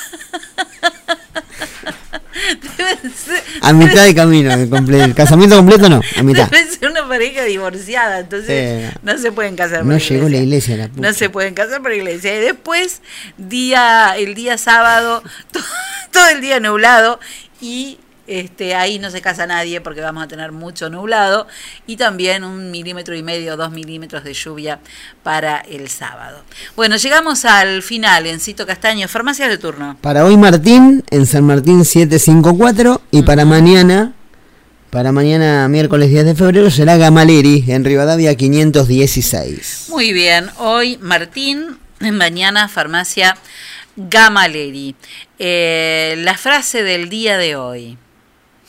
A 3.63 3.73
mitad 3.73 4.05
de 4.05 4.15
camino, 4.15 4.53
el, 4.53 5.15
casamiento 5.15 5.57
completo 5.57 5.89
no, 5.89 6.01
a 6.17 6.23
mitad. 6.23 6.49
Deben 6.51 6.71
ser 6.71 6.91
una 6.91 7.07
pareja 7.07 7.45
divorciada, 7.45 8.21
entonces 8.21 8.91
Sí. 8.93 8.99
no 9.03 9.19
se 9.19 9.33
pueden 9.33 9.57
casar 9.57 9.79
por 9.81 9.87
No 9.89 9.99
llegó 9.99 10.29
la 10.29 10.37
iglesia, 10.39 10.77
la 10.77 10.89
puta. 10.89 11.01
No 11.09 11.13
se 11.15 11.31
pueden 11.31 11.55
casar 11.55 11.83
por 11.83 11.93
iglesia. 11.93 12.37
Y 12.37 12.41
después, 12.41 13.03
día, 13.37 14.15
el 14.17 14.35
día 14.35 14.59
sábado, 14.59 15.23
to- 15.53 15.61
todo 16.11 16.29
el 16.31 16.41
día 16.41 16.61
nublado 16.61 17.21
y 17.61 17.99
este, 18.27 18.75
ahí 18.75 18.99
no 18.99 19.11
se 19.11 19.21
casa 19.21 19.47
nadie 19.47 19.81
porque 19.81 20.01
vamos 20.01 20.23
a 20.23 20.29
tener 20.29 20.53
mucho 20.53 20.91
nublado 20.91 21.47
y 21.87 21.97
también 21.97 22.45
un 22.45 22.71
milímetro 22.71 23.17
y 23.17 23.23
medio, 23.23 23.57
dos 23.57 23.73
milímetros 23.73 24.25
de 24.25 24.33
lluvia 24.33 24.81
para 25.23 25.59
el 25.59 25.89
sábado. 25.89 26.43
Bueno, 26.77 26.97
llegamos 26.97 27.45
al 27.45 27.83
final, 27.83 28.27
Encito 28.27 28.67
Castaño, 28.67 29.09
farmacias 29.09 29.49
de 29.49 29.59
turno. 29.59 29.97
Para 30.01 30.25
hoy 30.25 30.37
Martín, 30.37 31.05
en 31.11 31.27
San 31.27 31.45
Martín 31.45 31.85
754, 31.85 33.01
y 33.11 33.23
para 33.23 33.45
mañana, 33.45 34.13
para 34.91 35.13
mañana 35.13 35.69
miércoles 35.69 36.11
10 36.11 36.25
de 36.27 36.35
febrero, 36.35 36.71
será 36.71 36.97
Gamaleri, 36.97 37.65
en 37.69 37.85
Rivadavia 37.85 38.35
516. 38.35 39.87
Muy 39.89 40.13
bien, 40.13 40.51
hoy 40.59 40.99
Martín, 41.01 41.79
mañana 42.01 42.69
farmacia 42.69 43.37
Gamaleri. 43.97 44.95
Eh, 45.39 46.15
la 46.19 46.37
frase 46.37 46.83
del 46.83 47.09
día 47.09 47.37
de 47.37 47.57
hoy. 47.57 47.99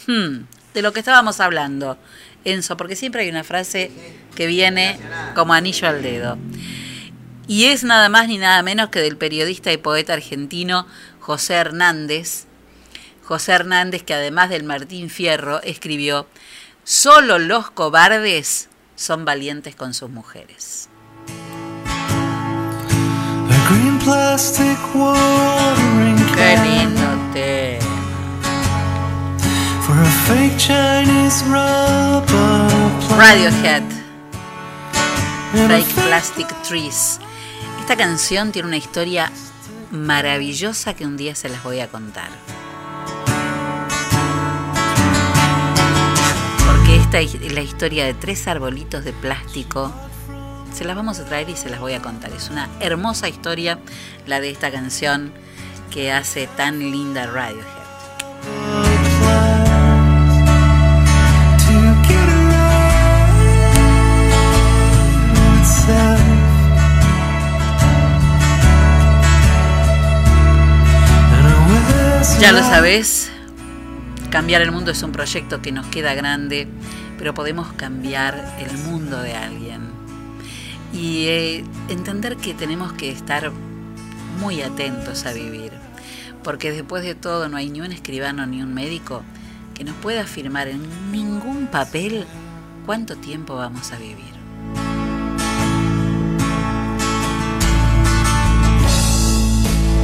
Hmm, 0.07 0.45
de 0.73 0.81
lo 0.81 0.93
que 0.93 0.99
estábamos 0.99 1.39
hablando, 1.39 1.97
Enzo, 2.45 2.77
porque 2.77 2.95
siempre 2.95 3.23
hay 3.23 3.29
una 3.29 3.43
frase 3.43 3.91
que 4.35 4.47
viene 4.47 4.99
como 5.35 5.53
anillo 5.53 5.87
al 5.87 6.01
dedo. 6.01 6.37
Y 7.47 7.65
es 7.65 7.83
nada 7.83 8.09
más 8.09 8.27
ni 8.27 8.37
nada 8.37 8.61
menos 8.63 8.89
que 8.89 8.99
del 8.99 9.17
periodista 9.17 9.71
y 9.71 9.77
poeta 9.77 10.13
argentino 10.13 10.87
José 11.19 11.55
Hernández. 11.55 12.45
José 13.23 13.53
Hernández, 13.53 14.03
que 14.03 14.13
además 14.13 14.49
del 14.49 14.63
Martín 14.63 15.09
Fierro, 15.09 15.61
escribió, 15.61 16.27
Solo 16.83 17.39
los 17.39 17.71
cobardes 17.71 18.69
son 18.95 19.23
valientes 19.23 19.75
con 19.75 19.93
sus 19.93 20.09
mujeres. 20.09 20.89
Qué 26.35 26.57
lindo 26.57 27.33
té. 27.33 27.92
Radiohead. 33.17 33.83
Fake 35.53 35.93
Plastic 35.95 36.61
Trees. 36.63 37.19
Esta 37.79 37.95
canción 37.95 38.51
tiene 38.51 38.67
una 38.67 38.77
historia 38.77 39.31
maravillosa 39.91 40.93
que 40.93 41.05
un 41.05 41.15
día 41.15 41.35
se 41.35 41.49
las 41.49 41.63
voy 41.63 41.79
a 41.79 41.87
contar. 41.87 42.29
Porque 46.65 46.97
esta 46.97 47.19
es 47.19 47.53
la 47.53 47.61
historia 47.61 48.05
de 48.05 48.13
tres 48.13 48.47
arbolitos 48.47 49.05
de 49.05 49.13
plástico. 49.13 49.93
Se 50.73 50.85
las 50.85 50.95
vamos 50.95 51.19
a 51.19 51.25
traer 51.25 51.49
y 51.49 51.55
se 51.55 51.69
las 51.69 51.79
voy 51.79 51.93
a 51.93 52.01
contar. 52.01 52.31
Es 52.31 52.49
una 52.49 52.67
hermosa 52.79 53.29
historia 53.29 53.79
la 54.25 54.39
de 54.39 54.49
esta 54.49 54.71
canción 54.71 55.31
que 55.91 56.11
hace 56.11 56.47
tan 56.47 56.79
linda 56.79 57.27
Radiohead. 57.27 58.82
Ya 72.43 72.51
lo 72.51 72.59
like- 72.59 72.69
sabes, 72.75 73.31
cambiar 74.29 74.61
el 74.61 74.71
mundo 74.73 74.91
es 74.91 75.01
un 75.01 75.13
proyecto 75.13 75.61
que 75.61 75.71
nos 75.71 75.85
queda 75.87 76.13
grande, 76.13 76.67
pero 77.17 77.33
podemos 77.33 77.71
cambiar 77.73 78.57
el 78.59 78.77
mundo 78.79 79.21
de 79.21 79.33
alguien. 79.33 79.81
Y 80.91 81.27
eh, 81.27 81.63
entender 81.87 82.35
que 82.35 82.53
tenemos 82.53 82.91
que 82.91 83.09
estar 83.09 83.51
muy 84.41 84.61
atentos 84.61 85.25
a 85.25 85.31
vivir, 85.31 85.71
porque 86.43 86.71
después 86.73 87.01
de 87.03 87.15
todo 87.15 87.47
no 87.47 87.55
hay 87.55 87.69
ni 87.69 87.79
un 87.79 87.93
escribano 87.93 88.45
ni 88.45 88.61
un 88.61 88.73
médico 88.73 89.23
que 89.73 89.85
nos 89.85 89.95
pueda 89.95 90.21
afirmar 90.23 90.67
en 90.67 90.81
ningún 91.13 91.67
papel 91.67 92.25
cuánto 92.85 93.15
tiempo 93.15 93.55
vamos 93.55 93.93
a 93.93 93.97
vivir. 93.97 94.33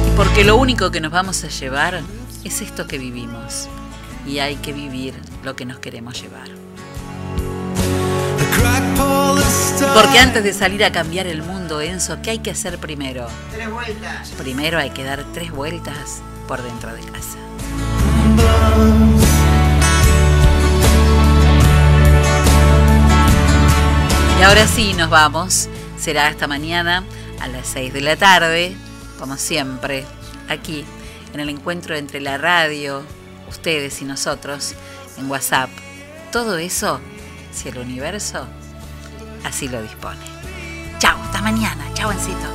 Y 0.08 0.16
porque 0.16 0.44
lo 0.44 0.56
único 0.56 0.90
que 0.90 1.00
nos 1.00 1.12
vamos 1.12 1.44
a 1.44 1.48
llevar 1.48 2.00
es 2.44 2.60
esto 2.60 2.86
que 2.86 2.98
vivimos. 2.98 3.68
Y 4.26 4.38
hay 4.38 4.56
que 4.56 4.72
vivir 4.72 5.14
lo 5.44 5.56
que 5.56 5.64
nos 5.64 5.78
queremos 5.78 6.20
llevar. 6.20 6.48
Porque 9.94 10.18
antes 10.18 10.44
de 10.44 10.52
salir 10.52 10.84
a 10.84 10.92
cambiar 10.92 11.26
el 11.26 11.42
mundo, 11.42 11.80
Enzo, 11.80 12.20
¿qué 12.22 12.30
hay 12.30 12.38
que 12.38 12.50
hacer 12.50 12.78
primero? 12.78 13.26
Tres 13.50 13.70
vueltas. 13.70 14.30
Primero 14.36 14.78
hay 14.78 14.90
que 14.90 15.04
dar 15.04 15.24
tres 15.32 15.50
vueltas 15.50 16.22
por 16.46 16.62
dentro 16.62 16.92
de 16.94 17.00
casa. 17.00 17.38
Y 24.38 24.42
ahora 24.42 24.66
sí, 24.66 24.94
nos 24.94 25.10
vamos. 25.10 25.68
Será 25.98 26.28
hasta 26.28 26.46
mañana 26.46 27.04
a 27.40 27.48
las 27.48 27.66
6 27.68 27.92
de 27.92 28.00
la 28.00 28.16
tarde, 28.16 28.74
como 29.18 29.36
siempre, 29.36 30.04
aquí 30.48 30.84
en 31.34 31.40
el 31.40 31.48
encuentro 31.48 31.96
entre 31.96 32.20
la 32.20 32.38
radio, 32.38 33.02
ustedes 33.48 34.00
y 34.02 34.04
nosotros, 34.04 34.74
en 35.18 35.30
WhatsApp. 35.30 35.70
Todo 36.32 36.58
eso, 36.58 37.00
si 37.52 37.68
el 37.68 37.78
universo 37.78 38.46
así 39.44 39.68
lo 39.68 39.82
dispone. 39.82 40.20
Chao, 40.98 41.18
hasta 41.22 41.42
mañana. 41.42 41.84
Chao. 41.94 42.12
Encito. 42.12 42.46